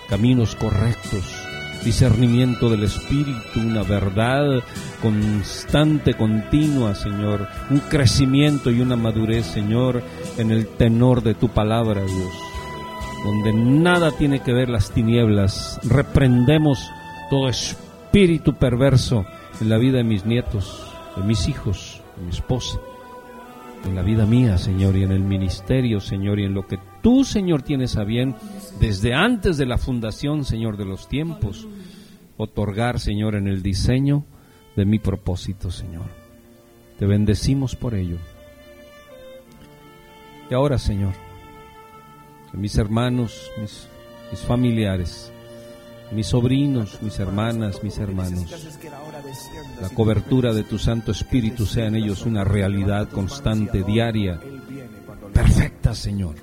caminos 0.09 0.55
correctos, 0.55 1.42
discernimiento 1.83 2.69
del 2.69 2.83
Espíritu, 2.83 3.59
una 3.59 3.83
verdad 3.83 4.63
constante, 5.01 6.13
continua, 6.13 6.95
Señor, 6.95 7.47
un 7.69 7.79
crecimiento 7.79 8.71
y 8.71 8.81
una 8.81 8.95
madurez, 8.95 9.45
Señor, 9.45 10.01
en 10.37 10.51
el 10.51 10.67
tenor 10.67 11.23
de 11.23 11.33
tu 11.33 11.49
palabra, 11.49 12.01
Dios, 12.01 12.33
donde 13.23 13.53
nada 13.53 14.11
tiene 14.11 14.41
que 14.41 14.53
ver 14.53 14.69
las 14.69 14.91
tinieblas. 14.91 15.79
Reprendemos 15.83 16.89
todo 17.29 17.49
espíritu 17.49 18.55
perverso 18.55 19.25
en 19.59 19.69
la 19.69 19.77
vida 19.77 19.97
de 19.97 20.03
mis 20.03 20.25
nietos, 20.25 20.85
de 21.15 21.23
mis 21.23 21.47
hijos, 21.47 22.01
de 22.17 22.23
mi 22.23 22.29
esposa, 22.29 22.79
en 23.85 23.95
la 23.95 24.01
vida 24.01 24.25
mía, 24.25 24.57
Señor, 24.57 24.95
y 24.95 25.03
en 25.03 25.11
el 25.11 25.23
ministerio, 25.23 25.99
Señor, 25.99 26.39
y 26.39 26.45
en 26.45 26.53
lo 26.53 26.67
que 26.67 26.79
tú, 27.01 27.23
Señor, 27.23 27.63
tienes 27.63 27.97
a 27.97 28.03
bien 28.03 28.35
desde 28.79 29.13
antes 29.13 29.57
de 29.57 29.65
la 29.65 29.77
fundación, 29.77 30.45
Señor, 30.45 30.77
de 30.77 30.85
los 30.85 31.07
tiempos, 31.07 31.67
otorgar, 32.37 32.99
Señor, 32.99 33.35
en 33.35 33.47
el 33.47 33.61
diseño 33.61 34.25
de 34.75 34.85
mi 34.85 34.99
propósito, 34.99 35.71
Señor. 35.71 36.05
Te 36.97 37.05
bendecimos 37.05 37.75
por 37.75 37.95
ello. 37.95 38.17
Y 40.49 40.53
ahora, 40.53 40.77
Señor, 40.77 41.13
que 42.51 42.57
mis 42.57 42.77
hermanos, 42.77 43.51
mis, 43.59 43.87
mis 44.31 44.41
familiares, 44.41 45.31
mis 46.11 46.27
sobrinos, 46.27 47.01
mis 47.01 47.19
hermanas, 47.19 47.83
mis 47.83 47.97
hermanos, 47.97 48.45
la 49.81 49.89
cobertura 49.89 50.53
de 50.53 50.63
tu 50.63 50.77
Santo 50.77 51.11
Espíritu 51.11 51.65
sea 51.65 51.87
en 51.87 51.95
ellos 51.95 52.25
una 52.25 52.43
realidad 52.43 53.09
constante, 53.09 53.83
diaria, 53.83 54.39
perfecta, 55.33 55.93
Señor. 55.93 56.35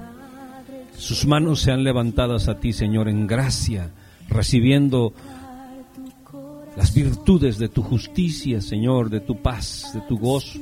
Sus 0.97 1.27
manos 1.27 1.61
sean 1.61 1.83
levantadas 1.83 2.49
a 2.49 2.61
ti, 2.61 2.73
Señor, 2.73 3.09
en 3.09 3.27
gracia, 3.27 3.91
recibiendo 4.29 5.15
las 6.77 6.95
virtudes 6.95 7.59
de 7.59 7.69
tu 7.69 7.83
justicia, 7.83 8.61
Señor, 8.61 9.11
de 9.11 9.21
tu 9.21 9.41
paz, 9.41 9.91
de 9.95 10.01
tu 10.03 10.19
gozo. 10.19 10.59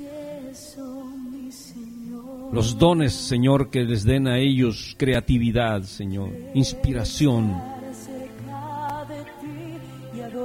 Los 2.52 2.78
dones, 2.78 3.12
Señor, 3.12 3.70
que 3.70 3.84
les 3.84 4.04
den 4.04 4.26
a 4.26 4.38
ellos 4.38 4.94
creatividad, 4.96 5.82
Señor, 5.82 6.30
inspiración. 6.54 7.77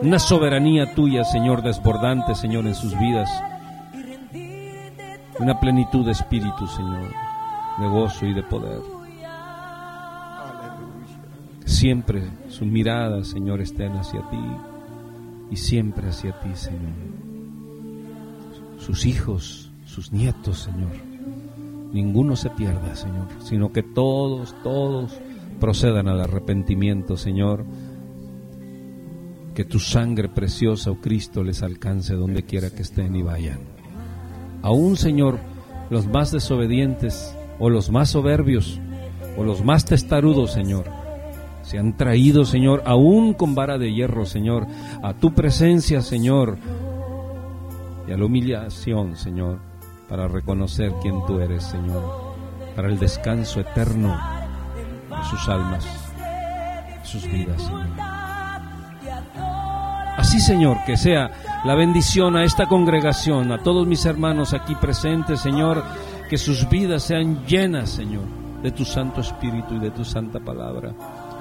Una 0.03 0.19
soberanía 0.19 0.93
tuya, 0.93 1.23
Señor, 1.23 1.63
desbordante, 1.63 2.35
Señor, 2.35 2.67
en 2.67 2.75
sus 2.75 2.91
vidas. 2.99 3.29
Una 5.39 5.57
plenitud 5.61 6.05
de 6.05 6.11
espíritu, 6.11 6.67
Señor, 6.67 7.09
de 7.79 7.87
gozo 7.87 8.25
y 8.25 8.33
de 8.33 8.43
poder. 8.43 8.81
Siempre 11.63 12.23
su 12.49 12.65
mirada, 12.65 13.23
Señor, 13.23 13.61
estén 13.61 13.93
hacia 13.93 14.19
ti 14.29 14.45
y 15.49 15.55
siempre 15.55 16.09
hacia 16.09 16.37
ti, 16.37 16.49
Señor. 16.53 16.91
Sus 18.79 19.05
hijos, 19.05 19.71
sus 19.85 20.11
nietos, 20.11 20.59
Señor. 20.59 20.91
Ninguno 21.93 22.35
se 22.35 22.49
pierda, 22.49 22.93
Señor, 22.97 23.29
sino 23.39 23.71
que 23.71 23.83
todos, 23.83 24.53
todos 24.63 25.17
procedan 25.61 26.09
al 26.09 26.19
arrepentimiento, 26.19 27.15
Señor. 27.15 27.63
Que 29.53 29.65
tu 29.65 29.79
sangre 29.79 30.29
preciosa, 30.29 30.91
oh 30.91 30.99
Cristo, 30.99 31.43
les 31.43 31.61
alcance 31.61 32.15
donde 32.15 32.43
quiera 32.43 32.71
que 32.71 32.81
estén 32.81 33.15
y 33.15 33.21
vayan. 33.21 33.59
Aún, 34.61 34.95
Señor, 34.97 35.39
los 35.89 36.07
más 36.07 36.31
desobedientes 36.31 37.35
o 37.59 37.69
los 37.69 37.91
más 37.91 38.09
soberbios 38.09 38.79
o 39.37 39.43
los 39.43 39.63
más 39.63 39.85
testarudos, 39.85 40.53
Señor, 40.53 40.85
se 41.63 41.79
han 41.79 41.95
traído, 41.95 42.45
Señor, 42.45 42.83
aún 42.85 43.33
con 43.33 43.55
vara 43.55 43.77
de 43.77 43.93
hierro, 43.93 44.25
Señor, 44.25 44.67
a 45.01 45.13
tu 45.13 45.33
presencia, 45.33 46.01
Señor, 46.01 46.57
y 48.07 48.11
a 48.11 48.17
la 48.17 48.25
humillación, 48.25 49.15
Señor, 49.15 49.59
para 50.09 50.27
reconocer 50.27 50.91
quién 51.01 51.25
tú 51.25 51.39
eres, 51.39 51.63
Señor, 51.63 52.03
para 52.75 52.89
el 52.89 52.99
descanso 52.99 53.61
eterno 53.61 54.15
de 55.09 55.23
sus 55.29 55.47
almas. 55.47 55.85
sus 57.03 57.29
vidas, 57.31 57.61
Señor. 57.61 58.02
Así, 60.17 60.39
Señor, 60.39 60.77
que 60.85 60.95
sea 60.95 61.31
la 61.65 61.75
bendición 61.75 62.35
a 62.35 62.43
esta 62.43 62.67
congregación, 62.67 63.51
a 63.51 63.57
todos 63.59 63.87
mis 63.87 64.05
hermanos 64.05 64.53
aquí 64.53 64.75
presentes, 64.75 65.39
Señor, 65.39 65.83
que 66.29 66.37
sus 66.37 66.69
vidas 66.69 67.03
sean 67.03 67.45
llenas, 67.45 67.89
Señor, 67.89 68.23
de 68.61 68.71
tu 68.71 68.85
Santo 68.85 69.21
Espíritu 69.21 69.75
y 69.75 69.79
de 69.79 69.91
tu 69.91 70.05
Santa 70.05 70.39
Palabra. 70.39 70.93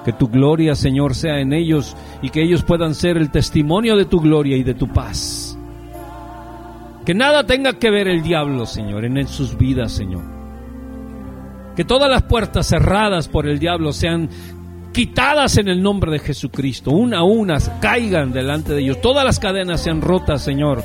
Que 0.03 0.13
tu 0.13 0.27
gloria, 0.27 0.75
Señor, 0.75 1.15
sea 1.15 1.39
en 1.39 1.53
ellos 1.53 1.95
y 2.21 2.29
que 2.29 2.41
ellos 2.41 2.63
puedan 2.63 2.95
ser 2.95 3.17
el 3.17 3.31
testimonio 3.31 3.95
de 3.95 4.05
tu 4.05 4.19
gloria 4.19 4.57
y 4.57 4.63
de 4.63 4.73
tu 4.73 4.87
paz. 4.87 5.57
Que 7.05 7.13
nada 7.13 7.45
tenga 7.45 7.73
que 7.73 7.91
ver 7.91 8.07
el 8.07 8.23
diablo, 8.23 8.65
Señor, 8.65 9.05
en 9.05 9.27
sus 9.27 9.57
vidas, 9.57 9.91
Señor. 9.91 10.23
Que 11.75 11.85
todas 11.85 12.09
las 12.09 12.23
puertas 12.23 12.67
cerradas 12.67 13.27
por 13.27 13.47
el 13.47 13.59
diablo 13.59 13.93
sean 13.93 14.29
quitadas 14.93 15.57
en 15.57 15.67
el 15.67 15.81
nombre 15.81 16.11
de 16.11 16.19
Jesucristo. 16.19 16.91
Una 16.91 17.19
a 17.19 17.23
una 17.23 17.57
caigan 17.81 18.31
delante 18.31 18.73
de 18.73 18.81
ellos. 18.81 19.01
Todas 19.01 19.25
las 19.25 19.39
cadenas 19.39 19.81
sean 19.81 20.01
rotas, 20.01 20.43
Señor, 20.43 20.83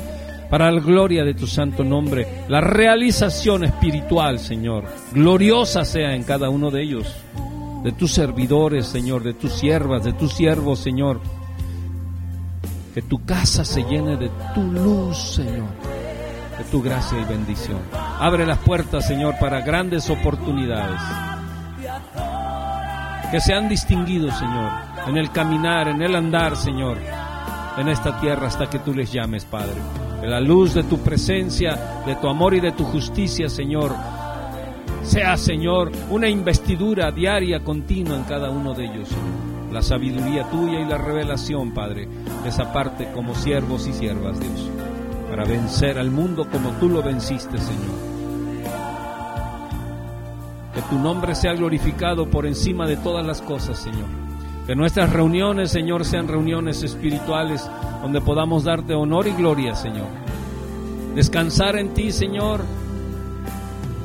para 0.49 0.71
la 0.71 0.81
gloria 0.81 1.23
de 1.23 1.35
tu 1.35 1.47
santo 1.47 1.83
nombre. 1.83 2.27
La 2.49 2.59
realización 2.59 3.63
espiritual, 3.63 4.39
Señor, 4.39 4.85
gloriosa 5.13 5.85
sea 5.85 6.15
en 6.15 6.23
cada 6.23 6.49
uno 6.49 6.71
de 6.71 6.83
ellos 6.83 7.15
de 7.83 7.91
tus 7.93 8.11
servidores, 8.11 8.87
Señor, 8.87 9.23
de 9.23 9.33
tus 9.33 9.53
siervas, 9.53 10.03
de 10.03 10.13
tus 10.13 10.33
siervos, 10.33 10.79
Señor. 10.79 11.21
Que 12.93 13.01
tu 13.01 13.23
casa 13.23 13.63
se 13.63 13.83
llene 13.83 14.17
de 14.17 14.29
tu 14.53 14.63
luz, 14.63 15.17
Señor, 15.17 15.69
de 16.57 16.63
tu 16.71 16.81
gracia 16.81 17.19
y 17.19 17.23
bendición. 17.23 17.79
Abre 18.19 18.45
las 18.45 18.57
puertas, 18.57 19.07
Señor, 19.07 19.35
para 19.39 19.61
grandes 19.61 20.09
oportunidades. 20.09 21.28
Que 23.31 23.39
sean 23.39 23.69
distinguidos, 23.69 24.33
Señor, 24.37 24.71
en 25.07 25.17
el 25.17 25.31
caminar, 25.31 25.87
en 25.87 26.01
el 26.01 26.15
andar, 26.15 26.55
Señor, 26.55 26.97
en 27.77 27.87
esta 27.87 28.19
tierra 28.19 28.47
hasta 28.47 28.67
que 28.69 28.79
tú 28.79 28.91
les 28.93 29.11
llames, 29.11 29.45
Padre. 29.45 29.75
Que 30.19 30.27
la 30.27 30.39
luz 30.39 30.73
de 30.73 30.83
tu 30.83 30.97
presencia, 30.99 32.01
de 32.07 32.15
tu 32.15 32.27
amor 32.27 32.55
y 32.55 32.59
de 32.59 32.71
tu 32.71 32.85
justicia, 32.85 33.47
Señor, 33.47 33.95
sea, 35.03 35.37
Señor, 35.37 35.91
una 36.09 36.27
investidura 36.27 37.11
diaria, 37.11 37.63
continua 37.63 38.15
en 38.15 38.23
cada 38.23 38.49
uno 38.49 38.73
de 38.73 38.85
ellos. 38.85 39.09
La 39.71 39.83
sabiduría 39.83 40.49
tuya 40.49 40.79
y 40.79 40.85
la 40.85 40.97
revelación, 40.97 41.73
Padre, 41.73 42.07
esa 42.45 42.73
parte 42.73 43.11
como 43.13 43.35
siervos 43.35 43.87
y 43.87 43.93
siervas, 43.93 44.39
Dios, 44.39 44.69
para 45.29 45.45
vencer 45.45 45.99
al 45.99 46.09
mundo 46.09 46.47
como 46.49 46.71
tú 46.79 46.89
lo 46.89 47.03
venciste, 47.03 47.57
Señor. 47.59 48.08
Que 50.73 50.81
tu 50.83 50.99
nombre 50.99 51.35
sea 51.35 51.53
glorificado 51.53 52.29
por 52.29 52.45
encima 52.45 52.87
de 52.87 52.97
todas 52.97 53.25
las 53.25 53.41
cosas, 53.41 53.79
Señor. 53.79 54.07
Que 54.67 54.75
nuestras 54.75 55.11
reuniones, 55.11 55.71
Señor, 55.71 56.05
sean 56.05 56.27
reuniones 56.27 56.83
espirituales 56.83 57.69
donde 58.01 58.21
podamos 58.21 58.63
darte 58.63 58.93
honor 58.93 59.27
y 59.27 59.31
gloria, 59.31 59.75
Señor. 59.75 60.07
Descansar 61.15 61.75
en 61.77 61.93
ti, 61.93 62.11
Señor, 62.11 62.61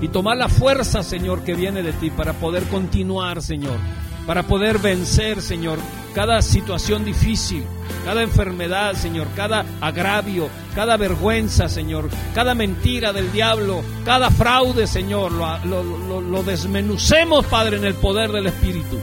y 0.00 0.08
tomar 0.08 0.36
la 0.36 0.48
fuerza, 0.48 1.02
Señor, 1.02 1.42
que 1.42 1.54
viene 1.54 1.82
de 1.82 1.92
ti 1.92 2.10
para 2.10 2.32
poder 2.32 2.64
continuar, 2.64 3.42
Señor, 3.42 3.78
para 4.26 4.42
poder 4.42 4.78
vencer, 4.78 5.40
Señor, 5.40 5.78
cada 6.14 6.40
situación 6.42 7.04
difícil, 7.04 7.64
cada 8.04 8.22
enfermedad, 8.22 8.94
Señor, 8.94 9.26
cada 9.34 9.64
agravio, 9.80 10.48
cada 10.74 10.96
vergüenza, 10.96 11.68
Señor, 11.68 12.08
cada 12.34 12.54
mentira 12.54 13.12
del 13.12 13.32
diablo, 13.32 13.82
cada 14.04 14.30
fraude, 14.30 14.86
Señor, 14.86 15.32
lo, 15.32 16.20
lo 16.20 16.42
desmenucemos, 16.42 17.44
Padre, 17.46 17.78
en 17.78 17.84
el 17.84 17.94
poder 17.94 18.30
del 18.30 18.46
Espíritu. 18.46 18.98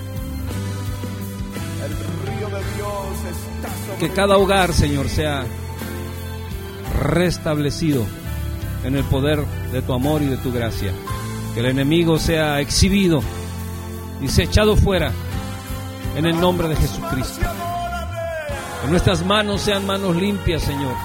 El 1.84 2.38
río 2.38 2.48
de 2.48 2.64
Dios 2.76 4.00
que 4.00 4.10
cada 4.10 4.38
hogar, 4.38 4.74
Señor, 4.74 5.10
sea 5.10 5.46
restablecido 6.98 8.06
en 8.84 8.96
el 8.96 9.04
poder 9.04 9.46
de 9.72 9.82
tu 9.82 9.94
amor 9.94 10.22
y 10.22 10.28
de 10.28 10.38
tu 10.38 10.52
gracia. 10.52 10.92
Que 11.54 11.60
el 11.60 11.68
enemigo 11.68 12.18
sea 12.18 12.62
exhibido 12.62 13.22
y 14.22 14.30
sea 14.30 14.46
echado 14.46 14.76
fuera 14.76 15.12
en 16.16 16.26
el 16.26 16.40
nombre 16.40 16.68
de 16.68 16.76
Jesucristo. 16.76 17.46
Que 18.82 18.88
nuestras 18.90 19.26
manos 19.26 19.62
sean 19.62 19.86
manos 19.86 20.16
limpias, 20.16 20.64
Señor, 20.64 20.96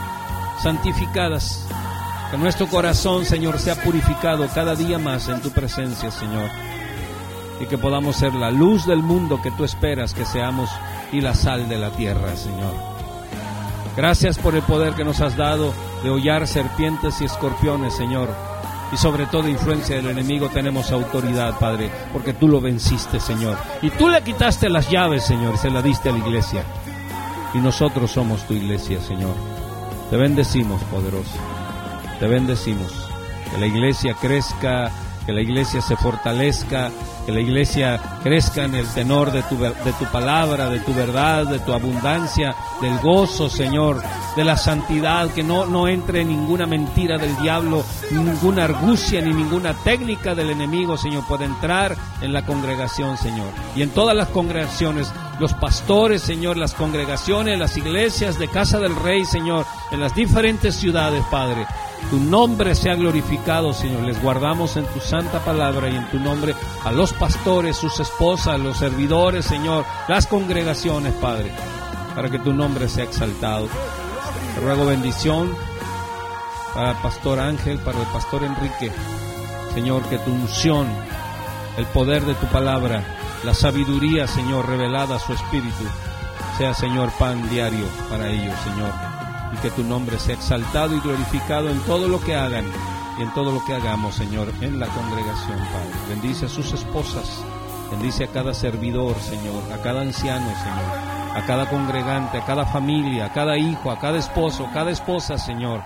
santificadas. 0.63 1.67
Que 2.31 2.39
nuestro 2.39 2.67
corazón, 2.67 3.25
Señor, 3.25 3.59
sea 3.59 3.77
purificado 3.77 4.47
cada 4.55 4.75
día 4.75 4.99
más 4.99 5.29
en 5.29 5.41
tu 5.41 5.51
presencia, 5.51 6.11
Señor. 6.11 6.51
Y 7.61 7.67
que 7.67 7.79
podamos 7.79 8.17
ser 8.17 8.35
la 8.35 8.51
luz 8.51 8.87
del 8.87 9.03
mundo 9.03 9.41
que 9.43 9.51
tú 9.53 9.65
esperas 9.65 10.13
que 10.13 10.25
seamos 10.25 10.69
y 11.13 11.21
la 11.21 11.35
sal 11.35 11.69
de 11.69 11.79
la 11.79 11.91
tierra, 11.91 12.37
Señor. 12.37 12.75
Gracias 13.97 14.39
por 14.39 14.55
el 14.55 14.63
poder 14.63 14.95
que 14.95 15.05
nos 15.05 15.21
has 15.21 15.37
dado 15.37 15.73
de 16.03 16.11
hollar 16.11 16.47
serpientes 16.47 17.21
y 17.21 17.25
escorpiones, 17.25 17.95
Señor. 17.97 18.29
Y 18.93 18.97
sobre 18.97 19.27
todo 19.27 19.49
influencia 19.49 19.97
del 19.97 20.09
enemigo 20.09 20.49
tenemos 20.49 20.93
autoridad, 20.93 21.59
Padre, 21.59 21.91
porque 22.13 22.33
tú 22.33 22.49
lo 22.49 22.61
venciste, 22.61 23.19
Señor. 23.19 23.57
Y 23.83 23.91
tú 23.91 24.09
le 24.09 24.23
quitaste 24.23 24.69
las 24.69 24.89
llaves, 24.89 25.25
Señor, 25.25 25.55
y 25.55 25.59
se 25.59 25.71
la 25.71 25.83
diste 25.83 26.09
a 26.09 26.13
la 26.13 26.19
iglesia. 26.19 26.65
Y 27.53 27.59
nosotros 27.59 28.11
somos 28.11 28.47
tu 28.47 28.55
iglesia, 28.55 29.01
Señor. 29.01 29.35
Te 30.11 30.17
bendecimos, 30.17 30.81
poderoso. 30.85 31.39
Te 32.21 32.29
bendecimos. 32.29 32.93
Que 33.51 33.59
la 33.59 33.67
iglesia 33.67 34.15
crezca, 34.21 34.91
que 35.27 35.33
la 35.33 35.41
iglesia 35.41 35.81
se 35.81 35.97
fortalezca, 35.97 36.91
que 37.27 37.33
la 37.33 37.41
iglesia 37.41 38.01
crezca 38.23 38.65
en 38.65 38.77
el 38.77 38.87
tenor 38.87 39.33
de 39.33 39.43
tu, 39.43 39.59
de 39.59 39.93
tu 39.99 40.05
palabra, 40.13 40.71
de 40.71 40.79
tu 40.79 40.95
verdad, 40.95 41.45
de 41.45 41.59
tu 41.59 41.73
abundancia, 41.73 42.55
del 42.81 42.97
gozo, 43.01 43.51
Señor, 43.51 44.01
de 44.37 44.45
la 44.45 44.57
santidad, 44.57 45.31
que 45.31 45.43
no, 45.43 45.67
no 45.67 45.89
entre 45.89 46.25
ninguna 46.25 46.67
mentira 46.67 47.19
del 47.19 47.37
diablo, 47.39 47.85
ninguna 48.13 48.65
argucia 48.65 49.21
ni 49.21 49.35
ninguna 49.35 49.75
técnica 49.75 50.37
del 50.37 50.51
enemigo, 50.51 50.97
Señor, 50.97 51.27
pueda 51.27 51.45
entrar 51.45 51.97
en 52.21 52.33
la 52.33 52.47
congregación, 52.47 53.17
Señor. 53.19 53.49
Y 53.75 53.83
en 53.83 53.91
todas 53.91 54.17
las 54.17 54.29
congregaciones, 54.29 55.13
los 55.41 55.53
pastores, 55.55 56.23
Señor, 56.23 56.57
las 56.57 56.75
congregaciones, 56.75 57.59
las 57.59 57.77
iglesias 57.77 58.39
de 58.39 58.49
Casa 58.49 58.79
del 58.79 58.95
Rey, 58.95 59.25
Señor, 59.25 59.67
en 59.91 59.99
las 59.99 60.15
diferentes 60.15 60.77
ciudades, 60.77 61.25
Padre 61.29 61.67
tu 62.11 62.21
nombre 62.21 62.75
sea 62.75 62.95
glorificado, 62.95 63.73
Señor. 63.73 64.03
Les 64.03 64.21
guardamos 64.23 64.77
en 64.77 64.87
tu 64.87 65.01
santa 65.01 65.41
palabra 65.45 65.89
y 65.89 65.97
en 65.97 66.09
tu 66.11 66.19
nombre 66.21 66.55
a 66.85 66.93
los 66.93 67.13
pastores, 67.17 67.77
sus 67.77 67.99
esposas, 68.01 68.59
los 68.61 68.79
servidores, 68.79 69.45
Señor, 69.45 69.85
las 70.09 70.27
congregaciones, 70.27 71.13
Padre, 71.15 71.51
para 72.15 72.31
que 72.31 72.39
tu 72.39 72.53
nombre 72.53 72.89
sea 72.89 73.05
exaltado. 73.05 73.69
Te 74.55 74.61
ruego 74.61 74.87
bendición 74.87 75.55
para 76.75 76.93
el 76.93 76.97
pastor 76.99 77.41
Ángel, 77.41 77.79
para 77.79 78.01
el 78.01 78.07
pastor 78.07 78.45
Enrique. 78.45 78.93
Señor, 79.75 80.03
que 80.05 80.19
tu 80.19 80.31
unción, 80.31 80.87
el 81.77 81.87
poder 81.87 82.25
de 82.25 82.35
tu 82.35 82.47
palabra, 82.47 83.05
la 83.45 83.55
sabiduría, 83.55 84.27
Señor, 84.27 84.69
revelada 84.69 85.17
a 85.17 85.21
su 85.21 85.33
espíritu, 85.33 85.85
sea, 86.59 86.73
Señor, 86.73 87.11
pan 87.19 87.49
diario 87.51 87.87
para 88.09 88.29
ellos, 88.29 88.55
Señor 88.65 89.17
y 89.53 89.57
que 89.59 89.71
tu 89.71 89.85
nombre 89.85 90.19
sea 90.19 90.35
exaltado 90.35 90.97
y 90.97 91.01
glorificado 91.01 91.69
en 91.69 91.79
todo 91.81 92.09
lo 92.09 92.21
que 92.21 92.35
hagan 92.35 92.65
y 93.19 93.23
en 93.23 93.33
todo 93.33 93.53
lo 93.53 93.65
que 93.65 93.75
hagamos, 93.75 94.15
Señor, 94.15 94.53
en 94.61 94.79
la 94.79 94.89
congregación, 94.89 95.59
Padre. 95.59 95.95
Bendice 96.09 96.47
a 96.47 96.49
sus 96.49 96.73
esposas, 96.73 97.43
bendice 97.91 98.25
a 98.25 98.29
cada 98.29 98.53
servidor, 98.53 99.15
Señor, 99.17 99.73
a 99.73 99.83
cada 99.83 100.03
anciano, 100.03 100.47
Señor, 100.47 101.37
a 101.37 101.43
cada 101.47 101.69
congregante, 101.71 102.39
a 102.39 102.45
cada 102.45 102.67
familia, 102.67 103.27
a 103.27 103.33
cada 103.33 103.57
hijo, 103.57 103.91
a 103.91 103.99
cada 103.99 104.19
esposo, 104.19 104.67
a 104.67 104.73
cada 104.73 104.91
esposa, 104.91 105.39
Señor. 105.39 105.81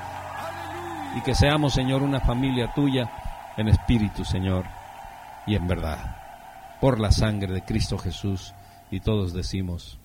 Y 1.17 1.21
que 1.21 1.35
seamos, 1.35 1.73
Señor, 1.73 2.03
una 2.03 2.21
familia 2.21 2.73
tuya 2.75 3.53
en 3.57 3.69
espíritu, 3.69 4.25
Señor, 4.25 4.65
y 5.47 5.55
en 5.55 5.67
verdad, 5.67 6.17
por 6.81 6.99
la 6.99 7.13
sangre 7.13 7.53
de 7.53 7.63
Cristo 7.63 7.99
Jesús. 7.99 8.55
Y 8.91 9.01
todos 9.01 9.33
decimos, 9.33 10.00